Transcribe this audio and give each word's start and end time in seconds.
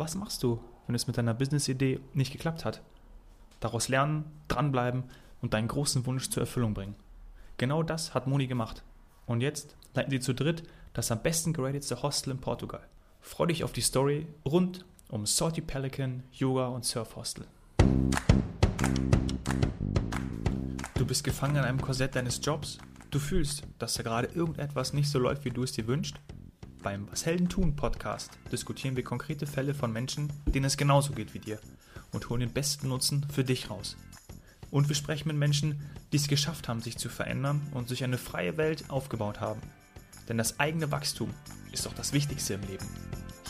Was 0.00 0.14
machst 0.14 0.42
du, 0.42 0.58
wenn 0.86 0.94
es 0.94 1.06
mit 1.06 1.18
deiner 1.18 1.34
Business-Idee 1.34 2.00
nicht 2.14 2.32
geklappt 2.32 2.64
hat? 2.64 2.80
Daraus 3.60 3.88
lernen, 3.88 4.24
dranbleiben 4.48 5.04
und 5.42 5.52
deinen 5.52 5.68
großen 5.68 6.06
Wunsch 6.06 6.30
zur 6.30 6.44
Erfüllung 6.44 6.72
bringen. 6.72 6.94
Genau 7.58 7.82
das 7.82 8.14
hat 8.14 8.26
Moni 8.26 8.46
gemacht. 8.46 8.82
Und 9.26 9.42
jetzt 9.42 9.76
leiten 9.92 10.10
sie 10.10 10.20
zu 10.20 10.32
dritt 10.32 10.62
das 10.94 11.12
am 11.12 11.22
besten 11.22 11.52
geratedste 11.52 12.02
Hostel 12.02 12.30
in 12.30 12.40
Portugal. 12.40 12.80
Freu 13.20 13.44
dich 13.44 13.62
auf 13.62 13.72
die 13.72 13.82
Story 13.82 14.26
rund 14.46 14.86
um 15.10 15.26
Salty 15.26 15.60
Pelican, 15.60 16.22
Yoga 16.32 16.68
und 16.68 16.86
Surf 16.86 17.16
Hostel. 17.16 17.44
Du 20.94 21.04
bist 21.04 21.24
gefangen 21.24 21.56
in 21.56 21.64
einem 21.64 21.82
Korsett 21.82 22.16
deines 22.16 22.40
Jobs. 22.42 22.78
Du 23.10 23.18
fühlst, 23.18 23.64
dass 23.78 23.92
da 23.92 24.02
gerade 24.02 24.28
irgendetwas 24.28 24.94
nicht 24.94 25.10
so 25.10 25.18
läuft, 25.18 25.44
wie 25.44 25.50
du 25.50 25.62
es 25.62 25.72
dir 25.72 25.86
wünschst. 25.86 26.18
Beim 26.82 27.08
Was 27.10 27.26
Helden 27.26 27.50
tun 27.50 27.76
Podcast 27.76 28.30
diskutieren 28.50 28.96
wir 28.96 29.04
konkrete 29.04 29.46
Fälle 29.46 29.74
von 29.74 29.92
Menschen, 29.92 30.32
denen 30.46 30.64
es 30.64 30.78
genauso 30.78 31.12
geht 31.12 31.34
wie 31.34 31.38
dir 31.38 31.58
und 32.10 32.30
holen 32.30 32.40
den 32.40 32.54
besten 32.54 32.88
Nutzen 32.88 33.26
für 33.30 33.44
dich 33.44 33.68
raus. 33.68 33.98
Und 34.70 34.88
wir 34.88 34.96
sprechen 34.96 35.28
mit 35.28 35.36
Menschen, 35.36 35.78
die 36.10 36.16
es 36.16 36.26
geschafft 36.26 36.68
haben, 36.68 36.80
sich 36.80 36.96
zu 36.96 37.10
verändern 37.10 37.60
und 37.74 37.90
sich 37.90 38.02
eine 38.02 38.16
freie 38.16 38.56
Welt 38.56 38.88
aufgebaut 38.88 39.40
haben. 39.40 39.60
Denn 40.26 40.38
das 40.38 40.58
eigene 40.58 40.90
Wachstum 40.90 41.34
ist 41.70 41.84
doch 41.84 41.92
das 41.92 42.14
Wichtigste 42.14 42.54
im 42.54 42.62
Leben. 42.62 42.86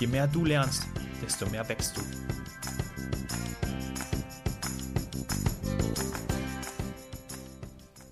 Je 0.00 0.08
mehr 0.08 0.26
du 0.26 0.44
lernst, 0.44 0.88
desto 1.22 1.48
mehr 1.50 1.68
wächst 1.68 1.96
du. 1.96 2.00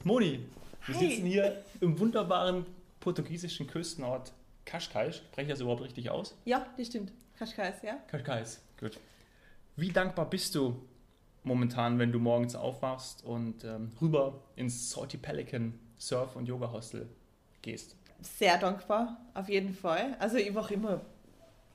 Moni, 0.05 0.47
wir 0.87 0.95
Hi. 0.95 1.09
sitzen 1.09 1.27
hier 1.27 1.65
im 1.81 1.99
wunderbaren 1.99 2.67
portugiesischen 3.01 3.67
Küstenort 3.67 4.33
Cascais. 4.69 5.17
Spreche 5.17 5.47
ich 5.47 5.53
das 5.53 5.61
überhaupt 5.61 5.83
richtig 5.83 6.11
aus? 6.11 6.37
Ja, 6.45 6.67
das 6.77 6.87
stimmt. 6.89 7.11
Kaschkais, 7.39 7.77
ja? 7.83 7.95
Cascais, 8.09 8.61
gut. 8.79 8.99
Wie 9.77 9.91
dankbar 9.91 10.29
bist 10.29 10.55
du 10.55 10.83
momentan, 11.45 11.99
wenn 11.99 12.13
du 12.13 12.19
morgens 12.19 12.55
aufwachst 12.55 13.25
und 13.25 13.65
ähm, 13.65 13.93
rüber 14.01 14.41
ins 14.57 14.91
Salty 14.91 15.17
Pelican 15.17 15.73
Surf- 15.99 16.37
und 16.37 16.47
Yoga-Hostel 16.47 17.09
gehst? 17.63 17.97
Sehr 18.21 18.59
dankbar, 18.59 19.17
auf 19.35 19.49
jeden 19.49 19.73
Fall. 19.73 20.17
Also 20.19 20.37
ich 20.37 20.53
mache 20.53 20.75
immer, 20.75 21.01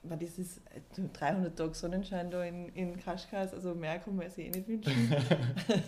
weil 0.04 0.18
das 0.20 0.38
ist 0.38 0.58
äh, 0.76 1.02
300 1.14 1.58
Tage 1.58 1.74
Sonnenschein 1.74 2.30
da 2.30 2.44
in, 2.44 2.70
in 2.76 3.00
Kaschkais, 3.00 3.54
also 3.54 3.74
mehr 3.74 3.98
kann 4.00 4.16
man 4.18 4.30
sich 4.30 4.48
eh 4.48 4.50
nicht 4.50 4.68
wünschen. 4.68 5.16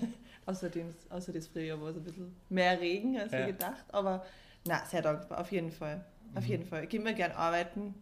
Außerdem, 0.47 0.93
außer 1.09 1.33
das 1.33 1.47
Frühjahr 1.47 1.79
war 1.81 1.89
es 1.89 1.97
ein 1.97 2.03
bisschen 2.03 2.35
mehr 2.49 2.79
Regen 2.79 3.17
als 3.19 3.31
Ja. 3.33 3.39
wir 3.39 3.45
gedacht, 3.47 3.83
aber 3.89 4.25
na, 4.67 4.83
sehr 4.85 5.01
dankbar, 5.01 5.41
auf 5.41 5.51
jeden 5.51 5.71
Fall. 5.71 6.03
Auf 6.33 6.43
Mhm. 6.43 6.49
jeden 6.49 6.65
Fall. 6.65 6.83
Ich 6.83 6.89
gehe 6.89 6.99
immer 6.99 7.13
gern 7.13 7.31
arbeiten. 7.31 7.93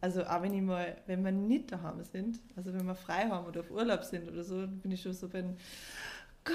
Also 0.00 0.24
auch 0.24 0.42
wenn 0.42 0.52
ich 0.54 0.62
mal, 0.62 0.96
wenn 1.06 1.24
wir 1.24 1.32
nicht 1.32 1.72
daheim 1.72 2.02
sind, 2.04 2.38
also 2.54 2.72
wenn 2.74 2.86
wir 2.86 2.94
frei 2.94 3.28
haben 3.28 3.46
oder 3.46 3.60
auf 3.60 3.70
Urlaub 3.70 4.04
sind 4.04 4.28
oder 4.28 4.44
so, 4.44 4.66
bin 4.66 4.92
ich 4.92 5.00
schon 5.02 5.14
so 5.14 5.26
bin, 5.28 5.56
Gott, 6.44 6.54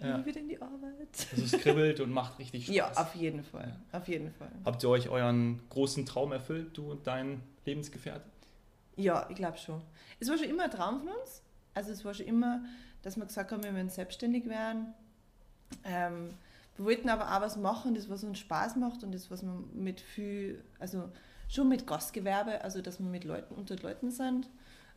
Ja. 0.00 0.18
ja. 0.18 0.26
wieder 0.26 0.40
in 0.40 0.48
die 0.48 0.60
Arbeit. 0.60 1.26
Also 1.32 1.44
es 1.44 1.52
kribbelt 1.62 2.00
und 2.00 2.10
macht 2.10 2.38
richtig 2.38 2.64
Spaß. 2.66 2.74
Ja, 2.74 2.90
auf 2.92 3.14
jeden 3.14 3.42
Fall. 3.44 3.74
Auf 3.92 4.06
jeden 4.08 4.32
Fall. 4.32 4.50
Habt 4.64 4.82
ihr 4.82 4.88
euch 4.90 5.08
euren 5.08 5.60
großen 5.70 6.04
Traum 6.04 6.32
erfüllt, 6.32 6.76
du 6.76 6.90
und 6.90 7.06
dein 7.06 7.40
Lebensgefährte? 7.64 8.24
Ja, 8.96 9.26
ich 9.30 9.36
glaube 9.36 9.56
schon. 9.56 9.80
Es 10.20 10.28
war 10.28 10.36
schon 10.36 10.48
immer 10.48 10.64
ein 10.64 10.70
Traum 10.70 10.98
von 10.98 11.08
uns. 11.08 11.42
Also 11.74 11.92
es 11.92 12.04
war 12.04 12.12
schon 12.12 12.26
immer, 12.26 12.64
dass 13.02 13.16
wir 13.16 13.24
gesagt 13.24 13.52
haben, 13.52 13.62
wir 13.62 13.72
wollen 13.72 13.88
selbstständig 13.88 14.46
werden. 14.48 14.92
Ähm, 15.84 16.30
wir 16.78 16.84
wollten 16.84 17.08
aber 17.08 17.36
auch 17.36 17.40
was 17.40 17.56
machen, 17.56 17.94
das 17.94 18.08
was 18.08 18.24
uns 18.24 18.38
Spaß 18.38 18.76
macht 18.76 19.02
und 19.02 19.12
das 19.12 19.30
was 19.30 19.42
wir 19.42 19.52
mit 19.74 20.00
viel, 20.00 20.62
also 20.78 21.10
schon 21.48 21.68
mit 21.68 21.86
Gastgewerbe, 21.86 22.62
also 22.62 22.80
dass 22.80 23.00
wir 23.00 23.06
mit 23.06 23.24
Leuten 23.24 23.54
unter 23.54 23.76
Leuten 23.76 24.10
sind. 24.10 24.48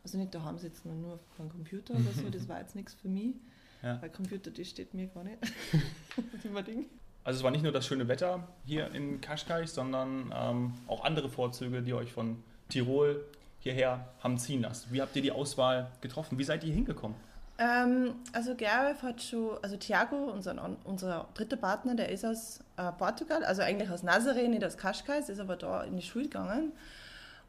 Also 0.04 0.18
nicht 0.18 0.34
daheim 0.34 0.58
sitzen 0.58 0.90
und 0.90 1.00
nur 1.00 1.20
vor 1.36 1.46
dem 1.46 1.52
Computer 1.52 1.94
oder 1.94 2.12
so, 2.12 2.28
das 2.28 2.48
war 2.48 2.60
jetzt 2.60 2.74
nichts 2.74 2.94
für 2.94 3.08
mich. 3.08 3.36
Ja. 3.82 4.00
Weil 4.00 4.10
Computer, 4.10 4.50
das 4.50 4.68
steht 4.68 4.94
mir 4.94 5.06
gar 5.08 5.24
nicht. 5.24 5.38
das 5.42 6.44
ist 6.44 6.52
mein 6.52 6.64
Ding. 6.64 6.86
Also 7.24 7.38
es 7.38 7.44
war 7.44 7.50
nicht 7.52 7.62
nur 7.62 7.72
das 7.72 7.86
schöne 7.86 8.08
Wetter 8.08 8.48
hier 8.64 8.92
in 8.94 9.20
Cascais, 9.20 9.74
sondern 9.74 10.32
ähm, 10.34 10.74
auch 10.88 11.04
andere 11.04 11.28
Vorzüge, 11.28 11.82
die 11.82 11.94
euch 11.94 12.12
von 12.12 12.42
Tirol 12.68 13.24
hierher 13.60 14.08
haben 14.20 14.38
ziehen 14.38 14.62
lassen. 14.62 14.88
Wie 14.92 15.00
habt 15.00 15.14
ihr 15.14 15.22
die 15.22 15.30
Auswahl 15.30 15.92
getroffen? 16.00 16.36
Wie 16.38 16.44
seid 16.44 16.64
ihr 16.64 16.72
hingekommen? 16.72 17.16
Ähm, 17.62 18.14
also 18.32 18.56
Gerwef 18.56 19.02
hat 19.02 19.22
schon, 19.22 19.56
also 19.62 19.76
Thiago, 19.76 20.16
unser, 20.16 20.56
unser 20.82 21.28
dritter 21.34 21.56
Partner, 21.56 21.94
der 21.94 22.08
ist 22.08 22.24
aus 22.24 22.58
äh, 22.76 22.90
Portugal, 22.90 23.44
also 23.44 23.62
eigentlich 23.62 23.88
aus 23.88 24.02
Nazaré, 24.02 24.48
nicht 24.48 24.64
aus 24.64 24.76
Cascais, 24.76 25.28
ist 25.28 25.38
aber 25.38 25.54
da 25.54 25.84
in 25.84 25.96
die 25.96 26.02
Schule 26.02 26.24
gegangen 26.24 26.72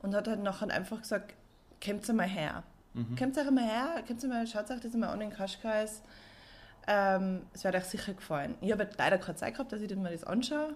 und 0.04 0.14
hat 0.14 0.28
halt 0.28 0.44
nachher 0.44 0.70
einfach 0.70 1.02
gesagt, 1.02 1.34
kommt 1.84 2.08
mal 2.14 2.28
her. 2.28 2.62
Mhm. 2.94 3.16
Kommt 3.18 3.38
euch 3.40 3.50
mal 3.50 3.64
her, 3.64 4.04
kommt 4.06 4.24
mal, 4.28 4.46
schaut 4.46 4.70
euch 4.70 4.82
das 4.82 4.94
mal 4.94 5.10
an 5.10 5.22
in 5.22 5.32
Cascais. 5.32 6.04
Ähm, 6.86 7.42
es 7.54 7.64
wird 7.64 7.74
euch 7.76 7.86
sicher 7.86 8.14
gefallen. 8.14 8.56
Ich 8.62 8.72
habe 8.72 8.84
halt 8.84 8.96
leider 9.00 9.18
keine 9.18 9.38
Zeit 9.38 9.54
gehabt, 9.54 9.72
dass 9.72 9.82
ich 9.82 9.96
mir 9.96 10.12
das 10.12 10.26
anschaue. 10.26 10.76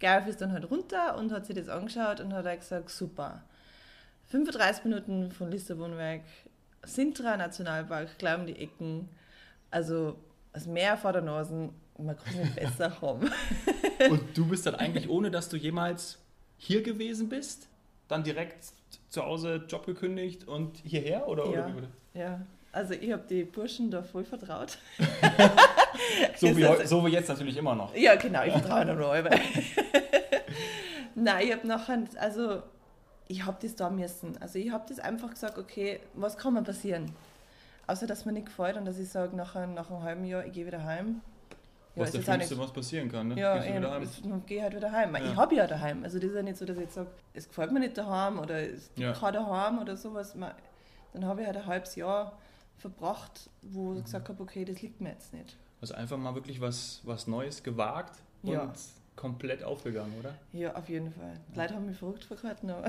Gerwef 0.00 0.26
ist 0.26 0.40
dann 0.40 0.50
halt 0.50 0.68
runter 0.68 1.16
und 1.18 1.30
hat 1.30 1.46
sich 1.46 1.54
das 1.54 1.68
angeschaut 1.68 2.20
und 2.20 2.32
hat 2.32 2.46
halt 2.46 2.60
gesagt, 2.60 2.90
super. 2.90 3.42
35 4.32 4.86
Minuten 4.86 5.30
von 5.30 5.50
Lissabon 5.50 5.96
weg, 5.98 6.24
Sintra 6.84 7.36
Nationalpark, 7.36 8.18
gleich 8.18 8.38
um 8.38 8.46
die 8.46 8.56
Ecken. 8.58 9.08
Also 9.70 10.16
das 10.52 10.66
Meer 10.66 10.96
vor 10.96 11.12
der 11.12 11.22
Nase, 11.22 11.70
man 11.98 12.16
es 12.26 12.34
nicht 12.34 12.56
besser 12.56 13.00
haben. 13.00 13.30
Und 14.10 14.36
du 14.36 14.46
bist 14.46 14.66
dann 14.66 14.74
eigentlich, 14.74 15.08
ohne 15.08 15.30
dass 15.30 15.48
du 15.48 15.56
jemals 15.56 16.18
hier 16.58 16.82
gewesen 16.82 17.28
bist, 17.28 17.68
dann 18.08 18.22
direkt 18.24 18.64
zu 19.08 19.22
Hause 19.24 19.64
Job 19.68 19.86
gekündigt 19.86 20.46
und 20.48 20.76
hierher? 20.84 21.26
Oder, 21.28 21.46
Ja. 21.50 21.66
oder 21.66 21.86
Ja, 22.14 22.40
also 22.72 22.94
ich 22.94 23.12
habe 23.12 23.22
die 23.28 23.44
Burschen 23.44 23.90
da 23.90 24.02
voll 24.02 24.24
vertraut. 24.24 24.78
so, 26.36 26.56
wie, 26.56 26.60
das- 26.62 26.88
so 26.88 27.04
wie 27.06 27.10
jetzt 27.10 27.28
natürlich 27.28 27.56
immer 27.56 27.74
noch. 27.74 27.94
Ja, 27.94 28.14
genau, 28.16 28.42
ich 28.44 28.52
vertraue 28.52 28.84
noch 28.86 29.10
alle. 29.10 29.30
Nein, 31.14 31.46
ich 31.46 31.52
habe 31.52 31.66
nachher, 31.66 32.04
also 32.18 32.62
ich 33.32 33.44
habe 33.46 33.56
das 33.62 33.74
da 33.74 33.88
müssen. 33.90 34.36
Also 34.42 34.58
ich 34.58 34.70
habe 34.70 34.84
das 34.88 34.98
einfach 34.98 35.30
gesagt, 35.30 35.56
okay, 35.58 36.00
was 36.14 36.36
kann 36.36 36.54
mir 36.54 36.62
passieren? 36.62 37.10
Außer, 37.86 38.06
dass 38.06 38.24
mir 38.26 38.32
nicht 38.32 38.46
gefällt 38.46 38.76
und 38.76 38.84
dass 38.84 38.98
ich 38.98 39.08
sage, 39.08 39.34
nach, 39.36 39.54
nach 39.54 39.90
einem 39.90 40.02
halben 40.02 40.24
Jahr, 40.24 40.44
ich 40.46 40.52
gehe 40.52 40.66
wieder 40.66 40.84
heim. 40.84 41.20
was 41.96 42.08
ist 42.14 42.26
der 42.26 42.34
Schlimmste, 42.34 42.58
was 42.58 42.72
passieren 42.72 43.10
kann. 43.10 43.28
Ne? 43.28 43.38
Ja, 43.40 43.54
heim. 43.58 44.02
ich 44.02 44.46
gehe 44.46 44.62
halt 44.62 44.74
wieder 44.76 44.92
heim. 44.92 45.14
Ja. 45.16 45.24
Ich 45.24 45.36
habe 45.36 45.54
ja 45.54 45.66
daheim. 45.66 46.04
Also 46.04 46.18
das 46.18 46.30
ist 46.30 46.36
ja 46.36 46.42
nicht 46.42 46.56
so, 46.58 46.64
dass 46.64 46.76
ich 46.76 46.82
jetzt 46.84 46.94
sage, 46.94 47.08
es 47.34 47.48
gefällt 47.48 47.72
mir 47.72 47.80
nicht 47.80 47.96
daheim 47.98 48.38
oder 48.38 48.58
es 48.62 48.90
Ja. 48.96 49.12
kein 49.12 49.32
daheim 49.34 49.78
oder 49.78 49.96
sowas. 49.96 50.34
Dann 51.12 51.24
habe 51.26 51.40
ich 51.40 51.46
halt 51.46 51.56
ein 51.56 51.66
halbes 51.66 51.94
Jahr 51.96 52.38
verbracht, 52.78 53.50
wo 53.62 53.90
Mhm. 53.90 53.96
ich 53.98 54.04
gesagt 54.04 54.28
habe, 54.28 54.42
okay, 54.42 54.64
das 54.64 54.80
liegt 54.82 55.00
mir 55.00 55.10
jetzt 55.10 55.32
nicht. 55.32 55.56
Also 55.80 55.94
einfach 55.94 56.16
mal 56.18 56.34
wirklich 56.34 56.60
was, 56.60 57.00
was 57.04 57.26
Neues 57.26 57.62
gewagt 57.62 58.14
und 58.42 58.50
Ja. 58.52 58.72
Komplett 59.22 59.62
aufgegangen, 59.62 60.12
oder? 60.18 60.34
Ja, 60.52 60.74
auf 60.74 60.88
jeden 60.88 61.12
Fall. 61.12 61.38
Die 61.54 61.58
Leute 61.58 61.74
haben 61.74 61.86
mich 61.86 61.96
verrückt 61.96 62.24
verkauft, 62.24 62.64
aber 62.64 62.88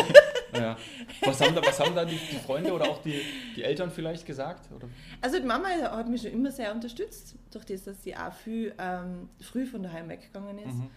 Ja. 0.58 0.78
Was 1.20 1.40
haben 1.42 1.54
da, 1.54 1.60
was 1.62 1.78
haben 1.78 1.94
da 1.94 2.06
die, 2.06 2.16
die 2.16 2.38
Freunde 2.38 2.72
oder 2.72 2.88
auch 2.88 3.02
die, 3.02 3.20
die 3.54 3.62
Eltern 3.62 3.90
vielleicht 3.90 4.24
gesagt? 4.24 4.72
Oder? 4.72 4.88
Also 5.20 5.38
die 5.38 5.44
Mama 5.46 5.68
hat 5.68 6.08
mich 6.08 6.22
schon 6.22 6.30
immer 6.30 6.50
sehr 6.50 6.72
unterstützt, 6.72 7.34
durch 7.50 7.66
das, 7.66 7.82
dass 7.82 8.02
sie 8.02 8.16
auch 8.16 8.32
viel 8.32 8.74
ähm, 8.78 9.28
früh 9.40 9.66
von 9.66 9.82
daheim 9.82 10.08
weggegangen 10.08 10.58
ist. 10.58 10.74
Mhm. 10.74 10.90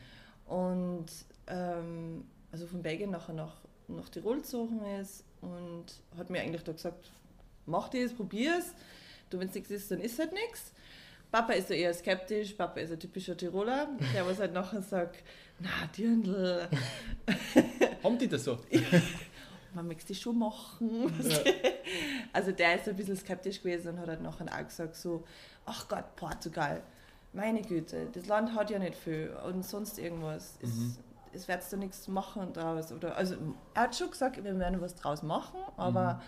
Und 0.45 1.07
ähm, 1.47 2.25
also 2.53 2.65
von 2.65 2.81
Belgien 2.81 3.09
nachher 3.09 3.33
nach, 3.33 3.55
nach 3.89 4.07
Tirol 4.07 4.37
gezogen 4.37 4.79
ist 5.01 5.25
und 5.41 5.85
hat 6.17 6.29
mir 6.29 6.39
eigentlich 6.39 6.63
da 6.63 6.71
gesagt, 6.71 7.11
mach 7.65 7.89
das, 7.89 8.13
probier's. 8.13 8.73
Du, 9.29 9.37
wenn 9.39 9.49
es 9.49 9.55
nichts 9.55 9.69
ist, 9.69 9.91
dann 9.91 9.99
ist 9.99 10.17
halt 10.17 10.31
nichts. 10.31 10.71
Papa 11.31 11.53
ist 11.53 11.69
ja 11.69 11.75
eher 11.75 11.93
skeptisch, 11.93 12.53
Papa 12.53 12.79
ist 12.79 12.91
ein 12.91 12.99
typischer 12.99 13.35
Tiroler, 13.35 13.87
der 14.13 14.25
was 14.25 14.39
halt 14.39 14.53
nachher 14.53 14.81
sagt, 14.81 15.23
na 15.59 15.69
Dirndl, 15.97 16.67
Haben 18.03 18.17
die 18.17 18.27
das 18.27 18.43
so? 18.45 18.57
man 19.73 19.87
möchte 19.87 20.07
das 20.09 20.19
schon 20.19 20.37
machen. 20.39 21.11
Ja. 21.23 21.37
Also 22.33 22.51
der 22.51 22.75
ist 22.75 22.87
ein 22.89 22.95
bisschen 22.95 23.15
skeptisch 23.17 23.59
gewesen 23.61 23.89
und 23.93 23.99
hat 23.99 24.07
halt 24.09 24.21
nachher 24.21 24.45
auch 24.53 24.67
gesagt 24.67 24.95
so, 24.95 25.23
ach 25.65 25.87
Gott, 25.87 26.15
Portugal, 26.17 26.81
meine 27.33 27.61
Güte, 27.61 28.07
das 28.13 28.25
Land 28.27 28.53
hat 28.55 28.69
ja 28.69 28.79
nicht 28.79 28.95
viel 28.95 29.29
und 29.45 29.65
sonst 29.65 29.97
irgendwas. 29.99 30.57
Es, 30.61 30.69
Mhm. 30.75 30.95
es 31.33 31.47
wird 31.47 31.61
da 31.71 31.77
nichts 31.77 32.07
machen 32.07 32.51
draus. 32.53 32.91
Oder, 32.91 33.15
also 33.15 33.35
er 33.73 33.83
hat 33.83 33.95
schon 33.95 34.09
gesagt, 34.11 34.43
wir 34.43 34.59
werden 34.59 34.81
was 34.81 34.95
draus 34.95 35.23
machen, 35.23 35.59
aber 35.77 36.15
Mhm. 36.15 36.21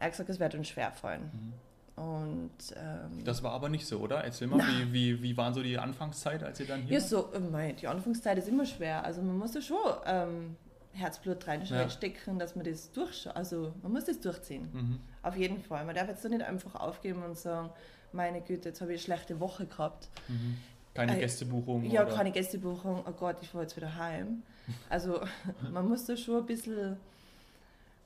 er 0.00 0.04
hat 0.06 0.12
gesagt, 0.12 0.30
es 0.30 0.38
wird 0.40 0.54
uns 0.54 0.68
schwerfallen. 0.68 1.52
Und 1.98 2.50
ähm, 2.76 3.24
Das 3.24 3.42
war 3.42 3.52
aber 3.52 3.68
nicht 3.68 3.86
so, 3.86 3.98
oder? 3.98 4.22
Erzähl 4.24 4.46
mal, 4.48 4.60
wie, 4.60 4.92
wie, 4.92 5.22
wie 5.22 5.36
waren 5.36 5.52
so 5.54 5.62
die 5.62 5.78
Anfangszeit, 5.78 6.42
als 6.42 6.60
ihr 6.60 6.66
dann 6.66 6.82
hier 6.82 6.94
ja, 6.94 7.00
so, 7.00 7.32
äh, 7.32 7.72
die 7.74 7.86
Anfangszeit 7.88 8.38
ist 8.38 8.48
immer 8.48 8.66
schwer. 8.66 9.04
Also 9.04 9.20
man 9.22 9.36
muss 9.38 9.52
da 9.52 9.60
schon 9.60 9.76
ähm, 10.06 10.56
Herzblut 10.92 11.44
Ja. 11.46 11.52
reinstecken, 11.78 12.38
dass 12.38 12.54
man 12.56 12.64
das 12.64 12.92
durchschaut. 12.92 13.34
Also 13.36 13.72
man 13.82 13.92
muss 13.92 14.04
das 14.04 14.20
durchziehen. 14.20 14.68
Mhm. 14.72 15.00
Auf 15.22 15.36
jeden 15.36 15.60
Fall. 15.60 15.84
Man 15.84 15.94
darf 15.94 16.08
jetzt 16.08 16.24
da 16.24 16.28
nicht 16.28 16.42
einfach 16.42 16.74
aufgeben 16.76 17.22
und 17.22 17.36
sagen, 17.36 17.70
meine 18.12 18.40
Güte, 18.40 18.68
jetzt 18.70 18.80
habe 18.80 18.92
ich 18.92 18.98
eine 19.00 19.04
schlechte 19.16 19.40
Woche 19.40 19.66
gehabt. 19.66 20.08
Mhm. 20.28 20.56
Keine 20.94 21.16
Äh, 21.16 21.20
Gästebuchung? 21.20 21.84
Ja, 21.84 22.04
oder? 22.06 22.14
keine 22.14 22.32
Gästebuchung, 22.32 23.04
oh 23.06 23.12
Gott, 23.12 23.36
ich 23.42 23.48
fahre 23.50 23.64
jetzt 23.64 23.76
wieder 23.76 23.94
heim. 23.96 24.42
Also 24.88 25.20
man 25.72 25.88
muss 25.88 26.04
da 26.06 26.16
schon 26.16 26.38
ein 26.38 26.46
bisschen 26.46 26.96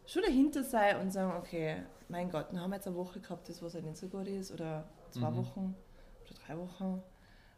schon 0.06 0.22
dahinter 0.22 0.62
sein 0.64 1.00
und 1.00 1.10
sagen, 1.12 1.36
okay, 1.38 1.82
mein 2.08 2.30
Gott, 2.30 2.46
dann 2.50 2.60
haben 2.60 2.70
wir 2.70 2.76
jetzt 2.76 2.86
eine 2.86 2.96
Woche 2.96 3.20
gehabt, 3.20 3.48
das 3.48 3.62
was 3.62 3.74
halt 3.74 3.84
nicht 3.84 3.96
so 3.96 4.08
gut 4.08 4.26
ist, 4.26 4.50
oder 4.52 4.84
zwei 5.10 5.30
Mhm. 5.30 5.36
Wochen 5.36 5.76
oder 6.24 6.34
drei 6.46 6.58
Wochen. 6.58 7.02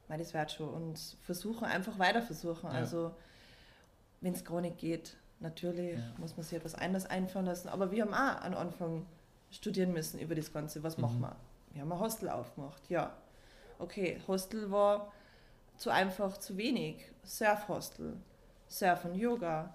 Mei, 0.08 0.16
das 0.18 0.34
wird 0.34 0.52
schon. 0.52 0.68
Und 0.68 0.98
versuchen, 1.22 1.64
einfach 1.64 1.98
weiter 1.98 2.20
versuchen. 2.22 2.66
Ja. 2.70 2.76
Also, 2.76 3.14
wenn 4.20 4.34
es 4.34 4.44
gar 4.44 4.60
nicht 4.60 4.78
geht, 4.78 5.16
natürlich 5.40 5.98
Ja. 5.98 6.12
muss 6.18 6.36
man 6.36 6.44
sich 6.44 6.56
etwas 6.58 6.74
anderes 6.74 7.06
einfallen 7.06 7.46
lassen. 7.46 7.68
Aber 7.68 7.90
wir 7.90 8.02
haben 8.04 8.14
auch 8.14 8.42
am 8.44 8.54
Anfang 8.54 9.06
studieren 9.50 9.92
müssen 9.92 10.18
über 10.20 10.34
das 10.34 10.52
Ganze. 10.52 10.82
Was 10.82 10.96
Mhm. 10.98 11.02
machen 11.02 11.20
wir? 11.20 11.36
Wir 11.72 11.82
haben 11.82 11.92
ein 11.92 11.98
Hostel 12.00 12.28
aufgemacht, 12.28 12.88
ja. 12.90 13.16
Okay, 13.78 14.20
Hostel 14.28 14.70
war 14.70 15.10
zu 15.76 15.90
einfach, 15.90 16.36
zu 16.38 16.56
wenig. 16.56 17.04
Surf-Hostel, 17.24 18.16
Surf 18.68 19.04
und 19.06 19.14
Yoga, 19.16 19.74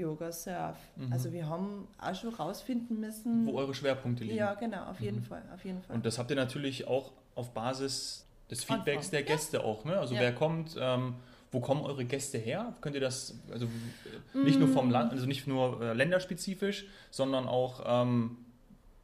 Yoga, 0.00 0.32
Surf. 0.32 0.76
Mhm. 0.96 1.12
Also 1.12 1.32
wir 1.32 1.48
haben 1.48 1.86
auch 2.00 2.14
schon 2.14 2.34
rausfinden 2.34 2.98
müssen. 3.00 3.46
Wo 3.46 3.58
eure 3.58 3.74
Schwerpunkte 3.74 4.24
liegen. 4.24 4.36
ja, 4.36 4.54
genau, 4.54 4.84
auf 4.90 5.00
jeden 5.00 5.18
Mhm. 5.20 5.24
Fall, 5.24 5.42
auf 5.54 5.64
jeden 5.64 5.82
Fall. 5.82 5.96
Und 5.96 6.06
das 6.06 6.18
habt 6.18 6.30
ihr 6.30 6.36
natürlich 6.36 6.86
auch 6.88 7.12
auf 7.34 7.52
Basis 7.54 8.26
des 8.50 8.62
Anfang. 8.62 8.84
Feedbacks 8.84 9.10
der 9.10 9.22
Gäste 9.22 9.62
auch. 9.64 9.84
Ne? 9.84 9.96
Also 9.98 10.14
Ja. 10.14 10.20
wer 10.20 10.34
kommt, 10.34 10.76
ähm, 10.80 11.14
wo 11.52 11.60
kommen 11.60 11.82
eure 11.82 12.04
Gäste 12.04 12.38
her? 12.38 12.74
Könnt 12.80 12.94
ihr 12.94 13.00
das, 13.00 13.34
also 13.52 13.66
äh, 13.66 14.38
nicht 14.38 14.58
nur 14.58 14.68
Mm. 14.68 14.72
vom 14.72 14.90
Land, 14.90 15.12
also 15.12 15.26
nicht 15.26 15.46
nur 15.46 15.80
äh, 15.82 15.92
länderspezifisch, 15.94 16.86
sondern 17.10 17.46
auch 17.48 17.82
ähm, 17.86 18.36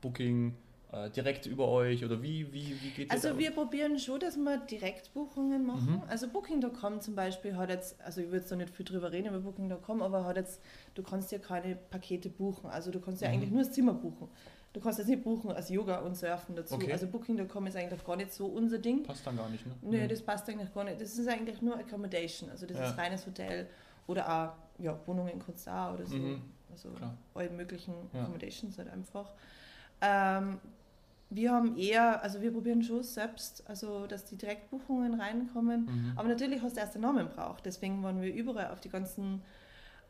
Booking 0.00 0.54
äh, 0.96 1.10
direkt 1.10 1.46
über 1.46 1.68
euch 1.68 2.04
oder 2.04 2.22
wie, 2.22 2.52
wie, 2.52 2.80
wie 2.82 2.90
geht 2.90 3.08
ihr 3.08 3.12
Also 3.12 3.36
wir 3.38 3.50
probieren 3.50 3.98
schon, 3.98 4.20
dass 4.20 4.36
wir 4.36 4.58
Direktbuchungen 4.58 5.64
machen. 5.66 5.96
Mhm. 5.96 6.02
Also 6.08 6.28
Booking.com 6.28 7.00
zum 7.00 7.14
Beispiel 7.14 7.56
hat 7.56 7.68
jetzt, 7.70 8.00
also 8.00 8.20
ich 8.20 8.26
würde 8.28 8.38
jetzt 8.38 8.50
da 8.52 8.56
nicht 8.56 8.70
viel 8.74 8.84
drüber 8.86 9.12
reden 9.12 9.28
über 9.28 9.40
Booking.com, 9.40 10.02
aber 10.02 10.24
hat 10.24 10.36
jetzt, 10.36 10.60
du 10.94 11.02
kannst 11.02 11.30
ja 11.32 11.38
keine 11.38 11.76
Pakete 11.76 12.28
buchen. 12.30 12.70
Also 12.70 12.90
du 12.90 13.00
kannst 13.00 13.20
ja 13.22 13.28
Mhm. 13.28 13.34
eigentlich 13.34 13.50
nur 13.50 13.62
das 13.62 13.72
Zimmer 13.72 13.94
buchen. 13.94 14.28
Du 14.72 14.80
kannst 14.80 14.98
jetzt 14.98 15.08
nicht 15.08 15.24
buchen 15.24 15.50
als 15.52 15.70
Yoga 15.70 16.00
und 16.00 16.16
Surfen 16.16 16.54
dazu. 16.54 16.74
Okay. 16.74 16.92
Also 16.92 17.06
Booking.com 17.06 17.66
ist 17.66 17.76
eigentlich 17.76 18.04
gar 18.04 18.16
nicht 18.16 18.32
so 18.32 18.46
unser 18.46 18.78
Ding. 18.78 19.02
Passt 19.04 19.26
dann 19.26 19.36
gar 19.36 19.48
nicht, 19.48 19.64
ne? 19.66 19.72
Nö, 19.82 20.02
Mhm. 20.02 20.08
das 20.08 20.20
passt 20.22 20.48
eigentlich 20.50 20.72
gar 20.74 20.84
nicht. 20.84 21.00
Das 21.00 21.16
ist 21.18 21.26
eigentlich 21.28 21.62
nur 21.62 21.76
Accommodation. 21.78 22.50
Also 22.50 22.66
das 22.66 22.76
Ja. 22.76 22.90
ist 22.90 22.98
reines 22.98 23.26
Hotel 23.26 23.68
oder 24.06 24.28
auch 24.28 24.82
ja, 24.82 24.98
Wohnungen 25.06 25.42
kannst 25.44 25.66
du 25.66 25.70
auch 25.70 25.94
oder 25.94 26.04
so. 26.06 26.16
Mhm. 26.16 26.42
Also 26.70 26.90
Klar. 26.90 27.16
alle 27.34 27.48
möglichen 27.50 27.94
Ja. 28.12 28.20
Accommodations 28.20 28.76
halt 28.76 28.90
einfach. 28.90 29.32
Ähm, 30.02 30.58
wir 31.28 31.50
haben 31.52 31.76
eher, 31.76 32.22
also 32.22 32.40
wir 32.40 32.52
probieren 32.52 32.82
schon 32.82 33.02
selbst, 33.02 33.68
also 33.68 34.06
dass 34.06 34.24
die 34.24 34.36
Direktbuchungen 34.36 35.20
reinkommen. 35.20 35.84
Mhm. 35.86 36.12
Aber 36.16 36.28
natürlich 36.28 36.62
hast 36.62 36.76
du 36.76 36.80
erst 36.80 36.94
einen 36.94 37.02
Namen 37.02 37.28
braucht. 37.28 37.66
Deswegen 37.66 38.02
waren 38.02 38.20
wir 38.22 38.32
überall 38.32 38.70
auf 38.70 38.80
die 38.80 38.88
ganzen 38.88 39.42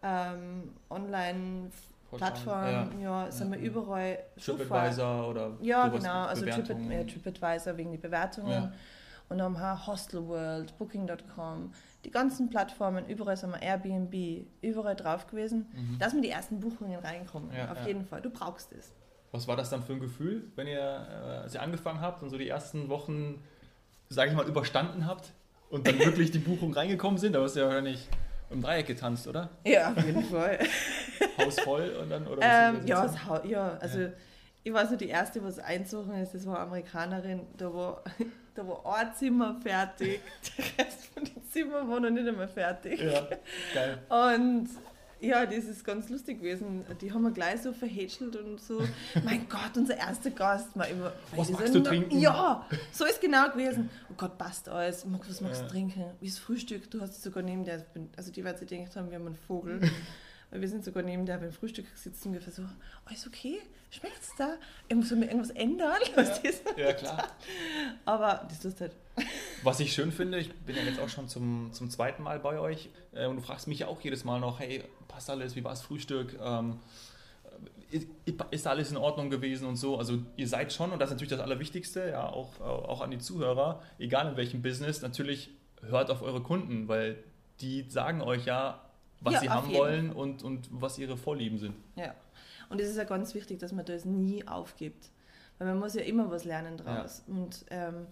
ähm, 0.02 0.74
Online-Plattformen, 0.90 3.00
ja, 3.00 3.30
sind 3.30 3.52
Ja, 3.52 3.58
wir 3.58 3.64
ja. 3.64 3.70
überall 3.70 4.18
TripAdvisor 4.42 5.28
oder 5.28 5.52
ja, 5.60 5.88
genau. 5.88 6.24
Also 6.26 6.46
ja, 6.46 6.56
TripAdvisor 6.58 7.76
wegen 7.76 7.92
die 7.92 7.98
Bewertungen. 7.98 8.50
Ja. 8.50 8.72
Und 9.28 9.38
dann 9.38 9.56
haben 9.56 9.60
wir 9.60 9.86
Hostelworld, 9.88 10.78
Booking.com, 10.78 11.72
die 12.04 12.12
ganzen 12.12 12.48
Plattformen, 12.48 13.08
überall 13.08 13.36
sind 13.36 13.50
wir 13.50 13.60
Airbnb, 13.60 14.46
überall 14.62 14.94
drauf 14.94 15.26
gewesen, 15.26 15.66
Mhm. 15.74 15.98
dass 15.98 16.12
mir 16.14 16.20
die 16.20 16.30
ersten 16.30 16.60
Buchungen 16.60 16.96
reinkommen. 17.00 17.50
Ja, 17.52 17.72
Auf 17.72 17.80
ja. 17.80 17.88
jeden 17.88 18.04
Fall. 18.04 18.20
Du 18.22 18.30
brauchst 18.30 18.72
es. 18.72 18.92
Was 19.32 19.46
war 19.48 19.56
das 19.56 19.70
dann 19.70 19.82
für 19.82 19.92
ein 19.92 20.00
Gefühl, 20.00 20.44
wenn 20.56 20.66
ihr, 20.66 20.78
äh, 20.78 21.42
als 21.42 21.54
ihr 21.54 21.62
angefangen 21.62 22.00
habt 22.00 22.22
und 22.22 22.30
so 22.30 22.38
die 22.38 22.48
ersten 22.48 22.88
Wochen, 22.88 23.42
sage 24.08 24.30
ich 24.30 24.36
mal, 24.36 24.46
überstanden 24.46 25.06
habt 25.06 25.32
und 25.70 25.86
dann 25.86 25.98
wirklich 26.04 26.30
die 26.30 26.38
Buchungen 26.38 26.74
reingekommen 26.74 27.18
sind? 27.18 27.34
Da 27.34 27.42
hast 27.42 27.56
du 27.56 27.60
ja 27.60 27.66
wahrscheinlich 27.66 28.08
im 28.50 28.62
Dreieck 28.62 28.86
getanzt, 28.86 29.26
oder? 29.26 29.50
Ja, 29.64 29.92
auf 29.92 30.04
jeden 30.06 30.24
Fall. 30.24 30.58
Haus 31.38 31.58
voll 31.60 31.90
und 32.00 32.08
dann 32.10 32.26
oder 32.26 32.40
ähm, 32.42 32.78
was 32.82 32.88
ja, 32.88 33.26
Hau- 33.26 33.44
ja, 33.44 33.76
also 33.80 34.00
Ja. 34.00 34.08
ich 34.62 34.72
weiß 34.72 34.90
nicht, 34.90 35.00
die 35.02 35.08
erste, 35.08 35.42
was 35.44 35.58
einzogen 35.58 36.14
ist, 36.22 36.32
das 36.34 36.46
war 36.46 36.56
eine 36.56 36.66
Amerikanerin, 36.66 37.40
da 37.58 37.72
war, 37.74 38.02
da 38.54 38.66
war 38.66 38.96
ein 38.96 39.12
Zimmer 39.14 39.56
fertig, 39.62 40.20
der 40.56 40.86
Rest 40.86 41.06
von 41.12 41.24
den 41.24 41.44
Zimmern 41.50 41.90
war 41.90 42.00
noch 42.00 42.10
nicht 42.10 42.26
einmal 42.28 42.48
fertig. 42.48 43.00
Ja, 43.02 43.26
geil. 43.74 43.98
Und 44.08 44.68
ja, 45.20 45.46
das 45.46 45.64
ist 45.64 45.84
ganz 45.84 46.08
lustig 46.08 46.38
gewesen. 46.40 46.84
Die 47.00 47.12
haben 47.12 47.22
wir 47.22 47.30
gleich 47.30 47.62
so 47.62 47.72
verhätschelt 47.72 48.36
und 48.36 48.60
so, 48.60 48.82
mein 49.24 49.48
Gott, 49.48 49.76
unser 49.76 49.96
erster 49.96 50.30
Gast. 50.30 50.76
Mal 50.76 50.84
immer, 50.84 51.12
Was 51.34 51.50
magst 51.50 51.74
du 51.74 51.78
noch- 51.80 51.86
trinken? 51.88 52.18
Ja, 52.20 52.66
so 52.92 53.04
ist 53.04 53.20
genau 53.20 53.48
gewesen. 53.50 53.88
Oh 54.10 54.14
Gott, 54.16 54.36
passt 54.38 54.68
alles. 54.68 55.04
Was 55.10 55.40
magst 55.40 55.60
du 55.60 55.64
Ja. 55.64 55.70
trinken? 55.70 56.04
Wie 56.20 56.26
ist 56.26 56.38
Frühstück? 56.38 56.90
Du 56.90 57.00
hast 57.00 57.10
es 57.16 57.22
sogar 57.22 57.42
neben 57.42 57.64
der, 57.64 57.84
also 58.16 58.30
die 58.32 58.44
werden 58.44 58.58
sich 58.58 58.68
gedacht 58.68 58.94
haben, 58.96 59.10
wir 59.10 59.18
haben 59.18 59.26
einen 59.26 59.36
Vogel. 59.36 59.80
Weil 60.52 60.60
wir 60.60 60.68
sind 60.68 60.84
sogar 60.84 61.02
neben 61.02 61.26
der 61.26 61.38
beim 61.38 61.50
Frühstück 61.50 61.86
gesessen 61.92 62.28
und 62.28 62.34
wir 62.46 62.52
so, 62.52 62.62
alles 63.04 63.26
okay? 63.26 63.58
Schmeckt's 63.90 64.30
da? 64.38 64.54
Irgendwas- 64.88 65.08
Sollen 65.08 65.22
wir 65.22 65.28
irgendwas 65.28 65.50
ändern? 65.50 65.96
Ist 66.42 66.42
das? 66.44 66.62
Ja, 66.76 66.92
klar. 66.92 67.28
Aber 68.04 68.46
das 68.48 68.60
tust 68.60 68.80
halt. 68.80 68.92
Was 69.66 69.80
ich 69.80 69.92
schön 69.92 70.12
finde, 70.12 70.38
ich 70.38 70.54
bin 70.60 70.76
ja 70.76 70.82
jetzt 70.82 71.00
auch 71.00 71.08
schon 71.08 71.26
zum, 71.26 71.72
zum 71.72 71.90
zweiten 71.90 72.22
Mal 72.22 72.38
bei 72.38 72.60
euch 72.60 72.88
äh, 73.12 73.26
und 73.26 73.34
du 73.34 73.42
fragst 73.42 73.66
mich 73.66 73.80
ja 73.80 73.88
auch 73.88 74.00
jedes 74.00 74.22
Mal 74.22 74.38
noch, 74.38 74.60
hey, 74.60 74.84
passt 75.08 75.28
alles, 75.28 75.56
wie 75.56 75.64
war 75.64 75.72
das 75.72 75.82
Frühstück? 75.82 76.38
Ähm, 76.40 76.78
ist, 77.90 78.06
ist 78.52 78.66
alles 78.68 78.92
in 78.92 78.96
Ordnung 78.96 79.28
gewesen 79.28 79.66
und 79.66 79.74
so? 79.74 79.98
Also 79.98 80.20
ihr 80.36 80.46
seid 80.46 80.72
schon, 80.72 80.92
und 80.92 81.00
das 81.00 81.10
ist 81.10 81.14
natürlich 81.14 81.32
das 81.32 81.40
Allerwichtigste, 81.40 82.10
ja, 82.10 82.28
auch, 82.28 82.60
auch 82.60 83.00
an 83.00 83.10
die 83.10 83.18
Zuhörer, 83.18 83.82
egal 83.98 84.30
in 84.30 84.36
welchem 84.36 84.62
Business, 84.62 85.02
natürlich 85.02 85.50
hört 85.82 86.12
auf 86.12 86.22
eure 86.22 86.42
Kunden, 86.42 86.86
weil 86.86 87.16
die 87.60 87.86
sagen 87.88 88.20
euch 88.20 88.44
ja, 88.44 88.80
was 89.20 89.34
Ja, 89.34 89.40
sie 89.40 89.50
haben 89.50 89.74
wollen 89.74 90.12
und, 90.12 90.44
und 90.44 90.68
was 90.70 90.96
ihre 90.96 91.16
Vorlieben 91.16 91.58
sind. 91.58 91.74
Ja. 91.96 92.14
Und 92.68 92.80
es 92.80 92.88
ist 92.88 92.98
ja 92.98 93.04
ganz 93.04 93.34
wichtig, 93.34 93.58
dass 93.58 93.72
man 93.72 93.84
das 93.84 94.04
nie 94.04 94.46
aufgibt. 94.46 95.10
Weil 95.58 95.66
man 95.68 95.80
muss 95.80 95.94
ja 95.94 96.02
immer 96.02 96.30
was 96.30 96.44
lernen 96.44 96.76
draus. 96.76 97.24
Und 97.26 97.64
ähm, 97.70 98.06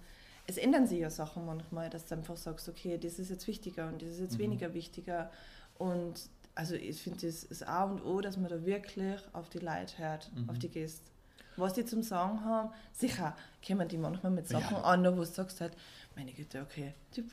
es 0.46 0.56
ändern 0.58 0.86
sich 0.86 0.98
ja 1.00 1.10
Sachen 1.10 1.46
manchmal, 1.46 1.88
dass 1.90 2.04
du 2.06 2.14
einfach 2.16 2.36
sagst, 2.36 2.68
okay, 2.68 2.98
das 2.98 3.18
ist 3.18 3.30
jetzt 3.30 3.46
wichtiger 3.46 3.88
und 3.88 4.02
das 4.02 4.10
ist 4.10 4.20
jetzt 4.20 4.34
Mhm. 4.34 4.42
weniger 4.42 4.74
wichtiger. 4.74 5.30
Und 5.78 6.14
also 6.54 6.74
ich 6.74 7.02
finde, 7.02 7.26
das 7.26 7.44
ist 7.44 7.66
A 7.66 7.84
und 7.84 8.04
O, 8.04 8.20
dass 8.20 8.36
man 8.36 8.48
da 8.50 8.64
wirklich 8.64 9.20
auf 9.32 9.48
die 9.48 9.58
Leute 9.58 9.98
hört, 9.98 10.30
Mhm. 10.34 10.50
auf 10.50 10.58
die 10.58 10.68
Gäste. 10.68 11.10
Was 11.56 11.72
die 11.74 11.84
zum 11.84 12.02
Sagen 12.02 12.44
haben, 12.44 12.70
sicher 12.92 13.36
kommen 13.66 13.86
die 13.88 13.96
manchmal 13.96 14.32
mit 14.32 14.48
Sachen 14.48 14.76
Ja. 14.76 14.82
an, 14.82 15.04
wo 15.04 15.10
du 15.20 15.24
sagst 15.24 15.60
halt, 15.60 15.72
meine 16.16 16.32
Güte, 16.32 16.60
okay, 16.62 16.94
Typ, 17.12 17.26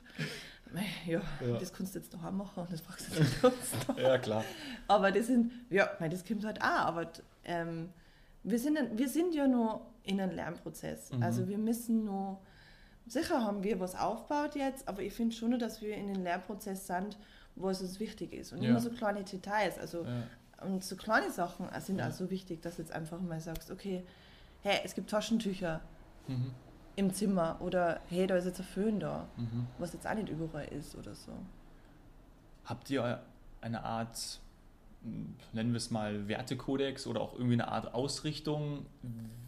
ja, 1.06 1.22
Ja. 1.46 1.58
das 1.58 1.74
kannst 1.74 1.96
du 1.96 2.00
jetzt 2.00 2.14
daheim 2.14 2.38
machen 2.38 2.62
und 2.62 2.72
das 2.72 2.82
fragst 2.82 3.08
du 3.12 3.20
jetzt 3.20 3.42
sonst 3.42 3.58
Ja, 3.98 4.18
klar. 4.20 4.44
aber 4.88 5.12
das 5.12 5.28
sind, 5.28 5.52
ja, 5.70 5.90
mei, 6.00 6.08
das 6.08 6.24
kommt 6.24 6.46
halt 6.46 6.62
auch, 6.62 6.66
aber 6.88 7.12
ähm, 7.46 7.90
wir, 8.44 8.60
sind, 8.60 8.78
wir 8.98 9.10
sind 9.10 9.34
ja 9.36 9.48
noch 9.48 9.82
in 10.04 10.22
einem 10.22 10.36
Lernprozess. 10.36 11.12
Mhm. 11.12 11.24
Also 11.24 11.48
wir 11.48 11.58
müssen 11.58 12.06
noch, 12.06 12.42
sicher 13.08 13.44
haben 13.44 13.64
wir 13.64 13.80
was 13.80 13.96
aufgebaut 13.96 14.56
jetzt, 14.56 14.88
aber 14.88 15.02
ich 15.02 15.14
finde 15.14 15.36
schon, 15.36 15.58
dass 15.60 15.82
wir 15.82 15.96
in 15.96 16.10
einem 16.10 16.24
Lernprozess 16.24 16.88
sind, 16.88 17.18
wo 17.56 17.70
es 17.70 17.82
uns 17.82 18.00
wichtig 18.00 18.34
ist. 18.34 18.54
Und 18.54 18.62
Ja. 18.64 18.70
immer 18.70 18.80
so 18.80 18.90
kleine 18.90 19.24
Details, 19.24 19.78
also 19.78 20.06
Ja. 20.06 20.66
und 20.66 20.84
so 20.84 20.96
kleine 20.96 21.32
Sachen 21.32 21.68
sind 21.82 22.00
Ja. 22.00 22.08
auch 22.08 22.12
so 22.12 22.30
wichtig, 22.30 22.62
dass 22.62 22.76
du 22.78 22.82
jetzt 22.84 22.92
einfach 22.94 23.20
mal 23.22 23.40
sagst, 23.40 23.72
okay, 23.72 24.04
hey, 24.62 24.80
es 24.84 24.94
gibt 24.96 25.10
Taschentücher 25.10 25.82
Mhm. 26.28 26.54
im 26.96 27.14
Zimmer 27.14 27.58
oder 27.62 28.00
hey, 28.10 28.28
da 28.28 28.36
ist 28.36 28.46
jetzt 28.46 28.60
ein 28.60 28.66
Föhn 28.66 29.00
da, 29.00 29.28
Mhm. 29.38 29.68
was 29.80 29.94
jetzt 29.94 30.06
auch 30.08 30.14
nicht 30.14 30.30
überall 30.30 30.68
ist 30.68 30.96
oder 30.96 31.16
so. 31.16 31.32
Habt 32.66 32.90
ihr 32.92 33.22
eine 33.62 33.84
Art, 33.84 34.40
nennen 35.02 35.72
wir 35.74 35.78
es 35.78 35.90
mal, 35.90 36.28
Wertekodex 36.28 37.08
oder 37.08 37.22
auch 37.22 37.34
irgendwie 37.34 37.54
eine 37.54 37.68
Art 37.70 37.94
Ausrichtung, 37.94 38.86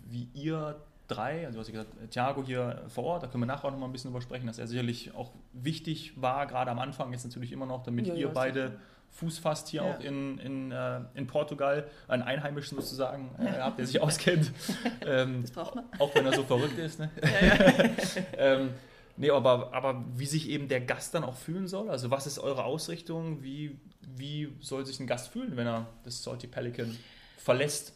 wie 0.10 0.28
ihr 0.34 0.82
drei, 1.16 1.46
also 1.46 1.60
was 1.60 1.68
ich 1.68 1.74
gesagt 1.74 1.92
Thiago 2.12 2.44
hier 2.44 2.84
vor 2.90 3.04
Ort, 3.06 3.24
da 3.24 3.28
können 3.28 3.42
wir 3.44 3.48
nachher 3.48 3.66
auch 3.68 3.72
noch 3.72 3.80
mal 3.80 3.86
ein 3.88 3.92
bisschen 3.92 4.12
drüber 4.12 4.22
sprechen, 4.22 4.48
dass 4.48 4.60
er 4.60 4.68
sicherlich 4.68 5.14
auch 5.16 5.32
wichtig 5.54 6.14
war, 6.22 6.46
gerade 6.48 6.72
am 6.72 6.80
Anfang, 6.80 7.12
jetzt 7.12 7.24
natürlich 7.26 7.52
immer 7.52 7.66
noch, 7.66 7.84
damit 7.84 8.08
Ja, 8.08 8.14
ihr 8.16 8.28
ja, 8.28 8.34
beide 8.34 8.68
sicher. 8.68 8.80
Fuß 9.12 9.38
fasst 9.38 9.68
hier 9.68 9.84
Ja. 9.84 9.94
auch 9.94 10.00
in, 10.00 10.40
in, 10.40 10.72
äh, 10.72 11.02
in 11.14 11.28
Portugal, 11.28 11.88
einen 12.08 12.24
Einheimischen 12.24 12.78
sozusagen 12.80 13.30
äh, 13.38 13.60
habt, 13.60 13.78
der 13.78 13.86
sich 13.86 14.02
auskennt. 14.02 14.52
ähm, 15.06 15.42
Das 15.44 15.52
braucht 15.52 15.76
man. 15.76 15.86
auch 16.00 16.14
wenn 16.16 16.26
er 16.26 16.34
so 16.34 16.44
verrückt 16.44 16.80
ist. 16.80 16.98
Ne? 17.00 17.12
ähm, 18.38 18.70
nee, 19.18 19.30
aber, 19.30 19.72
aber 19.74 20.04
wie 20.16 20.26
sich 20.26 20.50
eben 20.50 20.68
der 20.68 20.82
Gast 20.82 21.14
dann 21.14 21.24
auch 21.24 21.36
fühlen 21.36 21.68
soll, 21.68 21.90
also 21.90 22.10
was 22.12 22.26
ist 22.26 22.40
eure 22.40 22.64
Ausrichtung, 22.64 23.44
wie, 23.44 23.78
wie 24.02 24.52
soll 24.62 24.86
sich 24.86 25.00
ein 25.00 25.08
Gast 25.08 25.28
fühlen, 25.30 25.56
wenn 25.58 25.68
er 25.68 25.88
das 26.04 26.24
Salty 26.24 26.48
Pelican 26.48 26.98
verlässt? 27.38 27.94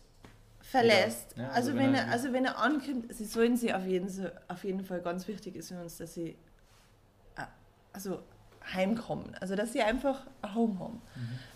Verlässt. 0.72 1.36
Ja, 1.38 1.50
also, 1.50 1.70
also 1.72 1.76
wenn 1.76 1.94
wenn 1.94 1.96
er, 1.96 2.10
also 2.10 2.34
wenn 2.34 2.46
er 2.46 2.58
ankommt, 2.60 3.14
sie 3.14 3.26
sollen 3.26 3.56
sie 3.58 3.74
auf 3.74 3.86
jeden, 3.86 4.10
auf 4.48 4.64
jeden 4.64 4.84
Fall 4.84 5.02
ganz 5.02 5.28
wichtig 5.28 5.56
ist 5.56 5.70
für 5.70 5.80
uns, 5.82 5.98
dass 5.98 6.14
sie 6.14 6.30
äh, 7.36 7.44
also 7.94 8.20
heimkommen. 8.74 9.34
Also 9.40 9.56
dass 9.56 9.72
sie 9.74 9.82
einfach 9.82 10.28
ein 10.42 10.54
Home 10.54 10.78
haben. 10.80 11.02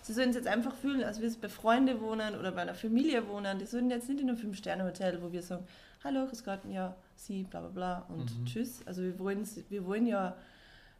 Sie 0.01 0.13
sollen 0.13 0.29
es 0.29 0.35
jetzt 0.35 0.47
einfach 0.47 0.73
fühlen, 0.75 1.03
als 1.03 1.19
wir 1.19 1.27
es 1.27 1.37
bei 1.37 1.49
Freunden 1.49 1.99
wohnen 1.99 2.37
oder 2.39 2.51
bei 2.53 2.61
einer 2.61 2.73
Familie 2.73 3.27
wohnen. 3.27 3.59
Die 3.59 3.65
sollen 3.65 3.89
jetzt 3.89 4.07
nicht 4.07 4.21
in 4.21 4.29
einem 4.29 4.37
Fünf-Sterne-Hotel, 4.37 5.21
wo 5.21 5.31
wir 5.31 5.43
sagen, 5.43 5.65
hallo, 6.03 6.25
grüß 6.25 6.43
Gott, 6.45 6.61
ja, 6.69 6.95
sie, 7.17 7.43
bla 7.43 7.59
bla 7.59 7.69
bla 7.69 8.05
und 8.09 8.39
Mhm. 8.39 8.45
tschüss. 8.45 8.81
Also 8.87 9.01
wir 9.01 9.19
wollen, 9.19 9.45
wir 9.69 9.85
wollen 9.85 10.07
ja 10.07 10.35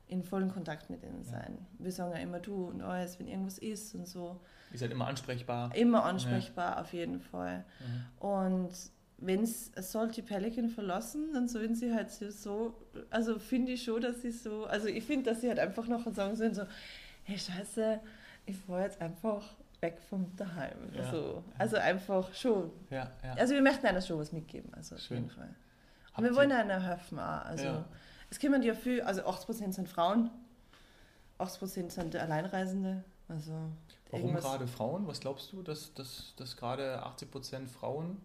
in 0.10 0.22
vollen 0.24 0.52
Kontakt 0.52 0.90
mit 0.90 1.02
ihnen 1.04 1.24
sein. 1.24 1.66
Wir 1.80 1.92
sagen 1.94 2.12
ja 2.12 2.18
immer 2.18 2.40
du 2.40 2.66
und 2.66 2.82
alles, 2.82 3.18
wenn 3.18 3.28
irgendwas 3.28 3.58
ist 3.58 3.96
und 3.96 4.06
so. 4.06 4.40
Ihr 4.72 4.80
seid 4.80 4.92
immer 4.92 5.08
ansprechbar. 5.08 5.74
Immer 5.76 6.04
ansprechbar, 6.06 6.80
auf 6.82 6.94
jeden 6.94 7.20
Fall. 7.20 7.66
Und 8.20 8.70
wenn 9.18 9.44
es 9.44 9.72
Salty 9.76 10.22
Pelican 10.22 10.70
verlassen, 10.70 11.32
dann 11.34 11.48
sollen 11.48 11.76
sie 11.76 11.94
halt 11.94 12.10
so, 12.12 12.74
also 13.10 13.38
finde 13.38 13.74
ich 13.74 13.84
schon, 13.84 14.02
dass 14.02 14.22
sie 14.22 14.32
so, 14.32 14.66
also 14.66 14.88
ich 14.88 15.04
finde, 15.04 15.30
dass 15.30 15.42
sie 15.42 15.50
halt 15.50 15.60
einfach 15.60 15.88
noch 15.88 16.04
sagen 16.14 16.36
sollen 16.36 16.54
so, 16.56 16.64
hey 17.24 17.38
Scheiße, 17.38 18.00
ich 18.48 18.58
fahre 18.58 18.84
jetzt 18.84 19.00
einfach 19.02 19.44
weg 19.82 20.00
vom 20.10 20.36
daheim. 20.36 20.78
Ja. 20.94 21.04
Also, 21.04 21.44
also 21.58 21.78
einfach 21.78 22.34
schon. 22.34 22.72
Ja, 22.90 23.12
ja. 23.24 23.34
Also 23.38 23.54
wir 23.54 23.62
möchten 23.62 23.86
einer 23.86 24.02
schon 24.02 24.18
was 24.20 24.32
mitgeben, 24.32 24.74
also 24.74 24.96
auf 24.96 25.02
Schön. 25.02 25.18
jeden 25.18 25.30
Fall. 25.30 25.50
Habt 26.08 26.18
Und 26.18 26.24
wir 26.24 26.32
ihr- 26.32 26.36
wollen 26.38 26.52
einer 26.52 26.82
helfen 26.82 27.20
auch. 27.20 27.46
Also 27.46 27.66
Ja. 27.66 27.86
es 28.30 28.40
kümmern 28.40 28.64
ja 28.64 28.74
viel, 28.74 29.02
also 29.02 29.22
80% 29.24 29.74
sind 29.74 29.88
Frauen, 29.90 30.30
80% 31.40 31.92
sind 31.92 32.16
Alleinreisende. 32.16 33.04
Also 33.32 33.54
Warum 34.10 34.36
gerade 34.36 34.68
Frauen? 34.68 35.08
Was 35.08 35.20
glaubst 35.22 35.52
du, 35.54 35.62
dass, 35.64 35.94
dass, 35.94 36.34
dass 36.36 36.58
gerade 36.58 37.02
80% 37.06 37.68
Frauen 37.68 38.18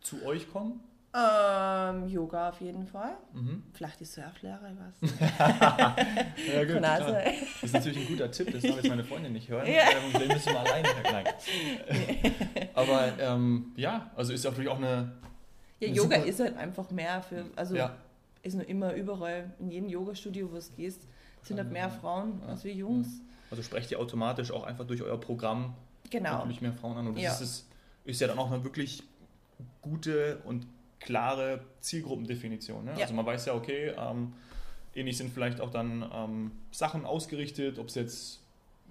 zu 0.00 0.24
euch 0.24 0.50
kommen? 0.50 0.80
Ähm, 1.12 2.06
Yoga 2.08 2.50
auf 2.50 2.60
jeden 2.60 2.86
Fall. 2.86 3.16
Mhm. 3.32 3.64
Vielleicht 3.72 3.98
die 3.98 4.04
Surflehrer, 4.04 4.60
ich 4.70 4.78
weiß 4.78 5.02
nicht. 5.02 5.20
Ja, 6.80 6.98
sein. 7.02 7.34
Das 7.54 7.62
ist 7.64 7.74
natürlich 7.74 7.98
ein 7.98 8.06
guter 8.06 8.30
Tipp, 8.30 8.52
das 8.52 8.62
darf 8.62 8.76
jetzt 8.76 8.88
meine 8.88 9.02
Freundin 9.02 9.32
nicht 9.32 9.48
hören. 9.48 9.66
Ja. 9.66 9.90
Ähm, 9.90 10.28
müssen 10.28 10.52
wir 10.52 10.60
alleine. 10.60 10.88
Aber 12.74 13.18
ähm, 13.18 13.72
ja, 13.76 14.10
also 14.14 14.32
ist 14.32 14.44
natürlich 14.44 14.70
auch 14.70 14.76
eine. 14.78 15.12
Ja, 15.80 15.88
Eine 15.88 15.96
Yoga 15.96 16.16
ist 16.16 16.38
halt 16.40 16.56
einfach 16.56 16.90
mehr 16.90 17.22
für, 17.22 17.44
also 17.56 17.74
ja, 17.74 17.96
ist 18.42 18.54
noch 18.54 18.64
immer 18.64 18.94
überall, 18.94 19.52
in 19.58 19.70
jedem 19.70 19.88
Yoga-Studio, 19.88 20.50
wo 20.52 20.56
es 20.56 20.74
gehst, 20.76 21.08
sind 21.42 21.58
halt 21.58 21.72
mehr 21.72 21.90
Frauen 21.90 22.40
Ja. 22.42 22.48
als 22.50 22.64
wir 22.64 22.72
Jungs. 22.72 23.20
Also 23.50 23.62
sprecht 23.62 23.90
ihr 23.90 23.98
automatisch 23.98 24.50
auch 24.50 24.64
einfach 24.64 24.86
durch 24.86 25.02
euer 25.02 25.18
Programm 25.20 25.74
Genau. 26.10 26.30
natürlich 26.38 26.60
mehr 26.60 26.72
Frauen 26.72 26.96
an. 26.96 27.06
Und 27.08 27.14
das 27.16 27.22
Ja. 27.24 27.32
ist, 27.32 27.40
es- 27.40 27.66
ist 28.04 28.20
ja 28.20 28.26
dann 28.28 28.38
auch 28.38 28.50
eine 28.50 28.62
wirklich 28.64 29.02
gute 29.82 30.38
und 30.44 30.66
klare 31.00 31.60
Zielgruppendefinition. 31.80 32.84
Ne? 32.84 32.92
Ja. 32.96 33.02
Also 33.02 33.14
man 33.14 33.26
weiß 33.26 33.46
ja, 33.46 33.54
okay, 33.54 33.92
ähm, 33.96 34.32
ähnlich 34.94 35.16
sind 35.16 35.32
vielleicht 35.32 35.60
auch 35.60 35.70
dann 35.70 36.08
ähm, 36.12 36.52
Sachen 36.70 37.04
ausgerichtet, 37.06 37.78
ob 37.78 37.88
es 37.88 37.94
jetzt 37.94 38.40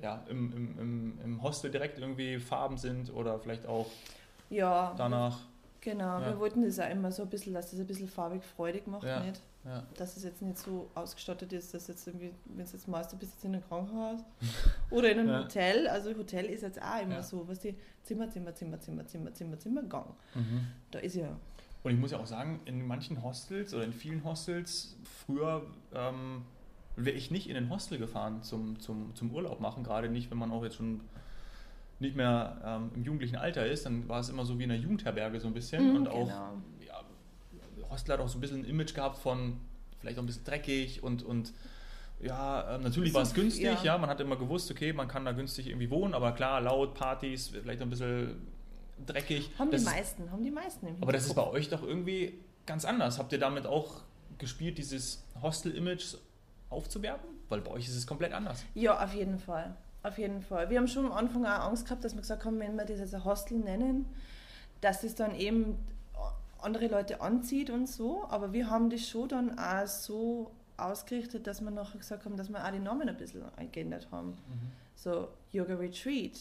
ja, 0.02 0.24
im, 0.30 0.54
im, 0.56 0.80
im, 0.80 1.20
im 1.24 1.44
Hostel 1.44 1.72
direkt 1.72 2.00
irgendwie 2.00 2.40
Farben 2.40 2.78
sind 2.78 3.14
oder 3.14 3.38
vielleicht 3.40 3.66
auch 3.68 3.88
Ja, 4.50 4.94
danach. 4.98 5.40
Genau. 5.82 6.20
Ja. 6.20 6.28
Wir 6.28 6.40
wollten 6.40 6.64
das 6.64 6.80
auch 6.80 6.90
immer 6.90 7.12
so 7.12 7.24
ein 7.24 7.30
bisschen, 7.30 7.54
dass 7.54 7.72
das 7.72 7.80
ein 7.80 7.88
bisschen 7.88 8.08
farbig 8.08 8.44
freudig 8.44 8.88
macht, 8.88 9.04
Ja. 9.04 9.20
nicht? 9.22 9.42
Ja. 9.66 9.84
Dass 9.98 10.16
es 10.16 10.24
jetzt 10.24 10.42
nicht 10.42 10.58
so 10.58 10.90
ausgestattet 10.96 11.52
ist, 11.54 11.74
dass 11.74 11.88
jetzt 11.88 12.08
irgendwie, 12.08 12.32
wenn 12.46 12.64
es 12.64 12.72
jetzt 12.72 12.88
meinst, 12.88 13.12
du 13.12 13.18
bist 13.18 13.34
jetzt 13.34 13.44
in 13.46 13.54
einem 13.54 13.64
Krankenhaus 13.68 14.20
oder 14.90 15.12
in 15.12 15.20
einem 15.20 15.30
Ja. 15.30 15.44
Hotel. 15.44 15.88
Also 15.88 16.16
Hotel 16.16 16.46
ist 16.46 16.62
jetzt 16.62 16.82
auch 16.82 17.02
immer 17.02 17.16
Ja. 17.16 17.24
so, 17.24 17.48
was 17.48 17.60
die 17.60 17.76
Zimmer, 18.04 18.30
Zimmer, 18.30 18.56
Zimmer, 18.56 18.80
Zimmer, 18.80 19.06
Zimmer, 19.06 19.34
Zimmer, 19.34 19.60
Zimmer, 19.60 19.84
Gang. 19.84 20.08
Mhm. 20.36 20.68
Da 20.92 21.00
ist 21.00 21.16
ja. 21.16 21.28
Und 21.84 21.94
ich 21.94 22.00
muss 22.00 22.12
ja 22.12 22.20
auch 22.20 22.26
sagen, 22.26 22.60
in 22.66 22.86
manchen 22.88 23.22
Hostels 23.24 23.74
oder 23.74 23.84
in 23.86 23.94
vielen 23.94 24.24
Hostels, 24.24 24.98
früher 25.26 25.66
ähm, 25.94 26.44
wäre 26.96 27.16
ich 27.16 27.32
nicht 27.32 27.50
in 27.50 27.56
ein 27.56 27.70
Hostel 27.70 27.98
gefahren 27.98 28.42
zum, 28.44 28.80
zum, 28.80 29.16
zum 29.16 29.34
Urlaub 29.34 29.60
machen, 29.62 29.84
gerade 29.84 30.10
nicht, 30.10 30.30
wenn 30.32 30.38
man 30.38 30.52
auch 30.52 30.64
jetzt 30.64 30.76
schon 30.76 31.02
nicht 32.00 32.16
mehr 32.16 32.62
ähm, 32.66 32.92
im 32.96 33.04
jugendlichen 33.04 33.36
Alter 33.36 33.66
ist, 33.66 33.86
dann 33.86 34.08
war 34.08 34.20
es 34.20 34.30
immer 34.30 34.46
so 34.46 34.58
wie 34.60 34.64
in 34.64 34.72
einer 34.72 34.80
Jugendherberge 34.82 35.40
so 35.40 35.48
ein 35.48 35.54
bisschen. 35.54 35.90
Mhm, 35.90 35.96
und 35.98 36.08
auch, 36.08 36.26
genau. 36.28 36.54
ja, 36.86 37.90
Hostel 37.90 38.14
hat 38.14 38.20
auch 38.22 38.30
so 38.30 38.38
ein 38.38 38.42
bisschen 38.42 38.62
ein 38.62 38.66
Image 38.66 38.94
gehabt 38.94 39.18
von 39.18 39.60
vielleicht 40.00 40.18
auch 40.18 40.24
ein 40.24 40.28
bisschen 40.28 40.46
dreckig 40.46 41.04
und, 41.04 41.24
und 41.24 41.54
ja, 42.22 42.76
ähm, 42.76 42.84
natürlich 42.84 43.14
war 43.14 43.22
es 43.22 43.34
günstig, 43.34 43.64
ja. 43.64 43.82
ja. 43.84 43.98
man 43.98 44.10
hat 44.10 44.20
immer 44.20 44.36
gewusst, 44.36 44.70
okay, 44.72 44.94
man 44.94 45.08
kann 45.08 45.26
da 45.26 45.32
günstig 45.32 45.68
irgendwie 45.68 45.90
wohnen, 45.90 46.14
aber 46.14 46.34
klar, 46.34 46.62
laut, 46.62 46.94
Partys, 46.94 47.50
vielleicht 47.50 47.82
ein 47.82 47.90
bisschen 47.90 48.48
dreckig. 49.06 49.52
Haben 49.58 49.72
Das 49.72 49.82
die 49.82 49.88
ist- 49.88 49.94
meisten, 49.94 50.32
haben 50.32 50.44
die 50.44 50.52
meisten 50.52 50.88
im 50.88 50.96
aber 51.02 51.12
das 51.14 51.26
ist 51.26 51.34
bei 51.34 51.46
euch 51.48 51.70
doch 51.70 51.84
irgendwie 51.84 52.40
ganz 52.66 52.86
anders. 52.86 53.20
Habt 53.20 53.32
ihr 53.32 53.40
damit 53.40 53.66
auch 53.66 54.02
gespielt, 54.38 54.78
dieses 54.78 55.26
Hostel-Image 55.42 56.16
aufzuwerten? 56.70 57.30
Weil 57.48 57.62
bei 57.62 57.72
euch 57.72 57.88
ist 57.88 57.96
es 57.96 58.06
komplett 58.06 58.34
anders. 58.34 58.64
Ja, 58.76 59.04
auf 59.04 59.14
jeden 59.14 59.40
Fall. 59.40 59.76
Auf 60.04 60.18
jeden 60.18 60.42
Fall. 60.42 60.70
Wir 60.70 60.78
haben 60.78 60.88
schon 60.88 61.06
am 61.06 61.12
Anfang 61.12 61.46
auch 61.46 61.68
Angst 61.68 61.86
gehabt, 61.86 62.04
dass 62.04 62.14
wir 62.14 62.22
gesagt 62.22 62.46
haben, 62.46 62.60
wenn 62.60 62.78
wir 62.78 62.86
das 62.86 63.14
ein 63.14 63.26
Hostel 63.26 63.60
nennen, 63.60 64.06
dass 64.82 65.02
das 65.02 65.16
dann 65.16 65.36
eben 65.36 65.78
andere 66.62 66.88
Leute 66.88 67.22
anzieht 67.22 67.70
und 67.70 67.88
so. 67.88 68.26
Aber 68.30 68.54
wir 68.54 68.70
haben 68.70 68.90
das 68.90 69.08
schon 69.08 69.28
dann 69.28 69.60
auch 69.60 69.88
so 69.88 70.52
ausgerichtet, 70.78 71.48
dass 71.48 71.62
wir 71.62 71.72
nachher 71.72 71.98
gesagt 71.98 72.24
haben, 72.26 72.38
dass 72.38 72.50
wir 72.50 72.66
auch 72.66 72.72
die 72.72 72.80
Namen 72.80 73.10
ein 73.10 73.18
bisschen 73.18 73.44
geändert 73.72 74.08
haben. 74.12 74.38
So 74.96 75.28
Yoga 75.52 75.76
Retreat 75.76 76.38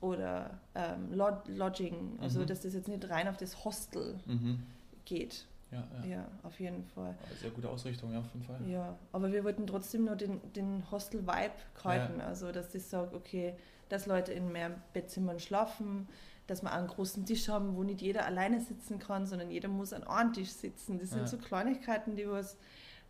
oder 0.00 0.58
ähm, 0.74 1.12
Lod 1.14 1.46
Lodging. 1.48 2.18
Also, 2.20 2.40
Mhm. 2.40 2.46
dass 2.46 2.60
das 2.62 2.72
jetzt 2.74 2.88
nicht 2.88 3.08
rein 3.10 3.28
auf 3.28 3.36
das 3.36 3.64
Hostel 3.64 4.18
Mhm. 4.26 4.62
geht. 5.04 5.46
Ja, 5.72 5.84
ja. 6.02 6.08
Ja, 6.08 6.28
auf 6.42 6.58
jeden 6.60 6.84
Fall. 6.84 7.16
Aber 7.22 7.34
Sehr 7.40 7.50
gute 7.50 7.68
Ausrichtung, 7.68 8.12
ja, 8.12 8.20
auf 8.20 8.32
jeden 8.32 8.44
Fall. 8.46 8.60
Ja, 8.68 8.96
aber 9.12 9.32
wir 9.32 9.42
wollten 9.44 9.66
trotzdem 9.66 10.04
nur 10.04 10.16
den, 10.16 10.40
den 10.52 10.88
Hostel-Vibe 10.90 11.54
halten. 11.82 12.20
Also, 12.20 12.52
dass 12.52 12.70
das 12.70 12.88
sagt, 12.88 13.14
okay, 13.14 13.54
dass 13.88 14.06
Leute 14.06 14.32
in 14.32 14.52
mehr 14.52 14.70
Bettzimmern 14.92 15.40
schlafen, 15.40 16.08
dass 16.46 16.62
wir 16.62 16.72
einen 16.72 16.86
großen 16.86 17.26
Tisch 17.26 17.48
haben, 17.48 17.74
wo 17.76 17.82
nicht 17.82 18.00
jeder 18.00 18.24
alleine 18.26 18.60
sitzen 18.60 18.98
kann, 19.00 19.26
sondern 19.26 19.50
jeder 19.50 19.68
muss 19.68 19.92
an 19.92 20.04
einem 20.04 20.32
Tisch 20.32 20.50
sitzen. 20.50 20.98
Das 20.98 21.10
sind 21.10 21.20
Ja. 21.22 21.26
so 21.26 21.38
Kleinigkeiten, 21.38 22.14
die 22.14 22.28
was 22.28 22.56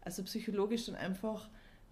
also 0.03 0.23
psychologisch 0.23 0.87
dann 0.87 0.95
einfach 0.95 1.49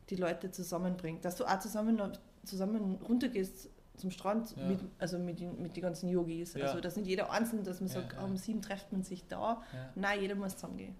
die 0.08 0.16
Leute 0.16 0.50
zusammenbringt. 0.50 1.24
Dass 1.24 1.36
du 1.36 1.44
auch 1.44 1.58
zusammen, 1.58 2.00
zusammen 2.44 2.96
runtergehst 3.06 3.68
zum 3.96 4.10
Strand, 4.10 4.54
Ja. 4.56 4.66
mit, 4.66 4.80
also 4.98 5.18
mit, 5.18 5.40
den- 5.40 5.60
mit 5.62 5.76
den 5.76 5.82
ganzen 5.82 6.08
Yogis. 6.08 6.54
Ja. 6.54 6.66
Also, 6.66 6.80
dass 6.80 6.96
nicht 6.96 7.06
jeder 7.06 7.30
einzeln, 7.30 7.62
dass 7.64 7.80
man 7.80 7.88
Ja, 7.88 7.94
sagt, 8.02 8.20
um 8.22 8.36
sieben 8.36 8.60
trifft 8.62 8.90
man 8.92 9.02
sich 9.02 9.26
da. 9.28 9.62
Nein, 9.94 10.20
jeder 10.20 10.34
muss 10.34 10.54
zusammengehen. 10.54 10.94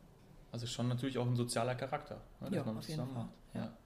Also 0.53 0.67
schon 0.67 0.87
natürlich 0.89 1.19
auch 1.19 1.27
ein 1.27 1.35
sozialer 1.35 1.75
Charakter, 1.75 2.17
ne, 2.41 2.49
dass 2.49 2.53
Ja, 2.53 2.65
man 2.65 2.77
auf 2.77 2.81
das 2.83 2.89
jeden 2.89 3.01
zusammen 3.01 3.15
Fall, 3.17 3.25
macht. 3.25 3.35
ja. 3.69 3.77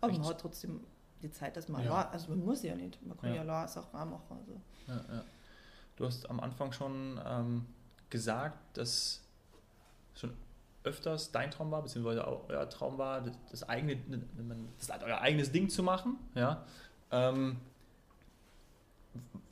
Aber 0.00 0.10
Echt? 0.12 0.20
man 0.20 0.30
hat 0.30 0.40
trotzdem 0.40 0.80
die 1.22 1.30
Zeit, 1.30 1.56
dass 1.56 1.68
man 1.68 1.84
Ja. 1.84 1.92
allein, 1.94 2.12
also 2.12 2.30
man 2.30 2.44
muss 2.44 2.62
ja 2.62 2.74
nicht, 2.74 3.04
man 3.06 3.16
kann 3.18 3.34
Ja. 3.34 3.42
allein 3.42 3.68
Sachen 3.68 3.94
auch 3.98 4.06
machen. 4.06 4.38
Also. 4.86 5.02
Du 5.96 6.06
hast 6.06 6.28
am 6.30 6.40
Anfang 6.40 6.72
schon 6.72 7.20
ähm, 7.24 7.66
gesagt, 8.10 8.76
dass 8.78 9.22
schon 10.14 10.32
öfters 10.82 11.30
dein 11.32 11.50
Traum 11.50 11.70
war, 11.70 11.82
beziehungsweise 11.82 12.26
auch 12.26 12.48
euer 12.48 12.68
Traum 12.68 12.98
war, 12.98 13.20
das, 13.22 13.36
das 13.50 13.68
eigene, 13.68 13.96
das, 14.78 14.90
euer 15.02 15.20
eigenes 15.20 15.52
Ding 15.52 15.68
zu 15.68 15.82
machen. 15.82 16.16
Ja. 16.34 16.64
Ähm, 17.10 17.56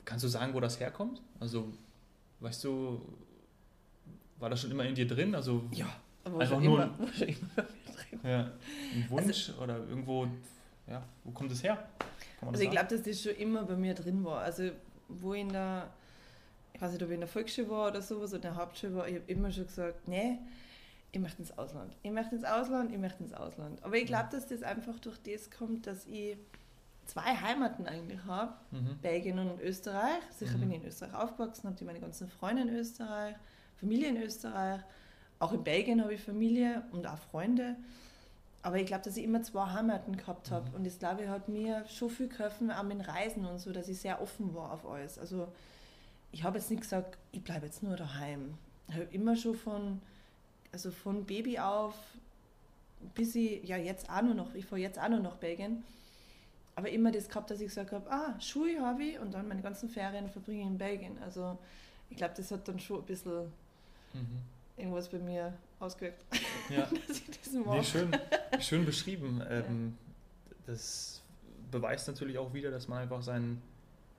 kannst 0.05 0.25
du 0.25 0.29
sagen, 0.29 0.55
wo 0.55 0.61
das 0.61 0.79
herkommt? 0.81 1.21
Also, 1.41 1.73
weißt 2.41 2.65
du, 2.65 3.01
war 4.39 4.51
das 4.51 4.61
schon 4.61 4.71
immer 4.71 4.85
in 4.85 4.95
dir 4.95 5.07
drin? 5.07 5.35
Also 5.35 5.65
Ja, 5.73 5.87
aber 6.25 6.41
Einfach 6.41 6.57
schon 6.57 6.65
nur 6.65 6.83
immer, 6.83 6.99
war 6.99 7.09
schon 7.13 7.29
immer 7.29 7.49
drin. 7.57 8.21
ja, 8.25 8.53
ein 8.95 9.07
Wunsch 9.09 9.51
oder 9.61 9.79
irgendwo, 9.79 10.27
ja, 10.87 11.03
wo 11.25 11.31
kommt 11.31 11.53
es 11.53 11.63
her? 11.63 11.77
Kann 12.39 12.47
man 12.47 12.55
Also 12.55 12.65
ich 12.65 12.71
glaube, 12.71 12.89
dass 12.89 13.03
das 13.03 13.23
schon 13.23 13.37
immer 13.37 13.65
bei 13.65 13.77
mir 13.77 13.95
drin 13.95 14.25
war. 14.25 14.41
Also 14.41 14.71
wo 15.09 15.35
ich 15.35 15.43
in 15.43 15.51
der, 15.51 15.91
ich 16.75 16.81
weiß 16.81 16.93
nicht, 16.93 17.03
ob 17.03 17.09
ich 17.09 17.15
in 17.15 17.21
der 17.21 17.29
Volksschule 17.29 17.69
war 17.71 17.89
oder 17.89 18.03
sowas 18.03 18.31
oder 18.31 18.37
in 18.37 18.43
der 18.43 18.57
Hauptschule 18.57 18.95
war, 18.97 19.09
ich 19.09 19.15
habe 19.15 19.31
immer 19.31 19.53
schon 19.53 19.67
gesagt, 19.67 20.09
nee, 20.09 20.39
ich 21.13 21.21
möchte 21.21 21.43
ins 21.43 21.57
Ausland. 21.59 21.95
Ich 22.03 22.11
möchte 22.11 22.35
ins 22.35 22.45
Ausland, 22.45 22.91
ich 22.91 22.99
möchte 22.99 23.23
ins 23.23 23.35
Ausland. 23.35 23.83
Aber 23.85 23.97
ich 23.97 24.07
glaube, 24.07 24.29
dass 24.33 24.47
das 24.47 24.63
einfach 24.63 24.99
durch 24.99 25.19
das 25.19 25.51
kommt, 25.51 25.87
dass 25.87 26.07
ich 26.07 26.37
zwei 27.13 27.37
Heimaten 27.37 27.87
eigentlich 27.87 28.25
habe. 28.25 28.55
Mhm. 28.71 28.99
Belgien 29.03 29.39
und 29.39 29.61
Österreich. 29.61 30.23
Sicher 30.31 30.57
Mhm. 30.57 30.61
bin 30.61 30.71
ich 30.71 30.77
in 30.79 30.87
Österreich 30.87 31.15
aufgewachsen, 31.15 31.69
habe 31.69 31.85
meine 31.85 32.01
ganzen 32.01 32.29
Freunde 32.29 32.63
in 32.63 32.71
Österreich, 32.71 33.37
Familie 33.77 34.09
in 34.09 34.17
Österreich. 34.23 34.81
Auch 35.39 35.53
in 35.53 35.63
Belgien 35.63 36.01
habe 36.03 36.15
ich 36.15 36.23
Familie 36.23 36.83
und 36.93 37.07
auch 37.07 37.19
Freunde. 37.19 37.77
Aber 38.63 38.79
ich 38.79 38.87
glaube, 38.87 39.03
dass 39.05 39.17
ich 39.17 39.25
immer 39.25 39.43
zwei 39.43 39.67
Heimaten 39.67 40.17
gehabt 40.17 40.51
habe. 40.51 40.71
Mhm. 40.71 40.77
Und 40.77 40.87
das, 40.87 40.99
glaube 40.99 41.25
ich, 41.25 41.29
hat 41.29 41.49
mir 41.49 41.85
schon 41.89 42.09
viel 42.09 42.29
geholfen, 42.29 42.71
auch 42.71 42.83
mit 42.85 43.07
Reisen 43.07 43.45
und 43.45 43.59
so, 43.59 43.73
dass 43.73 43.89
ich 43.89 43.99
sehr 43.99 44.23
offen 44.23 44.55
war 44.55 44.73
auf 44.73 44.87
alles. 44.89 45.19
Also 45.19 45.49
ich 46.31 46.45
habe 46.45 46.59
jetzt 46.59 46.71
nicht 46.71 46.83
gesagt, 46.83 47.19
ich 47.33 47.43
bleibe 47.43 47.67
jetzt 47.67 47.83
nur 47.83 47.97
daheim. 47.97 48.55
Ich 48.89 48.95
habe 48.95 49.09
immer 49.11 49.37
schon 49.37 49.55
von, 49.55 50.01
also 50.73 50.91
von 50.91 51.27
Baby 51.27 51.59
auf 51.59 51.95
bis 53.15 53.35
ich, 53.35 53.65
ja 53.65 53.77
jetzt 53.77 54.09
auch 54.09 54.23
nur 54.23 54.35
noch, 54.35 54.55
ich 54.55 54.65
fahre 54.65 54.81
jetzt 54.81 54.99
auch 54.99 55.09
nur 55.09 55.21
nach 55.21 55.37
Belgien, 55.37 55.83
aber 56.83 56.91
immer 56.91 57.13
das 57.13 57.29
gehabt, 57.29 57.49
dass 57.51 57.61
ich 57.61 57.69
gesagt 57.69 57.93
habe, 57.93 58.11
ah, 58.11 58.39
Schuhe 58.41 58.81
habe 58.81 59.05
ich 59.05 59.19
und 59.21 59.33
dann 59.33 59.47
meine 59.47 59.63
ganzen 59.63 59.89
Ferien 59.89 60.29
verbringe 60.29 60.63
ich 60.63 60.67
in 60.67 60.79
Belgien. 60.79 61.17
Also 61.23 61.57
ich 62.11 62.17
glaube, 62.17 62.35
das 62.37 62.51
hat 62.51 62.67
dann 62.67 62.79
schon 62.81 62.99
ein 63.01 63.07
bisschen 63.07 63.53
Mhm. 64.15 64.41
irgendwas 64.77 65.09
bei 65.09 65.19
mir 65.19 65.55
ausgewirkt, 65.81 66.23
Ja. 66.69 66.87
dass 67.09 67.17
ich 67.19 67.31
das 67.43 67.53
mache. 67.55 67.77
Nee, 67.79 67.85
schön, 67.85 68.11
schön 68.61 68.85
beschrieben. 68.85 69.41
Ähm, 69.49 69.97
das 70.67 71.23
beweist 71.71 72.09
natürlich 72.09 72.37
auch 72.39 72.53
wieder, 72.53 72.71
dass 72.71 72.89
man 72.89 72.99
einfach 72.99 73.23
seinen, 73.23 73.63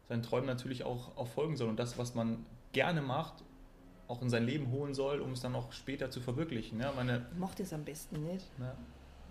seinen 0.10 0.24
Träumen 0.24 0.48
natürlich 0.48 0.84
auch, 0.84 1.16
auch 1.18 1.28
folgen 1.28 1.56
soll 1.58 1.70
und 1.70 1.78
das, 1.78 1.98
was 1.98 2.16
man 2.16 2.46
gerne 2.72 3.02
macht, 3.02 3.44
auch 4.08 4.22
in 4.22 4.30
sein 4.30 4.46
Leben 4.46 4.72
holen 4.72 4.94
soll, 4.94 5.20
um 5.22 5.32
es 5.34 5.42
dann 5.42 5.54
auch 5.56 5.72
später 5.74 6.10
zu 6.10 6.22
verwirklichen. 6.22 6.80
Ja, 6.80 6.92
meine, 6.94 7.26
Ich 7.34 7.38
mache 7.38 7.56
das 7.58 7.72
am 7.74 7.84
besten 7.86 8.24
nicht. 8.24 8.46
ja, 8.60 8.74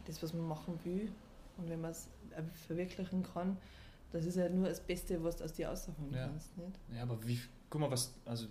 Das, 0.07 0.23
was 0.23 0.33
man 0.33 0.47
machen 0.47 0.79
will, 0.85 1.11
Und 1.59 1.69
wenn 1.69 1.81
man 1.81 1.91
es 1.93 2.09
äh, 2.37 2.43
verwirklichen 2.67 3.23
kann, 3.23 3.57
das 4.13 4.25
ist 4.27 4.37
ja 4.37 4.49
nur 4.49 4.69
das 4.69 4.81
Beste, 4.81 5.23
was 5.25 5.37
du 5.37 5.45
aus 5.45 5.53
dir 5.53 5.71
aussuchen 5.71 6.13
Ja. 6.13 6.27
kannst. 6.27 6.57
Nicht? 6.59 6.79
Ja, 6.95 7.03
aber 7.03 7.19
wie, 7.27 7.41
guck 7.71 7.81
mal, 7.81 7.91
was, 7.91 8.13
also 8.25 8.47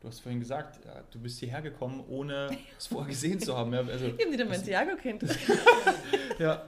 du 0.00 0.08
hast 0.08 0.20
vorhin 0.20 0.40
gesagt, 0.40 0.84
ja, 0.84 1.02
du 1.10 1.18
bist 1.20 1.38
hierher 1.38 1.62
gekommen, 1.62 2.02
ohne 2.08 2.50
es 2.78 2.86
vorher 2.86 3.08
gesehen 3.10 3.38
zu 3.40 3.56
haben. 3.56 3.72
Ja, 3.72 3.80
also, 3.80 4.06
Ich 4.18 4.20
habe 4.20 4.30
nicht 4.30 4.40
einmal 4.40 4.60
Thiago 4.60 4.96
kennt. 4.96 5.22
ja 6.38 6.64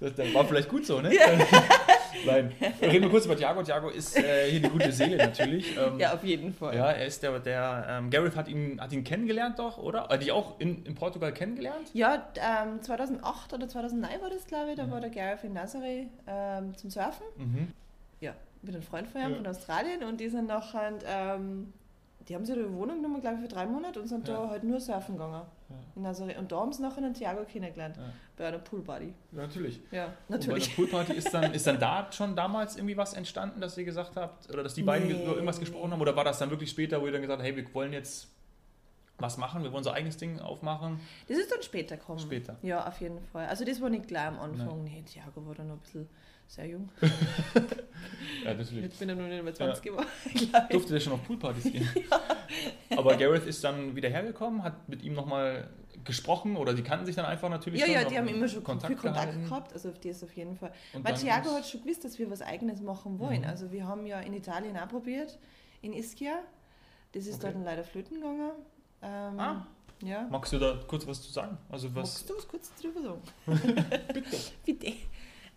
das, 0.00 0.14
das 0.14 0.34
war 0.34 0.44
vielleicht 0.46 0.68
gut 0.68 0.86
so, 0.86 1.00
ne? 1.00 1.10
Nein, 2.26 2.52
reden 2.80 3.02
wir 3.02 3.10
kurz 3.10 3.26
über 3.26 3.36
Thiago. 3.36 3.62
Thiago 3.62 3.88
ist 3.88 4.16
äh, 4.16 4.50
hier 4.50 4.60
die 4.60 4.68
gute 4.68 4.92
Seele 4.92 5.16
natürlich. 5.16 5.76
Ähm, 5.84 5.98
Ja, 5.98 6.14
auf 6.14 6.22
jeden 6.24 6.52
Fall. 6.54 6.76
Ja, 6.76 6.90
er 6.92 7.06
ist 7.06 7.22
der, 7.22 7.38
der 7.40 7.86
ähm, 7.88 8.10
Gareth 8.10 8.36
hat 8.36 8.48
ihn, 8.48 8.80
hat 8.80 8.92
ihn 8.92 9.02
kennengelernt 9.04 9.58
doch, 9.58 9.78
oder? 9.78 10.08
Hat 10.08 10.22
die 10.22 10.30
auch 10.32 10.58
in, 10.60 10.84
in 10.84 10.94
Portugal 10.94 11.32
kennengelernt? 11.32 11.90
Ja, 11.92 12.28
ähm, 12.36 12.80
2008 12.82 13.52
oder 13.52 13.68
2009 13.68 14.20
war 14.22 14.30
das, 14.30 14.46
glaube 14.46 14.70
ich, 14.70 14.76
da 14.76 14.84
Mhm. 14.86 14.90
war 14.92 15.00
der 15.00 15.10
Gareth 15.10 15.44
in 15.44 15.56
Nazaré 15.56 16.06
ähm, 16.26 16.76
zum 16.76 16.90
Surfen. 16.90 17.24
Mhm. 17.36 17.68
Ja, 18.20 18.34
mit 18.62 18.74
einem 18.74 18.82
Freund 18.84 19.08
von 19.08 19.20
ihm 19.20 19.30
Ja. 19.30 19.36
von 19.36 19.46
Australien 19.46 20.04
und 20.04 20.20
die 20.20 20.28
sind 20.28 20.46
nachher, 20.46 20.92
ähm, 21.06 21.72
die 22.28 22.34
haben 22.34 22.44
sich 22.44 22.56
eine 22.56 22.72
Wohnung 22.72 22.96
genommen, 23.02 23.20
glaube 23.20 23.36
ich, 23.36 23.42
für 23.42 23.48
drei 23.48 23.66
Monate 23.66 24.00
und 24.00 24.08
sind 24.08 24.26
Ja. 24.28 24.34
da 24.44 24.48
halt 24.50 24.64
nur 24.64 24.80
surfen 24.80 25.14
gegangen. 25.16 25.42
Ja. 25.68 26.10
Und 26.36 26.50
da 26.52 26.56
haben 26.60 26.72
sie 26.72 26.82
nachher 26.82 27.00
den 27.02 27.14
Thiago 27.14 27.44
kennengelernt, 27.44 27.96
Ja. 27.96 28.02
bei 28.36 28.46
einer 28.48 28.58
Poolparty. 28.58 29.12
Ja, 29.32 29.42
natürlich. 29.42 29.80
Ja, 29.90 30.04
Und 30.06 30.12
bei 30.28 30.36
natürlich. 30.36 30.68
der 30.68 30.74
Poolparty 30.76 31.12
ist 31.14 31.32
dann, 31.34 31.52
ist 31.52 31.66
dann 31.66 31.78
da 31.78 32.10
schon 32.12 32.34
damals 32.34 32.76
irgendwie 32.76 32.96
was 32.96 33.14
entstanden, 33.14 33.60
dass 33.60 33.76
ihr 33.76 33.84
gesagt 33.84 34.16
habt, 34.16 34.48
oder 34.52 34.62
dass 34.62 34.74
die 34.74 34.82
beiden 34.82 35.08
Nee. 35.08 35.22
über 35.22 35.32
irgendwas 35.34 35.60
gesprochen 35.60 35.90
haben? 35.92 36.00
Oder 36.00 36.16
war 36.16 36.24
das 36.24 36.38
dann 36.38 36.50
wirklich 36.50 36.70
später, 36.70 37.00
wo 37.00 37.06
ihr 37.06 37.12
dann 37.12 37.20
gesagt 37.22 37.40
habt, 37.42 37.48
hey, 37.48 37.56
wir 37.56 37.74
wollen 37.74 37.92
jetzt 37.92 38.28
was 39.18 39.36
machen, 39.36 39.62
wir 39.62 39.70
wollen 39.70 39.78
unser 39.78 39.92
eigenes 39.94 40.16
Ding 40.16 40.40
aufmachen? 40.40 40.98
Das 41.28 41.38
ist 41.38 41.52
dann 41.52 41.62
später 41.62 41.96
gekommen. 41.96 42.18
Später. 42.18 42.56
Ja, 42.62 42.86
auf 42.88 43.00
jeden 43.00 43.20
Fall. 43.20 43.46
Also 43.46 43.64
das 43.64 43.80
war 43.80 43.88
nicht 43.88 44.08
gleich 44.08 44.26
am 44.26 44.40
Anfang. 44.40 44.82
Nee, 44.82 45.02
Thiago 45.06 45.46
war 45.46 45.54
dann 45.54 45.68
noch 45.68 45.74
ein 45.76 45.80
bisschen 45.80 46.08
sehr 46.46 46.66
jung. 46.66 46.88
Ja, 48.44 48.52
natürlich. 48.52 48.84
Jetzt 48.84 48.98
bin 48.98 49.08
ich 49.08 49.16
noch 49.16 49.26
nicht 49.26 49.42
mehr 49.42 49.54
20 49.54 49.82
geworden, 49.82 50.06
glaube 50.34 50.66
ich. 50.68 50.72
Durfte 50.72 50.92
der 50.92 51.00
schon 51.00 51.14
auf 51.14 51.24
Poolpartys 51.26 51.64
gehen? 51.64 51.88
Aber 52.96 53.16
Gareth 53.16 53.46
ist 53.46 53.64
dann 53.64 53.96
wieder 53.96 54.10
hergekommen, 54.10 54.62
hat 54.62 54.86
mit 54.86 55.02
ihm 55.02 55.14
nochmal 55.14 55.70
gesprochen 56.04 56.56
oder 56.56 56.74
die 56.74 56.82
kannten 56.82 57.06
sich 57.06 57.16
dann 57.16 57.24
einfach 57.24 57.48
natürlich 57.48 57.80
Ja, 57.80 57.86
ja, 57.86 58.04
die 58.04 58.18
haben 58.18 58.28
immer 58.28 58.46
schon 58.46 58.62
Kontakt 58.62 58.88
viel 58.88 58.96
Kontakt 59.00 59.26
gehalten. 59.28 59.44
gehabt, 59.48 59.72
also 59.72 59.88
auf 59.88 59.98
das 59.98 60.22
auf 60.22 60.32
jeden 60.36 60.56
Fall. 60.56 60.72
Und 60.92 61.04
Weil 61.04 61.14
Thiago 61.14 61.50
hat 61.52 61.66
schon 61.66 61.80
gewusst, 61.82 62.04
dass 62.04 62.18
wir 62.18 62.30
was 62.30 62.42
Eigenes 62.42 62.82
machen 62.82 63.18
wollen. 63.18 63.40
Mhm. 63.42 63.48
Also 63.48 63.72
wir 63.72 63.86
haben 63.86 64.04
ja 64.04 64.20
in 64.20 64.34
Italien 64.34 64.76
auch 64.76 64.88
probiert, 64.88 65.38
in 65.80 65.94
Ischia. 65.94 66.40
Das 67.12 67.26
ist 67.26 67.42
Okay. 67.42 67.52
dann 67.54 67.64
leider 67.64 67.84
flöten 67.84 68.16
gegangen. 68.16 68.50
Ähm, 69.00 69.40
Ah. 69.40 69.66
Ja. 70.02 70.26
Magst 70.30 70.52
du 70.52 70.58
da 70.58 70.78
kurz 70.86 71.06
was 71.06 71.22
zu 71.22 71.30
sagen? 71.32 71.56
Also 71.70 71.88
was? 71.94 72.12
Magst 72.12 72.28
du 72.30 72.36
was 72.36 72.48
kurz 72.48 72.72
drüber 72.74 73.00
sagen? 73.00 73.22
Bitte. 74.12 74.36
Bitte. 74.66 74.92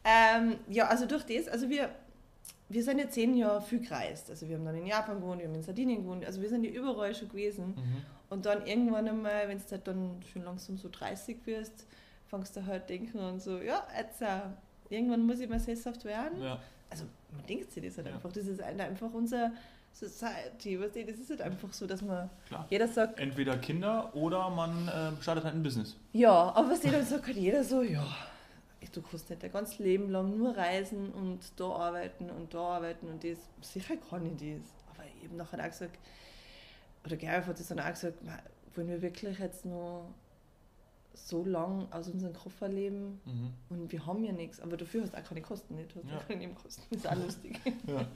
Ähm, 0.03 0.55
ja, 0.69 0.87
also 0.87 1.05
durch 1.05 1.23
das, 1.23 1.47
also 1.47 1.69
wir, 1.69 1.89
wir 2.69 2.83
sind 2.83 2.99
ja 2.99 3.09
zehn 3.09 3.35
Jahre 3.35 3.61
viel 3.61 3.79
gereist. 3.79 4.29
Also 4.29 4.47
wir 4.47 4.55
haben 4.57 4.65
dann 4.65 4.75
in 4.77 4.85
Japan 4.87 5.19
gewohnt, 5.19 5.39
wir 5.41 5.47
haben 5.47 5.55
in 5.55 5.63
Sardinien 5.63 6.03
gewohnt, 6.03 6.25
also 6.25 6.41
wir 6.41 6.49
sind 6.49 6.63
ja 6.63 6.71
überall 6.71 7.13
schon 7.15 7.29
gewesen. 7.29 7.67
Mhm. 7.75 8.01
Und 8.29 8.45
dann 8.45 8.65
irgendwann 8.67 9.07
einmal, 9.07 9.47
wenn 9.47 9.57
du 9.57 9.63
halt 9.71 9.87
dann 9.87 10.21
schon 10.31 10.43
langsam 10.43 10.77
so 10.77 10.89
30 10.89 11.37
wirst, 11.45 11.85
fängst 12.29 12.55
du 12.57 12.65
halt 12.65 12.89
denken 12.89 13.19
und 13.19 13.41
so, 13.41 13.59
ja, 13.59 13.85
jetzt 13.97 14.21
äh, 14.21 14.27
irgendwann 14.89 15.25
muss 15.25 15.39
ich 15.39 15.47
mal 15.49 15.59
sesshaft 15.59 16.03
werden. 16.05 16.41
Ja. 16.41 16.59
Also 16.89 17.05
man 17.35 17.45
denkt 17.45 17.71
sich 17.71 17.83
das 17.83 17.97
halt 17.97 18.07
Ja. 18.07 18.13
einfach. 18.15 18.31
Das 18.33 18.45
ist 18.47 18.61
ein- 18.61 18.79
einfach 18.81 19.13
unser 19.13 19.51
Society, 19.93 20.79
weißt 20.79 20.95
du, 20.95 21.05
das 21.05 21.17
ist 21.19 21.29
halt 21.29 21.41
einfach 21.41 21.73
so, 21.73 21.87
dass 21.87 22.01
man 22.01 22.29
Klar. 22.47 22.67
jeder 22.69 22.87
sagt, 22.87 23.19
Entweder 23.19 23.57
Kinder 23.57 24.13
oder 24.13 24.49
man 24.49 24.87
äh, 24.87 25.21
startet 25.21 25.43
halt 25.45 25.55
ein 25.55 25.63
Business. 25.63 25.95
ja, 26.13 26.31
aber 26.31 26.69
was 26.71 26.81
dann 26.81 27.03
sagt 27.05 27.25
halt 27.27 27.37
jeder 27.37 27.63
so, 27.63 27.81
ja, 27.81 28.05
du 28.93 29.01
kannst 29.01 29.29
nicht 29.29 29.41
dein 29.43 29.51
ganzes 29.51 29.79
Leben 29.79 30.09
lang 30.09 30.37
nur 30.37 30.55
reisen 30.55 31.11
und 31.11 31.39
da 31.59 31.65
arbeiten 31.69 32.29
und 32.29 32.53
da 32.53 32.59
arbeiten 32.75 33.07
und 33.07 33.23
das, 33.23 33.37
sicher 33.61 33.95
kann 33.97 34.25
ich 34.25 34.33
das. 34.61 34.69
Aber 34.93 35.03
ich 35.17 35.25
habe 35.27 35.35
nachher 35.35 35.59
auch 35.59 35.69
gesagt, 35.69 35.97
oder 37.05 37.15
Gerhard 37.15 37.45
hat 37.47 37.59
das 37.59 37.67
dann 37.67 37.79
auch 37.79 37.89
gesagt, 37.89 38.23
"Ma, 38.23 38.37
wollen 38.75 38.87
wir 38.89 39.01
wirklich 39.01 39.39
jetzt 39.39 39.65
noch 39.65 40.09
so 41.13 41.43
lang 41.45 41.87
aus 41.91 42.07
unserem 42.09 42.33
Koffer 42.33 42.67
leben 42.69 43.19
Mhm. 43.25 43.53
und 43.69 43.91
wir 43.91 44.05
haben 44.05 44.23
ja 44.23 44.31
nichts, 44.31 44.59
aber 44.59 44.77
dafür 44.77 45.01
hast 45.01 45.13
du 45.13 45.17
auch 45.17 45.23
keine 45.23 45.41
Kosten 45.41 45.75
nicht, 45.75 45.95
du 45.95 45.99
hast 46.03 46.09
Ja. 46.11 46.17
auch 46.17 46.27
keine 46.27 46.39
Nebenkosten, 46.41 46.83
das 46.91 46.99
ist 46.99 47.07
auch 47.07 47.15
lustig. 47.23 47.59
Ja. 47.87 48.07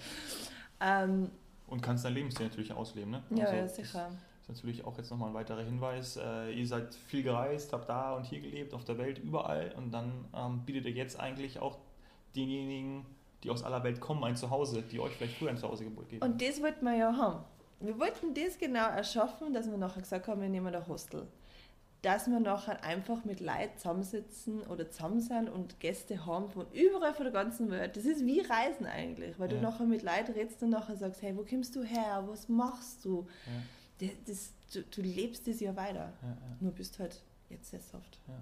ähm, 1.03 1.31
Und 1.67 1.81
kannst 1.81 2.05
dein 2.05 2.13
Lebensstil 2.13 2.45
natürlich 2.47 2.71
ausleben, 2.73 3.11
ne? 3.11 3.23
ja, 3.31 3.45
Also, 3.45 3.55
ja, 3.57 3.67
sicher. 3.67 4.11
Natürlich 4.51 4.83
auch 4.85 4.97
jetzt 4.97 5.09
nochmal 5.11 5.29
ein 5.29 5.33
weiterer 5.33 5.61
Hinweis. 5.63 6.17
Äh, 6.17 6.51
ihr 6.51 6.67
seid 6.67 6.93
viel 6.95 7.23
gereist, 7.23 7.73
habt 7.73 7.89
da 7.89 8.13
und 8.15 8.25
hier 8.25 8.39
gelebt, 8.41 8.73
auf 8.73 8.83
der 8.85 8.97
Welt, 8.97 9.19
überall. 9.19 9.73
Und 9.77 9.91
dann 9.91 10.25
ähm, 10.35 10.61
bietet 10.65 10.85
ihr 10.85 10.91
jetzt 10.91 11.19
eigentlich 11.19 11.59
auch 11.59 11.77
denjenigen, 12.35 13.05
die 13.43 13.49
aus 13.49 13.63
aller 13.63 13.83
Welt 13.83 13.99
kommen, 13.99 14.23
ein 14.23 14.35
Zuhause, 14.35 14.81
die 14.83 14.99
euch 14.99 15.13
vielleicht 15.13 15.37
früher 15.37 15.49
ein 15.49 15.57
Zuhause 15.57 15.83
geboten 15.83 16.09
geben. 16.09 16.23
Und 16.23 16.41
das 16.41 16.61
wollten 16.61 16.85
wir 16.85 16.95
ja 16.95 17.15
haben. 17.15 17.43
Wir 17.79 17.99
wollten 17.99 18.33
das 18.33 18.57
genau 18.59 18.87
erschaffen, 18.89 19.53
dass 19.53 19.69
wir 19.69 19.77
nachher 19.77 20.01
gesagt 20.01 20.27
haben, 20.27 20.41
wir 20.41 20.49
nehmen 20.49 20.73
ein 20.73 20.87
Hostel. 20.87 21.27
Dass 22.03 22.27
wir 22.27 22.39
nachher 22.39 22.83
einfach 22.83 23.25
mit 23.25 23.39
Leuten 23.41 23.77
zusammensitzen 23.77 24.61
oder 24.63 24.89
zusammen 24.89 25.19
sind 25.19 25.49
und 25.49 25.79
Gäste 25.79 26.25
haben 26.25 26.49
von 26.49 26.65
überall 26.73 27.13
von 27.13 27.25
der 27.25 27.33
ganzen 27.33 27.69
Welt. 27.69 27.95
Das 27.95 28.05
ist 28.05 28.25
wie 28.25 28.39
Reisen 28.41 28.85
eigentlich, 28.87 29.37
weil 29.39 29.51
Ja. 29.51 29.57
du 29.57 29.63
nachher 29.63 29.85
mit 29.85 30.01
Leuten 30.03 30.31
redest 30.33 30.61
und 30.63 30.69
nachher 30.71 30.95
sagst, 30.95 31.21
hey, 31.21 31.35
wo 31.37 31.43
kommst 31.43 31.75
du 31.75 31.83
her, 31.83 32.23
was 32.27 32.47
machst 32.49 33.03
du? 33.05 33.27
Ja. 33.45 33.51
Das, 34.25 34.53
du, 34.73 34.83
du 34.83 35.01
lebst 35.01 35.47
das 35.47 35.59
ja 35.59 35.75
weiter. 35.75 36.11
Ja, 36.21 36.27
ja. 36.29 36.35
Nur 36.59 36.71
bist 36.71 36.97
halt 36.99 37.21
jetzt 37.49 37.69
sesshaft. 37.69 38.19
Ja. 38.27 38.33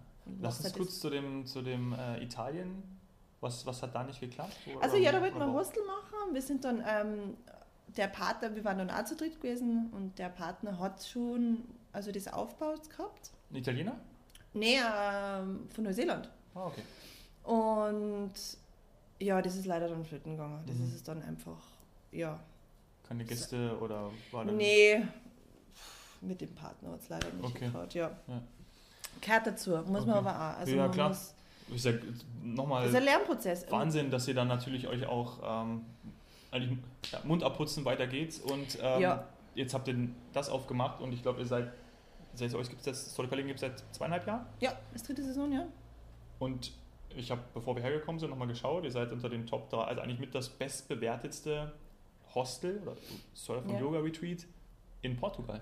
Lass 0.41 0.57
uns 0.57 0.65
halt 0.65 0.77
kurz 0.77 0.99
zu 0.99 1.09
dem, 1.09 1.45
zu 1.45 1.61
dem 1.61 1.93
äh, 1.93 2.23
Italien. 2.23 2.83
Was, 3.41 3.65
was 3.65 3.81
hat 3.81 3.95
da 3.95 4.03
nicht 4.03 4.19
geklappt? 4.19 4.55
Oder- 4.67 4.83
Also 4.83 4.97
ja, 4.97 5.11
da 5.11 5.21
wollten 5.21 5.37
wir 5.37 5.45
ein 5.45 5.53
Hostel 5.53 5.81
machen. 5.85 6.33
Wir 6.33 6.41
sind 6.41 6.63
dann, 6.65 6.83
ähm, 6.87 7.37
der 7.97 8.07
Partner, 8.07 8.53
wir 8.55 8.63
waren 8.65 8.77
dann 8.77 8.89
auch 8.91 9.03
zu 9.05 9.15
dritt 9.15 9.41
gewesen 9.41 9.89
und 9.93 10.19
der 10.19 10.29
Partner 10.29 10.77
hat 10.79 11.03
schon 11.05 11.63
also 11.91 12.11
das 12.11 12.27
aufgebaut 12.27 12.89
gehabt. 12.89 13.31
Ein 13.49 13.55
Italiener? 13.55 13.95
Nee, 14.53 14.77
ähm, 14.77 15.67
von 15.73 15.83
Neuseeland. 15.85 16.29
Ah, 16.53 16.65
okay. 16.67 16.83
Und 17.43 18.33
ja, 19.19 19.41
das 19.41 19.55
ist 19.55 19.65
leider 19.65 19.87
dann 19.89 20.05
flöten 20.05 20.33
gegangen. 20.33 20.63
Das 20.67 20.77
Mhm. 20.77 20.83
ist 20.85 20.93
es 20.95 21.03
dann 21.03 21.21
einfach, 21.23 21.61
ja. 22.11 22.39
Keine 23.07 23.25
Gäste 23.25 23.77
oder 23.79 24.11
war 24.31 24.45
dann. 24.45 24.57
Nee, 24.57 25.03
mit 26.21 26.41
dem 26.41 26.53
Partner 26.55 26.93
es 26.99 27.09
leider 27.09 27.29
nicht 27.31 27.43
Okay. 27.45 27.65
geklappt, 27.65 27.93
ja. 27.93 28.11
Ja. 28.27 28.41
Gehört 29.21 29.47
dazu, 29.47 29.71
muss 29.71 30.05
man 30.05 30.17
Okay. 30.17 30.27
aber 30.27 30.35
auch. 30.35 30.59
Also 30.59 30.71
Ja, 30.75 30.83
man 30.83 30.91
klar. 30.91 31.09
Muss, 31.09 31.33
Ist 31.75 31.85
ja 31.85 31.93
nochmal 32.43 32.81
das 32.83 32.91
ist 32.91 32.97
ein 32.97 33.03
Lernprozess. 33.03 33.71
Wahnsinn, 33.71 34.09
dass 34.11 34.27
ihr 34.27 34.33
dann 34.33 34.47
natürlich 34.47 34.87
euch 34.87 35.05
auch 35.05 35.63
ähm, 35.63 35.81
eigentlich 36.51 36.77
ja, 37.11 37.19
Mund 37.23 37.43
abputzen, 37.43 37.85
weiter 37.85 38.07
geht's. 38.07 38.39
Und 38.39 38.77
ähm, 38.81 39.01
Ja. 39.01 39.25
jetzt 39.55 39.73
habt 39.73 39.87
ihr 39.87 40.09
das 40.33 40.49
aufgemacht 40.49 40.99
und 41.01 41.11
ich 41.13 41.21
glaube, 41.21 41.39
ihr 41.39 41.45
seid, 41.45 41.71
seid 42.33 42.53
euch 42.55 42.69
gibt 42.69 42.81
es 42.81 42.85
jetzt, 42.87 43.11
Storytelling 43.11 43.45
gibt 43.47 43.57
es 43.57 43.61
seit 43.61 43.83
zweieinhalb 43.93 44.25
Jahren. 44.25 44.45
Ja, 44.61 44.73
das 44.93 45.03
dritte 45.03 45.23
Saison, 45.23 45.51
ja. 45.51 45.65
Und 46.39 46.71
ich 47.15 47.29
habe, 47.31 47.41
bevor 47.53 47.75
wir 47.75 47.83
hergekommen 47.83 48.19
sind, 48.19 48.29
nochmal 48.29 48.47
geschaut, 48.47 48.83
ihr 48.83 48.91
seid 48.91 49.11
unter 49.11 49.29
den 49.29 49.45
Top 49.45 49.69
3, 49.69 49.77
also 49.83 50.01
eigentlich 50.01 50.19
mit 50.19 50.33
das 50.33 50.49
bestbewertetste 50.49 51.71
Hostel 52.33 52.79
oder 52.83 52.93
Surf- 53.33 53.65
und 53.65 53.73
Ja. 53.73 53.79
Yoga-Retreat 53.79 54.45
in 55.01 55.17
Portugal. 55.17 55.61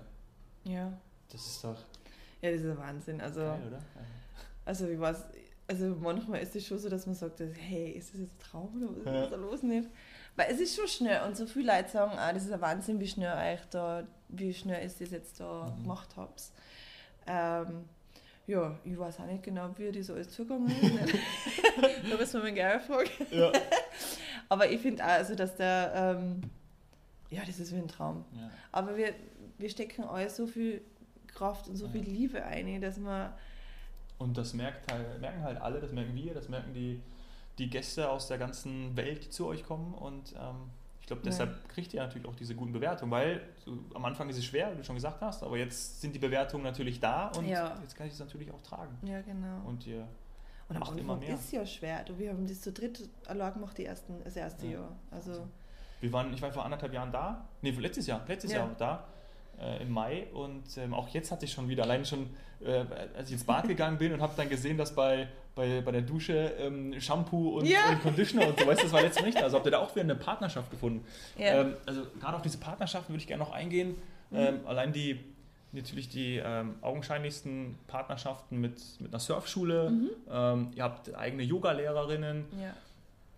Ja. 0.68 0.92
Das 1.32 1.46
ist 1.46 1.64
doch 1.64 1.76
Ja, 2.42 2.50
das 2.52 2.60
ist 2.60 2.66
ein 2.66 2.78
Wahnsinn. 2.78 3.20
Also, 3.20 3.40
geil, 3.40 3.60
oder? 3.66 3.82
also 4.64 4.86
ich 4.88 4.98
weiß, 5.00 5.24
also 5.66 5.96
manchmal 6.00 6.40
ist 6.40 6.54
es 6.56 6.66
schon 6.66 6.78
so, 6.78 6.88
dass 6.88 7.06
man 7.06 7.14
sagt, 7.14 7.40
hey, 7.40 7.90
ist 7.92 8.12
das 8.14 8.20
jetzt 8.20 8.32
ein 8.34 8.38
Traum 8.50 8.82
oder 8.82 9.04
was 9.04 9.14
Ja. 9.14 9.24
ist 9.24 9.32
da 9.32 9.36
los 9.36 9.62
nicht? 9.62 9.88
Weil 10.36 10.52
es 10.52 10.60
ist 10.60 10.76
schon 10.76 10.86
schnell 10.88 11.22
und 11.26 11.36
so 11.36 11.46
viele 11.46 11.74
Leute 11.74 11.88
sagen, 11.90 12.12
ah, 12.16 12.32
das 12.32 12.44
ist 12.44 12.52
ein 12.52 12.60
Wahnsinn, 12.60 13.00
wie 13.00 13.08
schnell 13.08 13.32
euch 13.54 13.64
da, 13.70 14.04
wie 14.28 14.54
schnell 14.54 14.84
ist 14.86 15.00
das 15.00 15.10
jetzt 15.10 15.40
da 15.40 15.64
Mhm. 15.76 15.82
gemacht 15.82 16.10
habt. 16.16 16.42
Ähm, 17.26 17.84
ja, 18.46 18.78
ich 18.84 18.98
weiß 18.98 19.20
auch 19.20 19.26
nicht 19.26 19.42
genau, 19.42 19.68
wie 19.76 19.92
das 19.92 20.08
alles 20.10 20.30
zugegangen 20.30 20.68
ist. 20.70 20.82
nicht? 20.82 21.14
da 22.10 22.16
müssen 22.16 22.34
wir 22.34 22.42
mal 22.44 22.52
gerne 22.54 22.80
fragen. 22.80 23.10
Ja. 23.30 23.52
Aber 24.48 24.70
ich 24.70 24.80
finde 24.80 25.04
auch, 25.04 25.08
also, 25.08 25.34
dass 25.34 25.54
der, 25.56 25.92
ähm, 25.94 26.40
ja, 27.30 27.42
das 27.46 27.58
ist 27.58 27.72
wie 27.74 27.78
ein 27.78 27.88
Traum. 27.88 28.24
ja. 28.32 28.48
Aber 28.72 28.96
wir, 28.96 29.12
wir 29.58 29.68
stecken 29.68 30.04
alle 30.04 30.30
so 30.30 30.46
viel 30.46 30.82
Kraft 31.26 31.68
und 31.68 31.76
so 31.76 31.86
Ja. 31.86 31.92
viel 31.92 32.02
Liebe 32.04 32.42
ein, 32.44 32.80
dass 32.80 32.98
man 32.98 33.32
Und 34.18 34.36
das 34.36 34.52
merkt 34.54 34.90
halt, 34.90 35.20
merken 35.20 35.42
halt 35.42 35.60
alle, 35.60 35.80
das 35.80 35.92
merken 35.92 36.14
wir, 36.14 36.34
das 36.34 36.48
merken 36.48 36.72
die, 36.74 37.00
die 37.58 37.70
Gäste 37.70 38.08
aus 38.10 38.26
der 38.28 38.38
ganzen 38.38 38.96
Welt, 38.96 39.24
die 39.26 39.30
zu 39.30 39.46
euch 39.46 39.64
kommen. 39.64 39.94
Und 39.94 40.34
ähm, 40.38 40.70
ich 41.00 41.06
glaube, 41.06 41.22
Ja. 41.22 41.30
deshalb 41.30 41.68
kriegt 41.68 41.94
ihr 41.94 42.02
natürlich 42.02 42.26
auch 42.26 42.34
diese 42.34 42.54
guten 42.54 42.72
Bewertungen, 42.72 43.10
weil 43.12 43.42
so, 43.64 43.78
am 43.94 44.04
Anfang 44.04 44.28
ist 44.28 44.36
es 44.38 44.44
schwer, 44.44 44.72
wie 44.72 44.76
du 44.76 44.84
schon 44.84 44.96
gesagt 44.96 45.20
hast, 45.20 45.42
aber 45.42 45.56
jetzt 45.56 46.00
sind 46.00 46.14
die 46.14 46.18
Bewertungen 46.18 46.64
natürlich 46.64 46.98
da 47.00 47.28
und 47.28 47.46
Ja. 47.46 47.78
jetzt 47.80 47.94
kann 47.96 48.06
ich 48.06 48.12
es 48.14 48.18
natürlich 48.18 48.50
auch 48.52 48.62
tragen. 48.62 48.96
Ja, 49.02 49.20
genau. 49.22 49.60
Und 49.66 49.86
ihr, 49.86 50.06
Und 50.68 50.76
am 50.76 50.80
macht 50.80 50.98
immer 50.98 51.14
Anfang 51.14 51.28
mehr. 51.28 51.34
ist 51.38 51.52
ja 51.52 51.64
schwer. 51.64 52.02
Du, 52.04 52.18
wir 52.18 52.30
haben 52.30 52.46
das 52.46 52.60
zu 52.60 52.72
dritt 52.72 53.08
allein 53.26 53.52
gemacht, 53.54 53.78
die 53.78 53.84
ersten, 53.84 54.22
das 54.24 54.36
erste 54.36 54.66
Ja. 54.66 54.72
Jahr. 54.72 54.96
Also, 55.10 55.46
wir 56.00 56.12
waren, 56.12 56.32
ich 56.34 56.42
war 56.42 56.52
vor 56.52 56.64
anderthalb 56.64 56.92
Jahren 56.92 57.10
da, 57.12 57.48
nee, 57.62 57.70
letztes 57.70 58.06
Jahr, 58.06 58.24
letztes 58.28 58.50
Ja. 58.52 58.58
Jahr 58.58 58.74
da. 58.78 59.08
Äh, 59.60 59.82
im 59.82 59.90
Mai 59.92 60.26
und 60.32 60.64
ähm, 60.78 60.94
auch 60.94 61.08
jetzt 61.08 61.30
hatte 61.32 61.44
ich 61.44 61.52
schon 61.52 61.68
wieder, 61.68 61.84
allein 61.84 62.04
schon, 62.04 62.30
äh, 62.60 62.84
als 63.16 63.28
ich 63.28 63.34
ins 63.34 63.44
Bad 63.44 63.66
gegangen 63.68 63.98
bin 63.98 64.12
und 64.12 64.20
habe 64.20 64.32
dann 64.36 64.48
gesehen, 64.48 64.76
dass 64.78 64.94
bei, 64.94 65.28
bei, 65.54 65.80
bei 65.80 65.92
der 65.92 66.02
Dusche 66.02 66.52
ähm, 66.58 66.98
Shampoo 67.00 67.58
und, 67.58 67.66
Ja. 67.66 67.90
und 67.90 68.02
Conditioner 68.02 68.48
und 68.48 68.58
so, 68.60 68.66
weißt 68.66 68.80
du, 68.80 68.84
das 68.84 68.92
war 68.92 69.02
letztes 69.02 69.22
Mal 69.22 69.28
nicht. 69.28 69.42
Also 69.42 69.56
habt 69.56 69.66
ihr 69.66 69.72
da 69.72 69.78
auch 69.78 69.90
wieder 69.94 70.04
eine 70.04 70.14
Partnerschaft 70.14 70.70
gefunden. 70.70 71.04
Ja. 71.36 71.60
Ähm, 71.62 71.74
also 71.86 72.02
gerade 72.20 72.36
auf 72.36 72.42
diese 72.42 72.58
Partnerschaften 72.58 73.12
würde 73.12 73.20
ich 73.20 73.26
gerne 73.26 73.42
noch 73.42 73.52
eingehen. 73.52 73.96
Mhm. 74.30 74.36
Ähm, 74.38 74.60
allein 74.66 74.92
die, 74.92 75.18
natürlich 75.72 76.08
die 76.08 76.36
ähm, 76.44 76.76
augenscheinlichsten 76.80 77.78
Partnerschaften 77.86 78.58
mit, 78.60 78.80
mit 79.00 79.12
einer 79.12 79.20
Surfschule. 79.20 79.90
Mhm. 79.90 80.10
Ähm, 80.30 80.70
ihr 80.74 80.82
habt 80.84 81.14
eigene 81.14 81.42
Yoga-Lehrerinnen. 81.42 82.44
ja. 82.60 82.74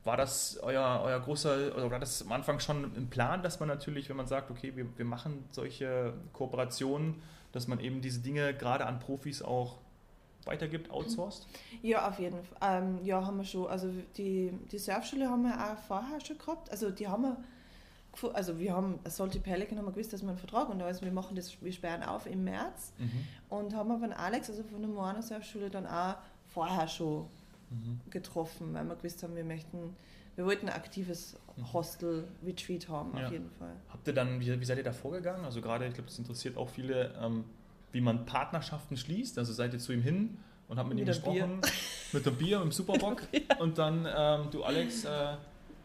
War 0.05 0.17
das 0.17 0.59
euer, 0.63 1.03
euer 1.05 1.21
großer, 1.21 1.77
oder 1.77 1.91
war 1.91 1.99
das 1.99 2.23
am 2.23 2.33
Anfang 2.33 2.59
schon 2.59 2.95
im 2.97 3.09
Plan, 3.11 3.43
dass 3.43 3.61
man 3.61 3.69
natürlich, 3.69 4.09
wenn 4.09 4.17
man 4.17 4.27
sagt, 4.27 4.51
okay, 4.51 4.75
wir, 4.75 4.87
wir 4.97 5.05
machen 5.05 5.45
solche 5.51 6.15
Kooperationen, 6.33 7.21
dass 7.53 7.69
man 7.69 7.81
eben 7.81 8.01
diese 8.01 8.21
Dinge 8.21 8.55
gerade 8.55 8.87
an 8.87 8.99
Profis 8.99 9.43
auch 9.43 9.77
weitergibt, 10.47 10.91
outsourced? 10.91 11.47
Ja, 11.83 12.09
auf 12.09 12.19
jeden 12.19 12.43
Fall. 12.43 12.83
Ähm, 12.83 12.99
ja, 13.05 13.25
haben 13.27 13.37
wir 13.37 13.45
schon. 13.45 13.67
Also 13.67 13.91
die, 14.17 14.53
die 14.73 14.79
Surfschule 14.79 15.29
haben 15.29 15.43
wir 15.43 15.53
auch 15.55 15.77
vorher 15.87 16.19
schon 16.25 16.39
gehabt. 16.39 16.71
Also 16.71 16.91
die 16.91 17.07
haben 17.07 17.23
wir, 17.25 17.37
also 18.33 18.59
wir 18.59 18.73
haben, 18.75 18.99
als 19.05 19.19
Salty 19.19 19.39
Pelican 19.39 19.77
haben 19.77 19.85
wir 19.85 19.93
gewusst, 19.93 20.15
dass 20.15 20.23
wir 20.23 20.31
einen 20.31 20.39
Vertrag 20.39 20.71
und 20.71 20.81
also 20.81 21.03
wir 21.03 21.13
machen 21.13 21.37
das, 21.37 21.61
wir 21.63 21.73
sperren 21.73 22.03
auf 22.03 22.25
im 22.27 22.43
März 22.45 22.93
Mhm. 22.99 23.27
und 23.51 23.75
haben 23.75 23.91
aber 23.91 24.01
von 24.01 24.13
Alex, 24.15 24.49
also 24.49 24.63
von 24.63 24.81
der 24.81 24.91
Moana 24.91 25.21
Surfschule, 25.21 25.69
dann 25.69 25.87
auch 25.87 26.15
vorher 26.55 26.89
schon 26.89 27.27
Mhm. 27.70 28.00
getroffen, 28.11 28.74
weil 28.74 28.85
wir 28.85 28.96
gewusst 28.96 29.22
haben, 29.22 29.37
wir 29.37 29.44
möchten, 29.44 29.96
wir 30.37 30.44
wollten 30.44 30.68
ein 30.68 30.74
aktives 30.74 31.37
Mhm. 31.56 31.72
Hostel-Retreat 31.72 32.88
haben, 32.88 33.16
Ja. 33.16 33.26
auf 33.26 33.33
jeden 33.33 33.50
Fall. 33.52 33.74
Habt 33.88 34.06
ihr 34.09 34.12
dann, 34.14 34.40
wie, 34.40 34.61
wie 34.61 34.64
seid 34.64 34.78
ihr 34.78 34.85
da 34.85 34.92
vorgegangen? 34.92 35.44
Also 35.44 35.61
gerade, 35.61 35.87
ich 35.87 35.94
glaube, 35.94 36.09
das 36.09 36.18
interessiert 36.18 36.56
auch 36.56 36.68
viele, 36.68 37.14
ähm, 37.20 37.44
wie 37.92 38.00
man 38.00 38.26
Partnerschaften 38.26 38.96
schließt. 38.96 39.38
Also 39.38 39.52
seid 39.52 39.72
ihr 39.72 39.78
zu 39.78 39.92
ihm 39.92 40.02
hin 40.02 40.37
und 40.68 40.78
habt 40.78 40.88
mit, 40.88 40.98
ihm 40.98 41.04
Mit 41.06 41.24
einem 41.26 41.61
gesprochen, 41.61 41.61
mit 42.12 42.26
dem 42.26 42.37
Bier, 42.37 42.59
mit 42.59 42.66
dem 42.66 42.72
Superbock. 42.72 43.22
Und 43.61 43.78
dann, 43.78 44.06
ähm, 44.16 44.48
du 44.50 44.62
Alex, 44.64 45.04
äh, 45.04 45.37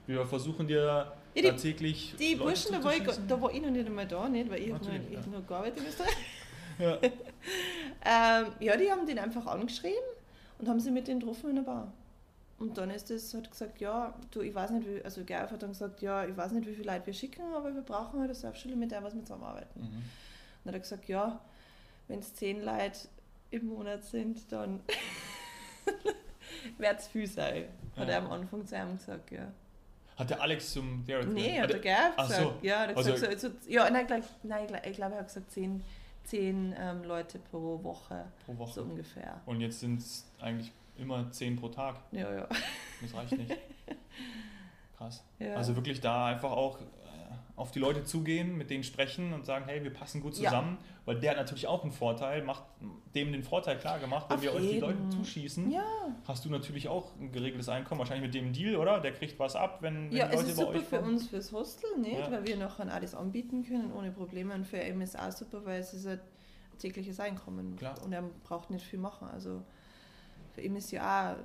wir 0.07 0.25
versuchen 0.25 0.67
dir 0.67 0.81
Ja, 0.83 1.13
die- 1.35 1.41
da 1.43 1.51
täglich 1.53 2.15
Die 2.19 2.33
Leute 2.33 2.43
Burschen, 2.43 2.71
da 2.73 2.83
war, 2.83 2.95
ich, 2.95 3.03
da 3.27 3.41
war 3.41 3.51
ich 3.51 3.61
noch 3.61 3.69
nicht 3.71 3.85
einmal 3.87 4.07
da, 4.07 4.27
nicht, 4.29 4.49
weil 4.49 4.61
ich 4.61 4.71
habe 4.73 4.83
ich 4.85 5.13
ja. 5.13 5.19
nur 5.31 5.41
gearbeitet 5.41 5.79
in 5.81 5.85
Österreich. 5.87 6.15
Ja. 6.79 6.97
Ähm, 8.07 8.47
ja, 8.59 8.75
die 8.77 8.89
haben 8.91 9.05
den 9.05 9.17
einfach 9.19 9.45
angeschrieben 9.47 9.95
und 10.59 10.67
haben 10.69 10.79
sie 10.79 10.91
mit 10.91 11.07
denen 11.07 11.19
getroffen 11.19 11.49
in 11.51 11.55
der 11.57 11.63
Bar. 11.63 11.91
Und 12.57 12.77
dann 12.77 12.89
ist 12.89 13.11
es, 13.11 13.33
hat 13.33 13.51
gesagt, 13.51 13.81
ja, 13.81 14.13
du, 14.31 14.39
ich 14.41 14.55
weiß 14.55 14.71
nicht, 14.71 14.87
wie, 14.87 15.03
also 15.03 15.23
Gerf 15.25 15.51
hat 15.51 15.61
dann 15.61 15.71
gesagt, 15.71 16.01
ja, 16.01 16.23
ich 16.25 16.35
weiß 16.37 16.53
nicht, 16.53 16.65
wie 16.67 16.73
viele 16.73 16.89
Leute 16.91 17.05
wir 17.07 17.13
schicken, 17.13 17.41
aber 17.53 17.73
wir 17.73 17.81
brauchen 17.81 18.19
halt 18.19 18.29
eine 18.29 18.35
Surfschule, 18.35 18.75
mit 18.77 18.91
der 18.91 19.03
was 19.03 19.13
wir 19.13 19.21
zusammenarbeiten. 19.23 19.81
Mhm. 19.81 19.85
Und 19.87 20.01
dann 20.63 20.73
hat 20.73 20.75
er 20.75 20.79
gesagt, 20.79 21.07
ja, 21.09 21.39
wenn 22.07 22.19
es 22.19 22.33
zehn 22.33 22.63
Leute 22.63 23.09
im 23.51 23.65
Monat 23.67 24.03
sind, 24.05 24.49
dann 24.51 24.79
wird 26.77 26.99
es 26.99 27.07
viel 27.07 27.27
sein. 27.27 27.65
Hat 27.97 28.07
Ja. 28.07 28.13
er 28.15 28.19
am 28.19 28.31
Anfang 28.31 28.65
zu 28.65 28.75
einem 28.75 28.97
gesagt, 28.97 29.31
ja. 29.31 29.51
Hat 30.17 30.29
der 30.29 30.41
Alex 30.41 30.71
zum 30.71 31.05
Gareth 31.05 31.27
Nee, 31.33 31.59
hat 31.59 31.69
der 31.69 31.79
Gerf 31.79 32.15
gesagt. 32.15 32.41
so. 32.41 32.53
Ja, 32.61 32.79
hat 32.87 32.95
Also- 32.95 33.11
gesagt, 33.11 33.39
so, 33.39 33.49
so, 33.49 33.55
ja, 33.67 33.89
nein, 33.89 34.01
ich 34.03 34.07
glaube, 34.07 34.23
nein, 34.43 34.63
ich 34.63 34.67
glaub- 34.69 34.85
ich 34.85 34.93
glaube, 34.95 35.13
er 35.15 35.19
hat 35.19 35.27
gesagt, 35.27 35.51
zehn, 35.51 35.83
zehn 36.25 36.75
ähm, 36.77 37.03
Leute 37.03 37.39
pro 37.39 37.83
Woche, 37.83 38.25
pro 38.45 38.57
Woche. 38.57 38.73
so 38.73 38.83
ungefähr. 38.83 39.41
Und 39.45 39.61
jetzt 39.61 39.79
sind 39.79 39.99
es 39.99 40.31
eigentlich 40.39 40.71
immer 40.97 41.31
zehn 41.31 41.55
pro 41.55 41.69
Tag. 41.69 42.01
Ja, 42.11 42.33
ja. 42.33 42.47
Das 43.01 43.13
reicht 43.13 43.37
nicht. 43.37 43.55
Krass. 44.97 45.23
ja. 45.39 45.55
Also 45.55 45.75
wirklich 45.75 45.99
da 46.01 46.27
einfach 46.27 46.51
auch 46.51 46.79
auf 47.55 47.71
die 47.71 47.79
Leute 47.79 48.03
zugehen, 48.03 48.57
mit 48.57 48.69
denen 48.69 48.83
sprechen 48.83 49.31
und 49.33 49.45
sagen, 49.45 49.65
hey, 49.67 49.81
wir 49.81 49.93
passen 49.93 50.19
gut 50.21 50.37
Ja. 50.37 50.49
zusammen, 50.49 50.77
weil 51.05 51.19
der 51.19 51.31
hat 51.31 51.37
natürlich 51.37 51.67
auch 51.67 51.83
einen 51.83 51.91
Vorteil, 51.93 52.43
macht 52.43 52.63
dem 53.13 53.31
den 53.31 53.43
Vorteil 53.43 53.77
klar 53.77 53.97
gemacht, 53.99 54.25
wenn 54.29 54.37
Auf 54.37 54.43
wir 54.43 54.53
euch 54.53 54.69
die. 54.71 54.79
Leute 54.79 55.09
zuschießen, 55.09 55.71
ja. 55.71 55.83
hast 56.27 56.43
du 56.43 56.49
natürlich 56.49 56.89
auch 56.89 57.15
ein 57.17 57.31
geregeltes 57.31 57.69
Einkommen, 57.69 57.99
wahrscheinlich 57.99 58.25
mit 58.25 58.33
dem 58.33 58.51
Deal, 58.51 58.75
oder? 58.75 58.99
Der 58.99 59.13
kriegt 59.13 59.39
was 59.39 59.55
ab, 59.55 59.77
wenn, 59.81 60.09
wenn 60.11 60.17
Ja, 60.17 60.27
die 60.27 60.33
es 60.35 60.41
Leute 60.41 60.49
ist 60.51 60.57
bei 60.57 60.63
super 60.65 60.77
euch 60.79 60.83
für 60.85 60.99
uns 61.01 61.27
fürs 61.29 61.51
Hostel, 61.53 61.97
nicht? 61.99 62.19
Ja. 62.19 62.29
weil 62.29 62.45
wir 62.45 62.57
nachher 62.57 62.93
alles 62.93 63.15
anbieten 63.15 63.63
können 63.65 63.93
ohne 63.93 64.11
Probleme. 64.11 64.53
Und 64.53 64.65
für 64.65 64.81
auch 65.15 65.31
super, 65.31 65.63
weil 65.63 65.79
es 65.79 65.93
ist 65.93 66.07
ein 66.07 66.19
tägliches 66.77 67.21
Einkommen 67.21 67.77
Klar. 67.77 67.95
und 68.03 68.11
er 68.11 68.23
braucht 68.43 68.69
nicht 68.69 68.85
viel 68.85 68.99
machen. 68.99 69.29
Also 69.29 69.61
für 70.53 70.61
ja 70.91 71.33
auch 71.33 71.37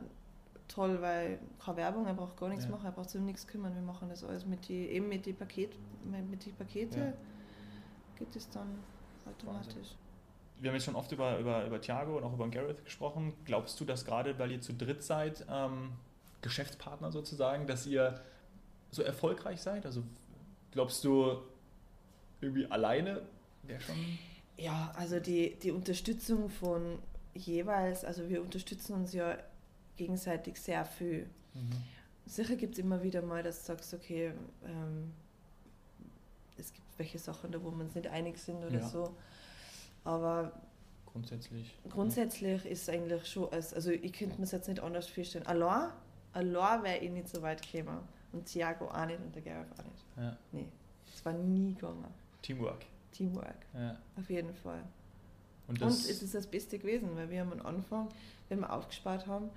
toll, 0.70 1.00
weil 1.02 1.38
keine 1.64 1.76
Werbung, 1.78 2.06
er 2.06 2.14
braucht 2.14 2.36
gar 2.36 2.48
nichts 2.48 2.64
Ja. 2.64 2.70
machen, 2.70 2.86
er 2.86 2.92
braucht 2.92 3.10
sich 3.10 3.20
um 3.20 3.26
nichts 3.26 3.46
kümmern. 3.46 3.74
Wir 3.74 3.82
machen 3.82 4.08
das 4.08 4.24
alles 4.24 4.46
mit 4.46 4.68
die, 4.68 4.86
eben 4.88 5.08
mit 5.08 5.26
die 5.26 5.32
Paket, 5.32 5.72
mit, 6.04 6.28
mit 6.30 6.44
die 6.44 6.52
Pakete 6.52 6.98
Ja. 6.98 7.12
geht 8.16 8.34
es 8.36 8.48
dann 8.50 8.82
automatisch. 9.26 9.96
Wir 10.58 10.70
haben 10.70 10.76
jetzt 10.76 10.84
schon 10.84 10.96
oft 10.96 11.10
über, 11.12 11.38
über, 11.38 11.64
über 11.66 11.80
Thiago 11.80 12.18
und 12.18 12.24
auch 12.24 12.34
über 12.34 12.48
Gareth 12.48 12.84
gesprochen. 12.84 13.32
Glaubst 13.44 13.80
du, 13.80 13.84
dass 13.84 14.04
gerade, 14.04 14.38
weil 14.38 14.50
ihr 14.52 14.60
zu 14.60 14.74
dritt 14.74 15.02
seid, 15.02 15.44
ähm, 15.50 15.92
Geschäftspartner 16.42 17.10
sozusagen, 17.12 17.66
dass 17.66 17.86
ihr 17.86 18.20
so 18.90 19.02
erfolgreich 19.02 19.62
seid? 19.62 19.86
Also 19.86 20.02
glaubst 20.70 21.02
du, 21.04 21.38
irgendwie 22.40 22.66
alleine 22.66 23.22
wäre 23.62 23.80
schon... 23.80 23.96
Ja, 24.58 24.92
also 24.96 25.18
die, 25.18 25.58
die 25.58 25.70
Unterstützung 25.70 26.50
von 26.50 26.98
jeweils, 27.32 28.04
also 28.04 28.28
wir 28.28 28.42
unterstützen 28.42 28.92
uns 28.94 29.14
ja 29.14 29.38
gegenseitig 30.04 30.58
sehr 30.60 30.84
viel. 30.84 31.28
Mhm. 31.54 31.70
Sicher 32.26 32.56
gibt 32.56 32.74
es 32.74 32.78
immer 32.78 33.02
wieder 33.02 33.22
mal, 33.22 33.42
dass 33.42 33.60
du 33.60 33.64
sagst, 33.66 33.92
okay, 33.94 34.32
ähm, 34.64 35.12
es 36.56 36.72
gibt 36.72 36.86
welche 36.98 37.18
Sachen, 37.18 37.50
da 37.52 37.62
wo 37.62 37.70
wir 37.70 37.84
uns 37.84 37.94
nicht 37.94 38.06
einig 38.08 38.38
sind 38.38 38.64
oder 38.64 38.78
Ja. 38.80 38.88
so. 38.88 39.14
Aber 40.04 40.52
Grundsätzlich. 41.06 41.74
grundsätzlich 41.90 42.64
ist 42.66 42.82
es 42.82 42.88
eigentlich 42.88 43.26
schon, 43.26 43.52
als, 43.52 43.74
also 43.74 43.90
ich 43.90 44.12
könnte 44.12 44.36
mir 44.38 44.44
es 44.44 44.52
jetzt 44.52 44.68
nicht 44.68 44.80
anders 44.80 45.06
vorstellen. 45.08 45.46
Allein, 45.46 45.90
allein 46.32 46.82
wäre 46.82 46.98
ich 46.98 47.10
nicht 47.10 47.28
so 47.28 47.42
weit 47.42 47.60
gekommen. 47.70 48.00
Und 48.32 48.46
Thiago 48.46 48.86
auch 48.88 49.06
nicht 49.06 49.18
und 49.20 49.34
der 49.34 49.42
Gareth 49.42 49.72
auch 49.72 49.84
nicht. 49.84 50.04
Ja. 50.16 50.36
Nee, 50.52 50.68
es 51.12 51.24
war 51.24 51.32
nie 51.32 51.74
gegangen. 51.74 52.04
Teamwork. 52.42 52.84
Teamwork, 53.12 53.66
Ja. 53.74 53.96
auf 54.16 54.30
jeden 54.30 54.54
Fall. 54.54 54.82
Und 55.66 55.82
Und 55.82 55.88
es 55.88 56.06
ist 56.22 56.32
das 56.34 56.46
Beste 56.46 56.78
gewesen, 56.78 57.10
weil 57.16 57.28
wir 57.28 57.40
haben 57.40 57.52
am 57.60 57.66
Anfang, 57.66 58.08
wenn 58.48 58.60
wir 58.60 58.72
aufgespart 58.72 59.26
haben, 59.26 59.50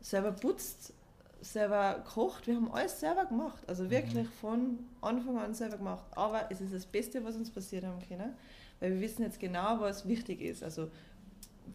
selber 0.00 0.32
putzt, 0.32 0.92
selber 1.40 2.02
kocht, 2.06 2.46
wir 2.46 2.56
haben 2.56 2.70
alles 2.72 3.00
selber 3.00 3.26
gemacht. 3.26 3.62
Also 3.68 3.84
Mhm. 3.84 3.90
wirklich 3.90 4.28
von 4.28 4.78
Anfang 5.00 5.38
an 5.38 5.54
selber 5.54 5.76
gemacht. 5.78 6.04
Aber 6.12 6.50
es 6.50 6.60
ist 6.60 6.72
das 6.74 6.86
Beste, 6.86 7.24
was 7.24 7.36
uns 7.36 7.50
passiert 7.50 7.84
haben 7.84 8.00
können, 8.06 8.34
weil 8.80 8.92
wir 8.94 9.00
wissen 9.00 9.22
jetzt 9.22 9.38
genau, 9.40 9.80
was 9.80 10.06
wichtig 10.08 10.40
ist. 10.40 10.62
Also 10.62 10.90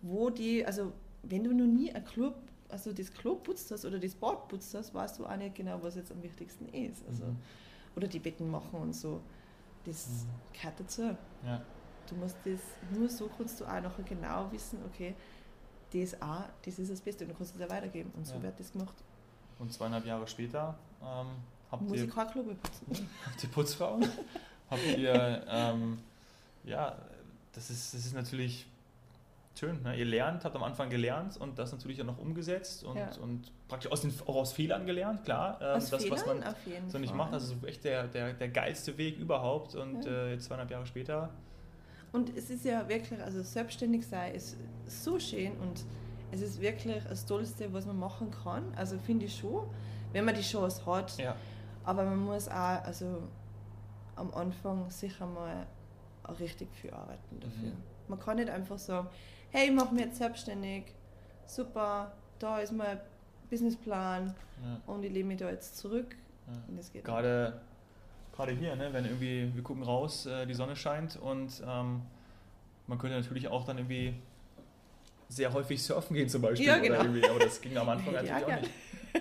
wo 0.02 0.30
die, 0.30 0.66
also 0.66 0.92
wenn 1.24 1.44
du 1.44 1.54
noch 1.54 1.66
nie 1.68 1.92
ein 1.94 2.04
Klo, 2.04 2.32
also 2.70 2.94
das 2.94 3.12
Klo 3.14 3.36
putzt 3.36 3.70
hast 3.72 3.86
oder 3.86 4.00
das 4.00 4.16
Bad 4.16 4.48
putzt 4.48 4.74
hast, 4.74 4.94
weißt 4.94 5.20
du 5.20 5.26
auch 5.26 5.36
nicht 5.36 5.56
genau, 5.56 5.82
was 5.84 5.96
jetzt 5.96 6.12
am 6.12 6.22
wichtigsten 6.24 6.68
ist. 6.70 7.06
Also, 7.08 7.26
Mhm. 7.26 7.38
Oder 7.96 8.08
die 8.08 8.20
Betten 8.20 8.50
machen 8.50 8.80
und 8.80 8.94
so. 8.96 9.20
Das 9.86 10.08
Mhm. 10.08 10.54
gehört 10.54 10.80
dazu. 10.80 11.02
ja. 11.46 11.62
Du 12.08 12.16
musst 12.16 12.38
das, 12.46 12.60
nur 12.90 13.08
so 13.10 13.30
kannst 13.38 13.60
du 13.62 13.66
auch 13.66 13.82
nachher 13.82 14.04
genau 14.04 14.52
wissen, 14.52 14.80
okay, 14.86 15.14
das 15.94 16.22
auch, 16.22 16.44
das 16.66 16.80
ist 16.80 16.92
das 16.92 17.02
Beste 17.02 17.24
und 17.26 17.32
du 17.32 17.36
kannst 17.38 17.56
es 17.56 17.62
auch 17.62 17.70
weitergeben. 17.70 18.12
Und 18.16 18.26
so 18.26 18.36
Ja. 18.36 18.44
wird 18.44 18.60
das 18.60 18.72
gemacht. 18.72 18.96
Und 19.60 19.72
zweieinhalb 19.74 20.06
Jahre 20.06 20.28
später 20.28 20.76
ähm, 21.02 21.28
habt, 21.72 21.82
Muss 21.84 21.98
ihr, 21.98 22.06
ich 22.06 22.10
kein 22.14 22.28
Klo 22.30 22.44
mehr 22.44 22.56
putzen. 22.56 23.10
habt 23.26 23.44
ihr 23.44 23.50
Putzfrauen? 23.50 24.08
habt 24.70 24.98
ihr, 24.98 25.46
ähm, 25.48 26.00
ja, 26.64 26.98
das 27.54 27.70
ist, 27.70 27.94
das 27.94 28.06
ist 28.06 28.14
natürlich 28.14 28.66
schön. 29.60 29.82
Ne? 29.84 29.96
Ihr 29.98 30.06
lernt, 30.06 30.44
habt 30.46 30.56
am 30.56 30.64
Anfang 30.64 30.90
gelernt 30.90 31.38
und 31.38 31.60
das 31.60 31.72
natürlich 31.72 31.98
dann 31.98 32.08
noch 32.08 32.18
umgesetzt 32.18 32.84
und, 32.84 32.96
Ja. 32.98 33.10
und 33.22 33.52
praktisch 33.68 33.92
aus 33.92 34.02
den, 34.02 34.14
auch 34.26 34.36
aus 34.38 34.54
Fehlern 34.54 34.86
gelernt, 34.86 35.24
klar. 35.24 35.60
Ähm, 35.62 35.68
Aus 35.78 35.90
das, 35.90 36.10
was 36.10 36.22
Fehlern 36.24 36.40
man 36.40 36.48
auf 36.48 36.66
jeden 36.66 36.90
so 36.90 36.98
nicht 36.98 37.10
Fall. 37.10 37.18
macht, 37.18 37.34
das 37.34 37.44
ist 37.44 37.64
echt 37.64 37.84
der, 37.84 38.08
der, 38.08 38.34
der 38.34 38.50
geilste 38.50 38.98
Weg 38.98 39.18
überhaupt. 39.20 39.76
Und 39.76 40.06
Ja. 40.06 40.12
äh, 40.12 40.32
jetzt 40.34 40.46
zweieinhalb 40.46 40.72
Jahre 40.72 40.86
später, 40.86 41.30
Und 42.12 42.36
es 42.38 42.50
ist 42.50 42.66
ja 42.66 42.88
wirklich, 42.90 43.22
also 43.22 43.42
selbstständig 43.42 44.06
sein 44.06 44.36
ist 44.36 44.58
so 44.86 45.20
schön 45.20 45.54
und 45.60 45.86
es 46.32 46.42
ist 46.42 46.62
wirklich 46.62 47.04
das 47.04 47.26
Tollste, 47.26 47.72
was 47.74 47.86
man 47.86 47.98
machen 48.00 48.32
kann. 48.32 48.64
Also 48.76 48.98
finde 48.98 49.26
ich 49.26 49.38
schon, 49.38 49.66
wenn 50.12 50.26
man 50.26 50.36
die 50.36 50.42
Chance 50.42 50.86
hat. 50.86 51.18
ja, 51.18 51.36
Aber 51.84 52.04
man 52.04 52.20
muss 52.20 52.48
auch, 52.48 52.84
also 52.84 53.24
am 54.16 54.34
Anfang 54.34 54.90
sicher 54.90 55.26
mal 55.26 55.66
auch 56.24 56.40
richtig 56.40 56.74
viel 56.74 56.92
arbeiten 56.92 57.40
dafür. 57.40 57.70
Mhm. 57.70 57.84
Man 58.08 58.20
kann 58.20 58.38
nicht 58.38 58.50
einfach 58.50 58.78
sagen, 58.78 59.08
hey, 59.52 59.70
ich 59.70 59.74
mache 59.76 59.94
mich 59.94 60.06
jetzt 60.06 60.18
selbstständig, 60.18 60.94
super, 61.46 62.12
da 62.40 62.60
ist 62.60 62.72
mein 62.72 63.00
Businessplan 63.50 64.34
ja, 64.64 64.82
und 64.86 65.04
ich 65.04 65.12
lebe 65.12 65.28
mich 65.30 65.38
da 65.38 65.50
jetzt 65.50 65.78
zurück. 65.78 66.16
ja. 66.48 66.54
Und 66.68 66.78
das 66.78 66.92
geht 66.92 67.04
Gerade, 67.04 67.62
gerade 68.34 68.52
hier, 68.52 68.76
ne, 68.76 68.90
wenn 68.92 69.06
irgendwie, 69.06 69.52
wir 69.54 69.64
gucken 69.64 69.84
raus, 69.84 70.26
äh, 70.26 70.46
die 70.46 70.54
Sonne 70.54 70.76
scheint 70.76 71.18
und 71.18 71.62
ähm, 71.68 72.02
man 72.88 72.98
könnte 72.98 73.18
natürlich 73.18 73.48
auch 73.48 73.66
dann 73.66 73.78
irgendwie 73.78 74.14
sehr 75.30 75.54
häufig 75.54 75.82
surfen 75.82 76.16
gehen 76.16 76.28
zum 76.28 76.42
Beispiel. 76.42 76.68
Ja, 76.68 76.76
oder 76.76 76.82
genau. 76.82 77.02
irgendwie, 77.04 77.30
aber 77.30 77.40
das 77.40 77.62
ging 77.62 77.78
am 77.78 77.90
Anfang 77.90 78.14
natürlich 78.14 78.46
auch 78.46 78.52
auch 78.52 78.62
nicht. 78.62 78.72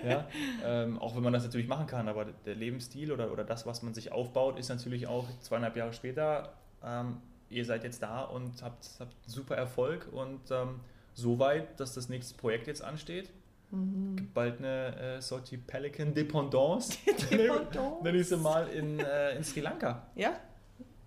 Ja, 0.05 0.27
ähm, 0.63 0.99
auch 0.99 1.15
wenn 1.15 1.23
man 1.23 1.33
das 1.33 1.43
natürlich 1.43 1.67
machen 1.67 1.85
kann, 1.85 2.07
aber 2.07 2.25
der 2.45 2.55
Lebensstil 2.55 3.11
oder, 3.11 3.31
oder 3.31 3.43
das, 3.43 3.65
was 3.65 3.81
man 3.81 3.93
sich 3.93 4.11
aufbaut, 4.11 4.57
ist 4.57 4.69
natürlich 4.69 5.07
auch 5.07 5.27
zweieinhalb 5.41 5.75
Jahre 5.75 5.93
später 5.93 6.53
ähm, 6.83 7.17
ihr 7.49 7.65
seid 7.65 7.83
jetzt 7.83 8.01
da 8.01 8.21
und 8.21 8.63
habt, 8.63 8.89
habt 8.99 9.15
super 9.25 9.55
Erfolg 9.55 10.07
und 10.11 10.39
ähm, 10.51 10.79
so 11.13 11.37
weit, 11.39 11.79
dass 11.79 11.93
das 11.93 12.09
nächste 12.09 12.35
Projekt 12.35 12.67
jetzt 12.67 12.83
ansteht. 12.83 13.29
Mhm. 13.71 14.15
Gibt 14.17 14.33
bald 14.33 14.59
eine 14.59 14.95
äh, 15.17 15.21
Salty 15.21 15.57
Pelican 15.57 16.13
Dependance, 16.13 16.97
Dependance. 17.31 18.03
nenne 18.03 18.17
ich 18.17 18.27
sie 18.27 18.37
mal, 18.37 18.67
in, 18.69 18.99
äh, 18.99 19.35
in 19.37 19.43
Sri 19.43 19.61
Lanka. 19.61 20.07
Ja, 20.15 20.37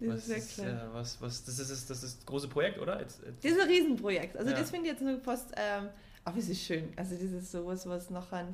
das 0.00 0.28
ist, 0.28 0.58
äh, 0.58 0.74
was, 0.92 1.20
was, 1.20 1.44
das, 1.44 1.58
ist, 1.58 1.88
das 1.90 2.02
ist 2.02 2.18
das 2.18 2.26
große 2.26 2.48
Projekt, 2.48 2.78
oder? 2.78 3.00
Jetzt, 3.00 3.20
jetzt. 3.24 3.44
Das 3.44 3.52
ist 3.52 3.60
ein 3.60 3.68
Riesenprojekt. 3.68 4.36
Also 4.36 4.50
ja. 4.50 4.58
das 4.58 4.70
finde 4.70 4.86
ich 4.86 4.92
jetzt 4.92 5.02
nur 5.02 5.18
fast, 5.20 5.52
ähm, 5.56 5.88
aber 6.24 6.38
es 6.38 6.48
ist 6.48 6.62
schön. 6.62 6.92
Also 6.96 7.14
das 7.14 7.30
ist 7.30 7.52
sowas, 7.52 7.86
was 7.86 8.10
nachher, 8.10 8.46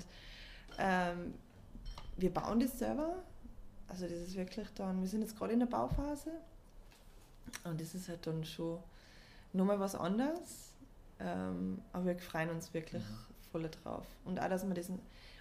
ähm, 0.79 1.35
wir 2.17 2.31
bauen 2.31 2.61
das 2.61 2.79
selber. 2.79 3.23
Also 3.89 4.05
das 4.07 4.19
ist 4.19 4.37
wirklich 4.37 4.69
dann, 4.75 5.01
wir 5.01 5.09
sind 5.09 5.23
jetzt 5.23 5.37
gerade 5.37 5.53
in 5.53 5.61
der 5.61 5.67
Bauphase 5.67 6.31
und 7.65 7.81
das 7.81 7.95
ist 7.95 8.09
halt 8.09 8.25
dann 8.27 8.45
schon 8.45 8.79
nochmal 9.53 9.81
was 9.81 9.95
anderes. 9.95 10.75
Ähm, 11.19 11.81
aber 11.93 12.07
wir 12.07 12.19
freuen 12.19 12.51
uns 12.51 12.73
wirklich 12.73 13.03
mhm 13.03 13.30
voll 13.53 13.69
drauf. 13.83 14.07
Und 14.25 14.41
auch, 14.41 14.49
dass 14.49 14.65
man 14.65 14.75
diesen 14.75 15.01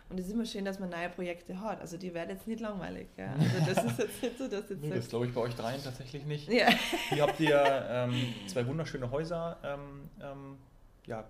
und 0.09 0.19
es 0.19 0.25
ist 0.25 0.33
immer 0.33 0.45
schön, 0.45 0.65
dass 0.65 0.79
man 0.79 0.89
neue 0.89 1.09
Projekte 1.09 1.61
hat. 1.61 1.81
Also 1.81 1.95
die 1.95 2.13
werden 2.13 2.31
jetzt 2.31 2.47
nicht 2.47 2.59
langweilig. 2.59 3.07
Gell? 3.15 3.29
Also 3.29 3.73
das 3.73 3.85
ist 3.85 3.99
jetzt 3.99 4.23
nicht 4.23 4.37
so, 4.39 4.47
dass 4.47 4.67
jetzt 4.69 4.81
nee, 4.81 4.89
Das 4.89 5.07
glaube 5.07 5.27
ich 5.27 5.33
bei 5.33 5.41
euch 5.41 5.55
dreien 5.55 5.81
tatsächlich 5.83 6.25
nicht. 6.25 6.49
Ja. 6.49 6.67
Hier 7.09 7.21
habt 7.21 7.39
ihr 7.39 7.87
ähm, 7.89 8.33
zwei 8.47 8.65
wunderschöne 8.65 9.11
Häuser 9.11 9.57
ähm, 9.63 10.09
ähm, 10.19 10.57
ja, 11.05 11.25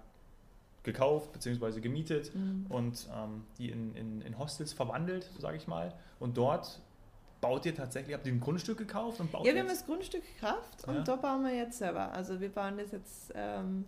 gekauft 0.83 1.33
bzw. 1.33 1.81
gemietet 1.81 2.33
mhm. 2.33 2.67
und 2.69 3.07
ähm, 3.13 3.43
die 3.57 3.69
in, 3.69 3.95
in, 3.95 4.21
in 4.21 4.39
Hostels 4.39 4.71
verwandelt, 4.71 5.29
sage 5.39 5.57
ich 5.57 5.67
mal. 5.67 5.93
Und 6.21 6.37
dort 6.37 6.79
baut 7.41 7.65
ihr 7.65 7.75
tatsächlich, 7.75 8.15
habt 8.15 8.25
ihr 8.27 8.33
ein 8.33 8.39
Grundstück 8.39 8.77
gekauft 8.77 9.19
und 9.19 9.29
baut 9.29 9.45
Ja, 9.45 9.53
wir 9.53 9.59
haben 9.59 9.67
das 9.67 9.85
Grundstück 9.85 10.23
gekauft 10.35 10.87
und 10.87 10.95
ja. 10.95 11.01
da 11.01 11.15
bauen 11.17 11.43
wir 11.43 11.53
jetzt 11.53 11.79
selber. 11.79 12.13
Also 12.13 12.39
wir 12.39 12.49
bauen 12.49 12.77
das 12.77 12.91
jetzt 12.91 13.33
ähm, 13.35 13.83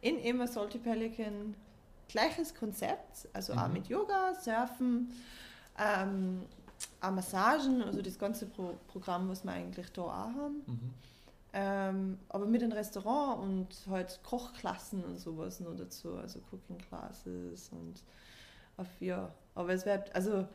in 0.00 0.18
Emma 0.18 0.46
Salty 0.46 0.78
Pelican 0.78 1.54
gleiches 2.10 2.54
Konzept, 2.54 3.28
also 3.32 3.52
mhm. 3.52 3.58
auch 3.58 3.68
mit 3.68 3.88
Yoga, 3.88 4.34
Surfen, 4.34 5.12
ähm, 5.78 6.42
auch 7.00 7.10
Massagen, 7.10 7.82
also 7.82 8.02
das 8.02 8.18
ganze 8.18 8.46
Pro 8.46 8.74
Programm, 8.88 9.28
was 9.28 9.44
wir 9.44 9.52
eigentlich 9.52 9.90
da 9.92 10.02
auch 10.02 10.10
haben. 10.10 10.62
Mhm. 10.66 10.94
Ähm, 11.52 12.18
aber 12.28 12.46
mit 12.46 12.62
einem 12.62 12.72
Restaurant 12.72 13.42
und 13.42 13.68
halt 13.90 14.20
Kochklassen 14.22 15.02
und 15.02 15.18
sowas 15.18 15.58
noch 15.58 15.74
dazu, 15.74 16.14
also 16.16 16.38
Cooking 16.52 16.78
Classes 16.78 17.70
und 17.72 18.04
auf 18.76 18.86
ja. 19.00 19.32
Aber 19.56 19.72
es 19.72 19.84
wird, 19.84 20.14
also 20.14 20.46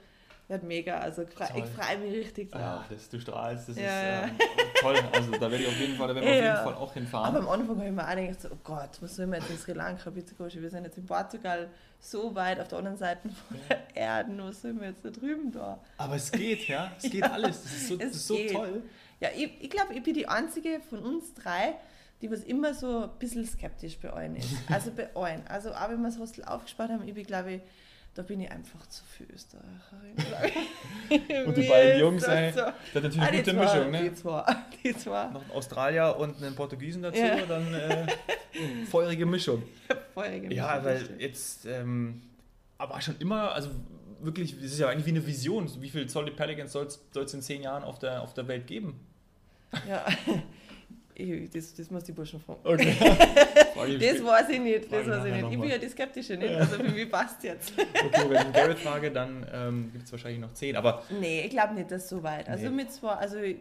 wird 0.47 0.63
mega. 0.63 0.99
Also 0.99 1.23
ich 1.23 1.29
freue 1.29 1.97
mich 1.97 2.13
richtig 2.13 2.51
drauf. 2.51 2.61
Ja, 2.61 2.85
das, 2.89 3.09
du 3.09 3.19
strahlst, 3.19 3.69
das 3.69 3.77
ja, 3.77 4.25
ist 4.25 4.29
ähm, 4.29 4.37
toll. 4.79 4.95
Also 5.11 5.31
da 5.31 5.41
werde 5.41 5.57
ich 5.57 5.67
auf 5.67 5.79
jeden 5.79 5.95
Fall, 5.95 6.07
da 6.09 6.15
werden 6.15 6.25
wir 6.25 6.35
ja. 6.35 6.53
auf 6.53 6.57
jeden 6.59 6.75
Fall 6.75 6.83
auch 6.83 6.93
hinfahren. 6.93 7.35
Aber 7.35 7.39
am 7.39 7.59
Anfang 7.59 7.77
habe 7.77 7.87
ich 7.87 7.93
mir 7.93 8.07
auch 8.07 8.15
gedacht, 8.15 8.41
so, 8.41 8.49
oh 8.51 8.57
Gott, 8.63 8.89
was 9.01 9.15
soll 9.15 9.27
man 9.27 9.39
jetzt 9.39 9.49
in 9.49 9.57
Sri 9.57 9.73
Lanka, 9.73 10.09
bitte 10.09 10.33
Wir 10.37 10.69
sind 10.69 10.83
jetzt 10.83 10.97
in 10.97 11.05
Portugal 11.05 11.69
so 11.99 12.35
weit 12.35 12.59
auf 12.59 12.67
der 12.67 12.77
anderen 12.77 12.97
Seite 12.97 13.29
von 13.29 13.57
der 13.69 13.95
Erde, 13.95 14.37
was 14.37 14.61
soll 14.61 14.73
man 14.73 14.85
jetzt 14.85 15.03
da 15.03 15.09
drüben 15.09 15.51
da? 15.51 15.79
Aber 15.97 16.15
es 16.15 16.31
geht, 16.31 16.67
ja, 16.67 16.91
es 16.97 17.09
geht 17.09 17.23
alles. 17.31 17.63
Das 17.63 17.71
ist 17.71 17.87
so, 17.87 17.95
das 17.95 18.11
ist 18.11 18.27
so 18.27 18.37
toll. 18.51 18.83
Ja, 19.19 19.29
ich, 19.35 19.49
ich 19.61 19.69
glaube, 19.69 19.93
ich 19.93 20.03
bin 20.03 20.13
die 20.13 20.27
einzige 20.27 20.79
von 20.89 20.99
uns 20.99 21.33
drei, 21.33 21.75
die 22.21 22.29
was 22.29 22.43
immer 22.43 22.73
so 22.73 23.03
ein 23.03 23.09
bisschen 23.17 23.45
skeptisch 23.45 23.97
bei 23.97 24.13
euch 24.13 24.37
ist. 24.37 24.49
Also 24.71 24.91
bei 24.91 25.15
euch. 25.15 25.39
Also 25.49 25.71
auch 25.71 25.89
wenn 25.89 26.01
wir 26.01 26.09
das 26.09 26.19
Hostel 26.19 26.43
aufgespart 26.43 26.91
haben, 26.91 27.07
ich 27.07 27.13
bin, 27.13 27.25
glaube 27.25 27.53
ich, 27.53 27.61
da 28.15 28.23
bin 28.23 28.39
ich 28.39 28.49
einfach 28.49 28.87
zu 28.87 29.03
viel 29.03 29.27
Österreicherin. 29.33 30.15
und 31.47 31.57
die 31.57 31.67
beiden 31.67 31.99
Jungs, 31.99 32.23
ey, 32.23 32.51
so. 32.53 32.61
das 32.61 32.69
ist 32.69 32.95
natürlich 32.95 33.21
eine 33.21 33.27
ah, 33.27 33.31
gute 33.31 33.51
zwei, 33.51 33.59
Mischung, 33.59 33.91
ne? 33.91 34.09
Die 34.09 34.15
zwei, 34.15 34.55
die 34.83 34.97
zwei. 34.97 35.27
Noch 35.27 35.41
einen 35.41 35.51
Australier 35.51 36.15
und 36.17 36.41
einen 36.41 36.55
Portugiesen 36.55 37.03
dazu, 37.03 37.19
ja. 37.19 37.45
dann 37.45 37.73
äh, 37.73 38.07
feurige 38.89 39.25
Mischung. 39.25 39.63
feurige 40.13 40.47
Mischung. 40.47 40.57
Ja, 40.57 40.83
weil 40.83 41.09
jetzt, 41.19 41.65
ähm, 41.65 42.21
aber 42.77 43.01
schon 43.01 43.17
immer, 43.19 43.51
also 43.51 43.69
wirklich, 44.21 44.53
es 44.53 44.71
ist 44.71 44.79
ja 44.79 44.87
eigentlich 44.87 45.05
wie 45.05 45.11
eine 45.11 45.27
Vision. 45.27 45.69
Wie 45.81 45.89
viel 45.89 46.07
Solid 46.07 46.37
Pelicans 46.37 46.71
soll 46.71 46.87
es 46.87 47.33
in 47.33 47.41
zehn 47.41 47.63
Jahren 47.63 47.83
auf 47.83 47.99
der, 47.99 48.21
auf 48.21 48.33
der 48.33 48.47
Welt 48.47 48.65
geben? 48.65 48.97
Ja, 49.89 50.05
Ich, 51.17 51.49
das, 51.49 51.73
das 51.73 51.89
muss 51.89 52.03
die 52.03 52.11
Burschen 52.11 52.41
fragen. 52.41 52.59
Okay. 52.63 52.93
das 52.99 54.23
weiß 54.23 54.49
ich 54.49 54.59
nicht. 54.59 54.91
Das 54.91 55.07
weiß 55.07 55.25
ich, 55.25 55.33
nicht. 55.33 55.51
ich 55.51 55.59
bin 55.59 55.69
ja 55.69 55.77
die 55.77 55.87
Skeptische 55.87 56.35
nicht. 56.35 56.53
Also 56.53 56.75
für 56.75 56.91
mich 56.91 57.09
passt 57.09 57.43
jetzt. 57.43 57.71
Okay, 58.05 58.29
wenn 58.29 58.47
ich 58.47 58.53
Garrett 58.53 58.79
frage, 58.79 59.11
dann 59.11 59.47
ähm, 59.51 59.89
gibt 59.93 60.05
es 60.05 60.11
wahrscheinlich 60.11 60.41
noch 60.41 60.53
zehn. 60.53 60.75
Aber 60.75 61.03
nee, 61.09 61.41
ich 61.45 61.49
glaube 61.49 61.73
nicht, 61.73 61.89
dass 61.89 62.09
so 62.09 62.21
weit. 62.21 62.49
Also 62.49 62.65
nee. 62.65 62.75
mit 62.75 62.91
zwar, 62.91 63.17
also 63.17 63.37
ich, 63.37 63.57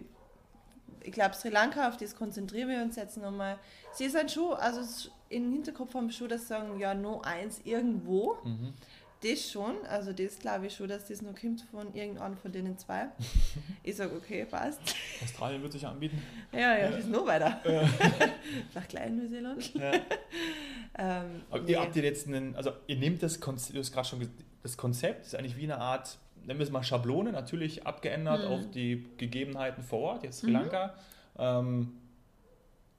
glaube 1.13 1.35
Sri 1.35 1.49
Lanka, 1.49 1.89
auf 1.89 1.97
das 1.97 2.17
konzentrieren 2.17 2.69
wir 2.69 2.83
uns 2.83 2.97
jetzt 2.97 3.17
nochmal. 3.19 3.57
Sie 3.93 4.09
sind 4.09 4.33
schon, 4.33 4.55
also 4.55 5.09
im 5.29 5.53
Hinterkopf 5.53 5.95
haben 5.95 6.09
wir 6.09 6.13
schon, 6.13 6.29
dass 6.29 6.49
sagen, 6.49 6.81
ja, 6.81 6.93
nur 6.93 7.25
eins 7.25 7.61
irgendwo. 7.65 8.39
Mhm 8.45 8.75
das 9.25 9.51
schon, 9.51 9.75
also 9.89 10.13
das 10.13 10.39
glaube 10.39 10.67
ich 10.67 10.75
schon, 10.75 10.89
dass 10.89 11.09
das 11.09 11.23
noch 11.23 11.35
kommt 11.35 11.63
von 11.71 11.95
irgendeinem 11.95 12.37
von 12.37 12.53
denen 12.53 12.77
zwei. 12.79 13.07
ich 13.83 13.97
sage, 13.97 14.15
okay, 14.17 14.45
passt. 14.45 14.81
Australien 15.23 15.63
wird 15.63 15.73
sich 15.73 15.87
anbieten. 15.87 16.23
Ja, 16.53 16.59
ja, 16.59 16.79
ja. 16.79 16.91
das 16.91 17.01
ist 17.01 17.11
noch 17.11 17.27
weiter. 17.27 17.61
Ja. 17.65 17.83
Nach 18.75 18.87
klein 18.87 19.17
Neuseeland. 19.17 19.75
Ja. 19.75 19.93
ähm, 20.99 21.43
Aber 21.51 21.63
nee. 21.63 21.73
ihr 21.73 21.81
habt 21.81 21.97
ihr 21.97 22.03
jetzt 22.03 22.29
einen, 22.29 22.55
also 22.55 22.73
ihr 22.87 22.97
nehmt 22.97 23.23
das 23.23 23.41
Konzept, 23.41 23.77
du 23.77 23.81
hast 23.81 23.93
gerade 23.93 24.09
schon 24.09 24.29
das 24.63 24.77
Konzept, 24.77 25.27
ist 25.27 25.35
eigentlich 25.35 25.57
wie 25.57 25.65
eine 25.65 25.79
Art, 25.79 26.19
nennen 26.45 26.59
wir 26.59 26.65
es 26.65 26.71
mal 26.71 26.83
Schablone, 26.83 27.33
natürlich 27.33 27.87
abgeändert 27.87 28.45
mhm. 28.45 28.55
auf 28.55 28.71
die 28.71 29.07
Gegebenheiten 29.17 29.83
vor 29.83 30.01
Ort, 30.01 30.25
jetzt 30.25 30.41
Sri 30.41 30.49
mhm. 30.49 30.53
Lanka. 30.55 30.95
Ähm, 31.39 31.93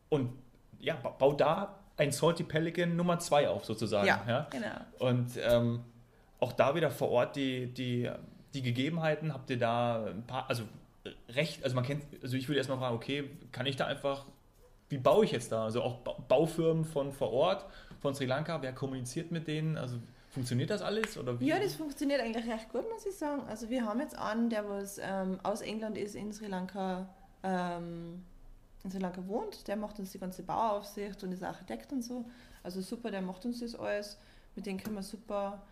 und 0.10 0.32
ja, 0.80 0.96
baut 0.96 1.42
da 1.42 1.80
ein 1.98 2.12
Salty 2.12 2.44
Pelican 2.44 2.96
Nummer 2.96 3.20
2 3.20 3.50
auf, 3.50 3.66
sozusagen. 3.66 4.08
Ja, 4.08 4.24
ja? 4.28 4.48
genau. 4.50 4.76
Und 5.00 5.32
ähm, 5.38 5.84
auch 6.46 6.54
da 6.54 6.76
wieder 6.76 6.92
vor 6.92 7.10
Ort 7.10 7.36
die, 7.36 7.68
die, 7.68 8.10
die 8.54 8.62
Gegebenheiten? 8.62 9.34
Habt 9.34 9.50
ihr 9.50 9.58
da 9.58 10.06
ein 10.06 10.24
paar, 10.26 10.48
also 10.48 10.64
recht, 11.30 11.64
also 11.64 11.76
man 11.76 11.84
kennt, 11.84 12.04
also 12.22 12.38
ich 12.38 12.48
würde 12.48 12.58
erstmal 12.60 12.78
fragen, 12.78 12.96
okay, 12.96 13.30
kann 13.52 13.66
ich 13.66 13.76
da 13.76 13.88
einfach, 13.88 14.26
wie 14.90 14.98
baue 14.98 15.26
ich 15.26 15.32
jetzt 15.32 15.52
da? 15.52 15.66
Also 15.66 15.82
auch 15.82 15.98
Baufirmen 16.28 16.86
von 16.86 17.12
vor 17.12 17.32
Ort, 17.34 17.66
von 18.00 18.14
Sri 18.14 18.26
Lanka, 18.26 18.62
wer 18.62 18.74
kommuniziert 18.74 19.32
mit 19.32 19.48
denen? 19.48 19.76
Also 19.78 19.98
funktioniert 20.30 20.70
das 20.70 20.84
alles? 20.84 21.18
Oder 21.18 21.40
wie? 21.40 21.48
Ja, 21.48 21.60
das 21.60 21.76
funktioniert 21.76 22.22
eigentlich 22.22 22.48
recht 22.48 22.70
gut, 22.70 22.84
muss 22.92 23.06
ich 23.06 23.16
sagen. 23.16 23.42
Also 23.48 23.70
wir 23.70 23.86
haben 23.86 24.00
jetzt 24.00 24.18
einen, 24.18 24.50
der 24.52 24.70
was 24.70 25.00
ähm, 25.02 25.40
aus 25.42 25.62
England 25.62 25.98
ist, 25.98 26.14
in 26.14 26.32
Sri 26.32 26.46
Lanka 26.46 27.10
ähm, 27.44 28.24
in 28.86 28.92
Sri 28.92 29.00
Lanka 29.00 29.28
wohnt, 29.28 29.68
der 29.68 29.76
macht 29.76 30.00
uns 30.00 30.12
die 30.12 30.20
ganze 30.20 30.44
Bauaufsicht 30.44 31.24
und 31.24 31.32
ist 31.32 31.44
Architekt 31.44 31.92
und 31.92 32.04
so. 32.04 32.26
Also 32.64 32.82
super, 32.82 33.10
der 33.12 33.22
macht 33.22 33.44
uns 33.46 33.60
das 33.60 33.76
alles. 33.76 34.20
Mit 34.56 34.68
dem 34.68 34.78
können 34.78 34.96
wir 34.96 35.04
super 35.04 35.64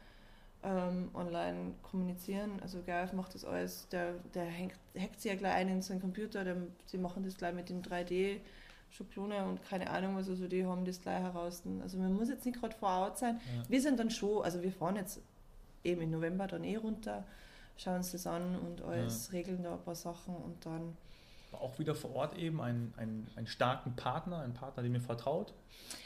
ähm, 0.63 1.09
online 1.13 1.73
kommunizieren. 1.81 2.59
Also 2.61 2.81
Gareth 2.85 3.13
macht 3.13 3.35
das 3.35 3.45
alles, 3.45 3.87
der, 3.89 4.13
der 4.33 4.45
hängt, 4.45 4.75
hackt 4.97 5.21
sich 5.21 5.31
ja 5.31 5.37
gleich 5.37 5.53
ein 5.53 5.69
in 5.69 5.81
seinen 5.81 6.01
Computer, 6.01 6.43
der, 6.43 6.57
sie 6.85 6.97
machen 6.97 7.23
das 7.23 7.37
gleich 7.37 7.53
mit 7.53 7.69
dem 7.69 7.81
3D. 7.81 8.39
Schablone 8.89 9.43
und 9.45 9.63
keine 9.63 9.89
Ahnung 9.89 10.15
was, 10.15 10.29
also 10.29 10.47
die 10.47 10.65
haben 10.65 10.85
das 10.85 11.01
gleich 11.01 11.19
heraus. 11.19 11.63
Also 11.81 11.97
man 11.97 12.13
muss 12.13 12.29
jetzt 12.29 12.45
nicht 12.45 12.59
gerade 12.59 12.75
vor 12.75 12.89
Ort 12.89 13.17
sein. 13.17 13.41
Ja. 13.55 13.63
Wir 13.67 13.81
sind 13.81 13.99
dann 13.99 14.11
schon, 14.11 14.43
also 14.43 14.61
wir 14.61 14.71
fahren 14.71 14.97
jetzt 14.97 15.19
eben 15.83 16.01
im 16.01 16.11
November 16.11 16.45
dann 16.45 16.63
eh 16.63 16.75
runter, 16.75 17.23
schauen 17.75 17.97
uns 17.97 18.11
das 18.11 18.27
an 18.27 18.55
und 18.55 18.83
alles, 18.83 19.27
ja. 19.27 19.37
regeln 19.37 19.63
da 19.63 19.73
ein 19.73 19.81
paar 19.81 19.95
Sachen 19.95 20.35
und 20.35 20.63
dann 20.63 20.95
auch 21.53 21.77
wieder 21.79 21.95
vor 21.95 22.15
Ort 22.15 22.37
eben 22.37 22.61
einen, 22.61 22.93
einen, 22.97 23.27
einen 23.35 23.47
starken 23.47 23.95
Partner, 23.95 24.39
einen 24.39 24.53
Partner, 24.53 24.83
dem 24.83 24.91
mir 24.91 25.01
vertraut, 25.01 25.53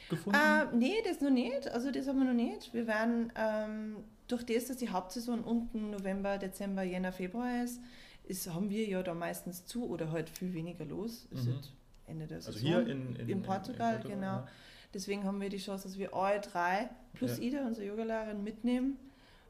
gefunden? 0.09 0.37
Äh, 0.37 0.65
nee, 0.75 0.95
das 1.05 1.21
noch 1.21 1.29
nicht. 1.29 1.69
Also 1.69 1.91
das 1.91 2.07
haben 2.07 2.19
wir 2.19 2.25
noch 2.25 2.33
nicht. 2.33 2.73
Wir 2.73 2.87
werden 2.87 3.31
ähm, 3.35 3.97
durch 4.27 4.45
das, 4.45 4.65
dass 4.65 4.77
die 4.77 4.89
Hauptsaison 4.89 5.43
unten 5.43 5.91
November, 5.91 6.37
Dezember, 6.37 6.83
Jänner, 6.83 7.11
Februar 7.11 7.63
ist, 7.63 7.81
ist, 8.25 8.53
haben 8.53 8.69
wir 8.69 8.85
ja 8.87 9.03
da 9.03 9.13
meistens 9.13 9.65
zu 9.65 9.87
oder 9.87 10.11
halt 10.11 10.29
viel 10.29 10.53
weniger 10.53 10.85
los. 10.85 11.27
Mhm. 11.31 11.59
Ende 12.07 12.27
der 12.27 12.41
Saison. 12.41 12.53
Also 12.53 12.67
hier 12.67 12.87
in, 12.87 13.15
in, 13.15 13.29
in 13.29 13.41
Portugal, 13.41 13.95
in, 13.95 14.01
Portugal 14.01 14.01
genau. 14.01 14.25
Ja. 14.25 14.47
Deswegen 14.93 15.23
haben 15.25 15.41
wir 15.41 15.49
die 15.49 15.57
Chance, 15.57 15.87
dass 15.87 15.97
wir 15.97 16.13
alle 16.13 16.39
drei 16.39 16.89
plus 17.13 17.37
ja. 17.37 17.43
Ida, 17.43 17.67
unsere 17.67 17.87
Yogalehrerin, 17.87 18.43
mitnehmen, 18.43 18.97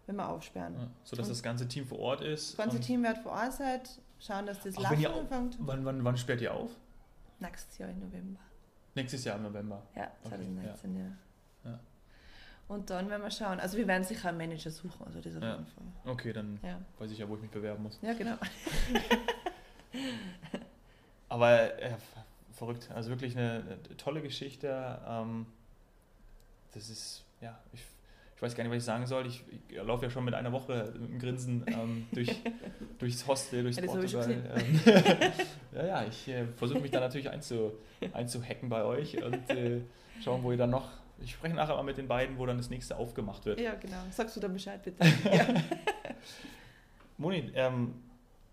wenn 0.05 0.15
wir 0.15 0.27
aufsperren. 0.27 0.73
Ja, 0.73 0.89
sodass 1.03 1.27
das 1.27 1.43
ganze 1.43 1.67
Team 1.67 1.85
vor 1.85 1.99
Ort 1.99 2.21
ist. 2.21 2.57
Das 2.57 2.65
ganze 2.65 2.79
Team 2.79 3.03
wird 3.03 3.19
vor 3.19 3.33
Ort 3.33 3.53
sein, 3.53 3.81
schauen, 4.19 4.45
dass 4.45 4.61
das 4.63 4.75
Laufen 4.77 5.05
anfängt. 5.05 5.57
Wann, 5.59 5.85
wann, 5.85 6.03
wann 6.03 6.17
sperrt 6.17 6.41
ihr 6.41 6.53
auf? 6.53 6.71
Nächstes 7.39 7.77
Jahr 7.77 7.89
im 7.89 7.99
November. 7.99 8.39
Nächstes 8.95 9.23
Jahr 9.23 9.37
im 9.37 9.43
November? 9.43 9.83
Ja, 9.95 10.11
2019, 10.23 10.91
okay, 10.91 10.99
ja. 11.63 11.71
ja. 11.71 11.79
Und 12.67 12.89
dann 12.89 13.09
werden 13.09 13.23
wir 13.23 13.31
schauen. 13.31 13.59
Also 13.59 13.77
wir 13.77 13.87
werden 13.87 14.03
sicher 14.03 14.29
einen 14.29 14.37
Manager 14.37 14.69
suchen, 14.69 15.05
also 15.05 15.21
das 15.21 15.35
auf 15.37 15.43
ja. 15.43 15.53
jeden 15.53 15.65
Fall. 15.67 15.83
Okay, 16.05 16.33
dann 16.33 16.59
ja. 16.63 16.79
weiß 16.99 17.11
ich 17.11 17.19
ja, 17.19 17.29
wo 17.29 17.35
ich 17.35 17.41
mich 17.41 17.51
bewerben 17.51 17.83
muss. 17.83 17.97
Ja, 18.01 18.13
genau. 18.13 18.35
Aber 21.29 21.81
äh, 21.81 21.95
verrückt, 22.53 22.89
also 22.93 23.09
wirklich 23.09 23.37
eine, 23.37 23.63
eine 23.87 23.97
tolle 23.97 24.21
Geschichte. 24.21 24.99
Ähm, 25.07 25.45
das 26.73 26.89
ist, 26.89 27.23
ja, 27.41 27.57
ich 27.71 27.81
ich 28.37 28.43
weiß 28.43 28.55
gar 28.55 28.63
nicht, 28.63 28.71
was 28.71 28.77
ich 28.77 28.83
sagen 28.83 29.07
soll. 29.07 29.25
Ich, 29.25 29.43
ich 29.67 29.77
laufe 29.77 30.05
ja 30.05 30.11
schon 30.11 30.23
mit 30.23 30.35
einer 30.35 30.51
Woche 30.51 30.93
mit 30.99 31.09
dem 31.09 31.19
Grinsen 31.19 31.65
ähm, 31.65 32.05
durch, 32.11 32.29
durchs 32.99 33.25
Hostel, 33.25 33.63
durchs 33.63 33.77
das 33.77 33.87
Portugal. 33.87 34.29
Ähm, 34.29 34.79
ja, 35.73 35.85
ja, 35.87 36.05
ich 36.05 36.27
äh, 36.27 36.45
versuche 36.55 36.79
mich 36.79 36.91
da 36.91 36.99
natürlich 36.99 37.31
einzu, 37.31 37.71
einzuhacken 38.13 38.69
bei 38.69 38.83
euch 38.83 39.23
und 39.23 39.49
äh, 39.49 39.81
schauen, 40.23 40.43
wo 40.43 40.51
ihr 40.51 40.57
dann 40.57 40.69
noch. 40.69 40.87
Ich 41.21 41.31
spreche 41.31 41.55
nachher 41.55 41.75
mal 41.75 41.83
mit 41.83 41.97
den 41.97 42.07
beiden, 42.07 42.37
wo 42.37 42.45
dann 42.45 42.57
das 42.57 42.69
nächste 42.69 42.95
aufgemacht 42.97 43.45
wird. 43.45 43.59
Ja, 43.59 43.73
genau. 43.75 43.97
Sagst 44.11 44.35
du 44.35 44.39
dann 44.39 44.53
Bescheid 44.53 44.81
bitte? 44.83 45.03
ja, 45.31 45.47
Moni, 47.17 47.51
ähm, 47.55 47.95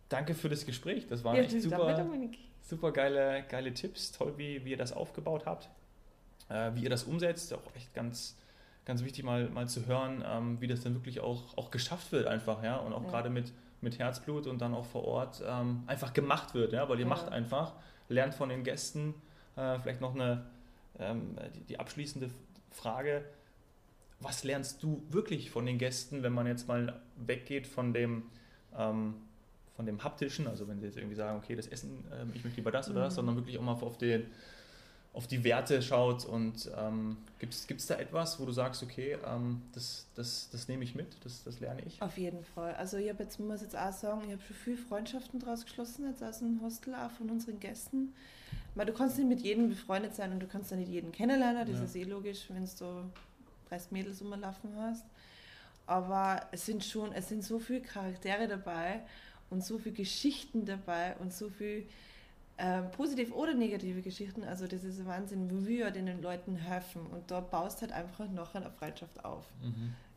danke 0.09 0.35
für 0.35 0.49
das 0.49 0.65
Gespräch. 0.65 1.07
Das 1.07 1.23
waren 1.25 1.37
ja 1.37 1.43
echt 1.43 1.61
super, 1.63 1.95
super 2.63 2.93
geile, 2.93 3.45
geile 3.49 3.75
Tipps. 3.75 4.13
Toll, 4.13 4.35
wie, 4.39 4.65
wie 4.65 4.71
ihr 4.71 4.77
das 4.77 4.93
aufgebaut 4.93 5.45
habt, 5.47 5.69
äh, 6.49 6.71
wie 6.75 6.83
ihr 6.85 6.91
das 6.91 7.05
umsetzt. 7.05 7.53
Auch 7.53 7.61
echt 7.77 7.93
ganz, 7.95 8.37
ganz 8.87 9.05
wichtig 9.05 9.25
mal, 9.25 9.49
mal 9.51 9.69
zu 9.69 9.87
hören, 9.87 10.25
ähm, 10.27 10.61
wie 10.61 10.67
das 10.67 10.81
dann 10.83 10.95
wirklich 10.95 11.21
auch, 11.21 11.57
auch 11.59 11.71
geschafft 11.71 12.13
wird 12.13 12.27
einfach. 12.27 12.63
Ja? 12.63 12.77
Und 12.77 12.93
auch 12.95 13.05
Ja. 13.05 13.11
gerade 13.11 13.29
mit, 13.31 13.53
mit 13.83 13.99
Herzblut 13.99 14.47
und 14.47 14.61
dann 14.63 14.73
auch 14.75 14.87
vor 14.87 15.05
Ort 15.05 15.43
ähm, 15.47 15.83
einfach 15.87 16.15
gemacht 16.15 16.55
wird. 16.55 16.73
Ja? 16.73 16.89
Weil 16.89 16.97
ihr 16.99 17.03
Ja. 17.05 17.09
macht 17.11 17.29
einfach, 17.31 17.75
lernt 18.09 18.35
von 18.35 18.49
den 18.49 18.65
Gästen. 18.65 19.15
Äh, 19.57 19.79
vielleicht 19.81 20.01
noch 20.01 20.15
eine, 20.15 20.47
ähm, 20.99 21.37
die, 21.55 21.61
die 21.65 21.79
abschließende 21.79 22.31
Frage. 22.75 23.25
Was 24.21 24.45
lernst 24.45 24.83
du 24.83 25.03
wirklich 25.11 25.51
von 25.51 25.67
den 25.67 25.79
Gästen, 25.79 26.23
wenn 26.23 26.33
man 26.33 26.47
jetzt 26.47 26.69
mal 26.69 27.01
weggeht 27.17 27.67
von 27.67 27.93
dem, 27.93 28.25
ähm, 28.77 29.15
von 29.77 29.87
dem 29.87 30.03
haptischen, 30.05 30.47
also 30.47 30.69
wenn 30.69 30.81
sie 30.81 30.87
jetzt 30.87 30.97
irgendwie 30.97 31.17
sagen, 31.17 31.39
okay, 31.39 31.57
das 31.57 31.67
Essen, 31.67 32.05
ähm, 32.13 32.31
ich 32.35 32.45
möchte 32.45 32.59
lieber 32.61 32.71
das 32.71 32.89
oder 32.91 33.03
das, 33.03 33.15
Mhm. 33.15 33.17
sondern 33.17 33.37
wirklich 33.37 33.59
auch 33.59 33.63
mal 33.63 33.73
auf, 33.73 33.99
den, 33.99 34.27
auf 35.13 35.27
die 35.27 35.45
Werte 35.45 35.83
schaut 35.83 36.25
und 36.25 36.71
ähm, 36.77 37.17
gibt 37.39 37.55
es 37.55 37.87
da 37.87 37.97
etwas, 37.97 38.39
wo 38.41 38.47
du 38.47 38.53
sagst, 38.53 38.83
okay, 38.83 39.19
ähm, 39.27 39.63
das, 39.73 40.07
das, 40.15 40.49
das 40.51 40.69
nehme 40.69 40.85
ich 40.85 40.95
mit, 40.95 41.17
das, 41.25 41.43
das 41.45 41.61
lerne 41.61 41.83
ich? 41.85 42.01
Auf 42.01 42.17
jeden 42.17 42.45
Fall. 42.45 42.75
Also 42.77 42.97
ich 42.97 43.09
habe 43.11 43.23
jetzt, 43.25 43.39
muss 43.41 43.63
jetzt 43.63 43.77
auch 43.77 43.93
sagen, 43.93 44.23
ich 44.27 44.33
habe 44.33 44.43
schon 44.43 44.57
viele 44.57 44.77
Freundschaften 44.79 45.39
draus 45.41 45.65
geschlossen, 45.65 46.07
jetzt 46.09 46.23
aus 46.23 46.39
dem 46.39 46.61
Hostel, 46.63 46.95
auch 46.95 47.11
von 47.11 47.31
unseren 47.31 47.61
Gästen. 47.61 48.15
Weil 48.75 48.87
du 48.87 48.93
kannst 48.93 49.17
nicht 49.19 49.29
mit 49.29 49.41
jedem 49.41 49.69
befreundet 49.69 50.15
sein 50.15 50.33
und 50.33 50.41
du 50.41 50.47
kannst 50.47 50.71
ja 50.71 50.77
nicht 50.77 50.89
jeden 50.91 51.13
kennenlernen, 51.13 51.67
das 51.67 51.79
Ja. 51.79 51.85
ist 51.85 51.95
eh 51.97 52.03
logisch, 52.05 52.47
wenn 52.51 52.65
du 52.65 53.11
30 53.69 53.93
Mädels 53.93 54.21
rumlaufen 54.21 54.75
hast. 54.77 55.05
Aber 55.87 56.41
es 56.51 56.67
sind 56.67 56.85
schon, 56.85 57.13
es 57.13 57.29
sind 57.29 57.45
so 57.45 57.59
viele 57.59 57.83
Charaktere 57.83 58.49
dabei 58.49 59.03
und 59.51 59.63
so 59.65 59.79
viele 59.79 59.95
Geschichten 59.95 60.65
dabei 60.65 61.15
und 61.19 61.33
so 61.33 61.51
viel 61.51 61.87
ähm, 62.57 62.91
positiv 62.93 63.33
oder 63.33 63.53
negative 63.55 64.01
Geschichten. 64.01 64.45
Also 64.45 64.67
das 64.67 64.83
ist 64.85 65.01
ein 65.01 65.07
Wahnsinn, 65.07 65.51
wie 65.51 65.67
wir 65.69 65.91
den 65.91 66.23
Leuten 66.23 66.57
helfen. 66.57 67.05
Und 67.07 67.31
da 67.31 67.41
baust 67.41 67.83
halt 67.83 67.93
einfach 67.93 68.29
nachher 68.31 68.61
eine 68.63 68.71
Freundschaft 68.71 69.25
auf. 69.25 69.45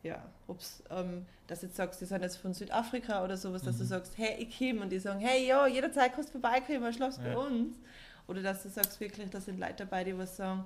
Ja, 0.04 0.24
ob's, 0.48 0.84
ähm, 0.92 1.26
dass 1.48 1.62
du 1.62 1.66
jetzt 1.66 1.76
sagst, 1.76 2.00
die 2.00 2.06
sind 2.06 2.22
jetzt 2.22 2.38
von 2.38 2.54
Südafrika 2.54 3.24
oder 3.26 3.36
sowas, 3.36 3.64
dass 3.64 3.78
du 3.80 3.84
Mhm. 3.84 3.88
sagst, 3.88 4.18
hey, 4.18 4.36
ich 4.42 4.58
komme 4.58 4.82
und 4.82 4.90
die 4.92 5.00
sagen, 5.00 5.20
hey, 5.20 5.46
ja, 5.48 5.68
jederzeit 5.68 6.14
kannst 6.14 6.30
du 6.30 6.40
vorbeikommen, 6.40 6.94
schlafst 6.94 7.22
bei 7.24 7.32
Ja. 7.32 7.38
uns. 7.38 7.76
Oder 8.28 8.42
dass 8.42 8.64
du 8.64 8.70
sagst 8.70 9.00
wirklich, 9.00 9.30
da 9.30 9.40
sind 9.42 9.60
Leute 9.60 9.76
dabei, 9.86 10.04
die 10.04 10.18
was 10.18 10.36
sagen, 10.38 10.66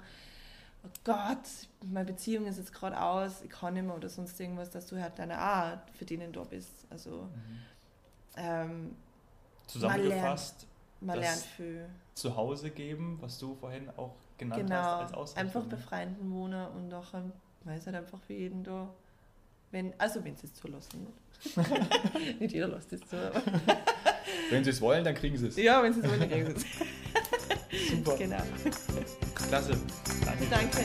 oh 0.83 0.89
Gott, 1.03 1.37
meine 1.85 2.05
Beziehung 2.05 2.47
ist 2.47 2.57
jetzt 2.57 2.73
gerade 2.73 2.99
aus, 2.99 3.41
ich 3.43 3.49
kann 3.51 3.73
nicht 3.75 3.83
mehr 3.85 3.95
oder 3.95 4.09
sonst 4.09 4.39
irgendwas, 4.39 4.69
dass 4.71 4.87
du 4.87 4.99
halt 5.01 5.17
deine 5.19 5.37
Art 5.37 5.89
für 5.91 6.05
denen 6.05 6.31
da 6.33 6.43
bist. 6.43 6.85
Also 6.89 7.27
ähm, 8.37 8.95
Zusammengefasst, 9.67 10.67
man 11.01 11.19
lernt 11.19 11.41
viel. 11.41 11.85
zu 12.13 12.35
Hause 12.35 12.71
geben, 12.71 13.17
was 13.21 13.37
du 13.39 13.55
vorhin 13.55 13.89
auch 13.97 14.15
genannt 14.37 14.61
Genau, 14.61 14.75
hast 14.75 15.01
als 15.01 15.13
Ausrichtung. 15.13 15.45
einfach 15.45 15.63
ne? 15.63 15.69
befreien 15.69 16.15
Wohner 16.31 16.71
und 16.75 16.87
nachher 16.89 17.23
weiß 17.63 17.85
halt 17.85 17.95
einfach 17.97 18.19
für 18.21 18.33
jeden 18.33 18.63
da, 18.63 18.89
wenn, 19.71 19.93
also 19.99 20.23
wenn 20.23 20.35
sie 20.35 20.47
es 20.47 20.53
zulassen. 20.55 21.07
Nicht, 21.55 22.39
nicht 22.41 22.53
jeder 22.53 22.67
lässt 22.67 22.91
es 22.93 23.01
zu. 23.01 23.15
Wenn 24.49 24.63
sie 24.63 24.69
es 24.71 24.81
wollen, 24.81 25.03
dann 25.03 25.15
kriegen 25.15 25.37
sie 25.37 25.47
es. 25.47 25.55
Ja, 25.57 25.81
wenn 25.83 25.93
sie 25.93 26.01
es 26.01 26.07
wollen, 26.09 26.19
dann 26.19 26.29
kriegen 26.29 26.45
sie 26.47 26.53
es. 26.53 26.65
Super, 27.89 28.17
Genau. 28.17 28.43
klasse. 29.35 29.77
Danke. 30.25 30.45
Danke. 30.49 30.79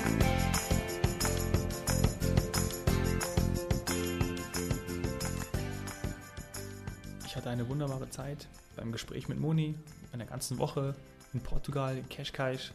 Ich 7.26 7.36
hatte 7.36 7.50
eine 7.50 7.68
wunderbare 7.68 8.08
Zeit 8.10 8.48
beim 8.76 8.92
Gespräch 8.92 9.28
mit 9.28 9.38
Moni, 9.38 9.74
in 10.12 10.18
der 10.18 10.28
ganzen 10.28 10.58
Woche 10.58 10.94
in 11.32 11.40
Portugal, 11.40 11.96
in 11.96 12.08
Cascais, 12.08 12.72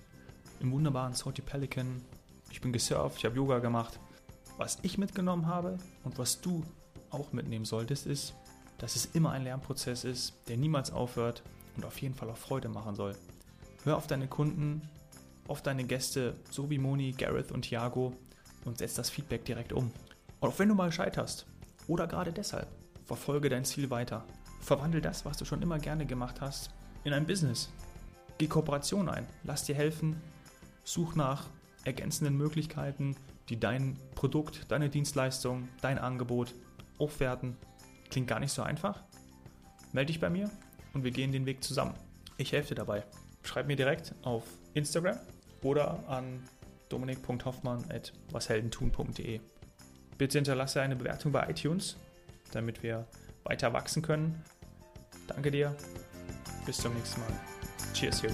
im 0.60 0.72
wunderbaren 0.72 1.14
Salty 1.14 1.42
Pelican. 1.42 2.02
Ich 2.52 2.62
bin 2.62 2.74
gesurft, 2.74 3.18
ich 3.20 3.26
habe 3.26 3.36
Yoga 3.36 3.60
gemacht. 3.60 3.98
Was 4.58 4.78
ich 4.84 4.98
mitgenommen 4.98 5.48
habe 5.48 5.78
und 6.04 6.18
was 6.20 6.42
du 6.42 6.64
auch 7.10 7.32
mitnehmen 7.34 7.66
solltest, 7.66 8.06
ist, 8.06 8.34
dass 8.78 8.96
es 8.96 9.06
immer 9.14 9.32
ein 9.32 9.44
Lernprozess 9.44 10.04
ist, 10.04 10.34
der 10.48 10.58
niemals 10.58 10.92
aufhört 10.92 11.42
und 11.78 11.86
auf 11.86 12.00
jeden 12.02 12.14
Fall 12.14 12.30
auch 12.30 12.38
Freude 12.38 12.70
machen 12.70 12.96
soll. 12.96 13.16
Hör 13.84 13.98
auf 13.98 14.06
deine 14.06 14.28
Kunden, 14.28 14.88
auf 15.48 15.64
deine 15.64 15.84
Gäste, 15.84 16.36
so 16.52 16.70
wie 16.70 16.78
Moni, 16.78 17.14
Gareth 17.14 17.52
und 17.52 17.64
Thiago 17.64 18.14
und 18.64 18.78
setz 18.78 18.94
das 18.94 19.10
Feedback 19.10 19.44
direkt 19.44 19.74
um. 19.74 19.92
Und 20.40 20.50
auch 20.50 20.60
wenn 20.60 20.70
du 20.70 20.76
mal 20.76 20.92
scheiterst 20.92 21.48
oder 21.88 22.06
gerade 22.08 22.32
deshalb, 22.32 22.68
verfolge 23.06 23.50
dein 23.50 23.66
Ziel 23.66 23.90
weiter. 23.90 24.24
Verwandel 24.62 25.02
das, 25.02 25.26
was 25.26 25.38
du 25.38 25.46
schon 25.46 25.64
immer 25.64 25.80
gerne 25.80 26.06
gemacht 26.06 26.42
hast, 26.42 26.70
in 27.04 27.14
ein 27.14 27.26
Business. 27.26 27.70
Geh 28.38 28.48
Kooperation 28.48 29.10
ein, 29.10 29.26
lass 29.44 29.66
dir 29.66 29.76
helfen, 29.76 30.16
such 30.84 31.16
nach 31.16 31.48
ergänzenden 31.84 32.38
Möglichkeiten, 32.38 33.16
die 33.50 33.60
dein 33.60 33.98
Produkt, 34.14 34.66
deine 34.70 34.90
Dienstleistung, 34.90 35.68
dein 35.82 35.98
Angebot 35.98 36.54
aufwerten. 37.00 37.58
Klingt 38.12 38.28
gar 38.28 38.40
nicht 38.40 38.54
so 38.54 38.62
einfach. 38.62 39.02
Melde 39.92 40.14
dich 40.14 40.22
bei 40.22 40.30
mir 40.30 40.52
und 40.94 41.04
wir 41.04 41.12
gehen 41.12 41.32
den 41.32 41.48
Weg 41.48 41.64
zusammen. 41.64 41.96
Ich 42.38 42.52
helfe 42.52 42.70
dir 42.70 42.76
dabei. 42.76 43.04
Schreib 43.44 43.68
mir 43.68 43.76
direkt 43.76 44.16
auf 44.24 44.46
Instagram 44.74 45.20
oder 45.62 46.00
an 46.08 46.42
dominik.hoffmann.washeldentun.de. 46.90 49.40
Bitte 50.18 50.38
hinterlasse 50.38 50.82
eine 50.82 50.96
Bewertung 50.96 51.32
bei 51.32 51.48
iTunes, 51.50 51.98
damit 52.52 52.82
wir 52.84 53.08
weiter 53.44 53.74
wachsen 53.74 54.02
können. 54.02 54.44
Danke 55.28 55.52
dir. 55.52 55.76
Bis 56.66 56.78
zum 56.78 56.94
nächsten 56.94 57.20
Mal. 57.22 57.30
Cheers, 57.94 58.24
Hero. 58.24 58.34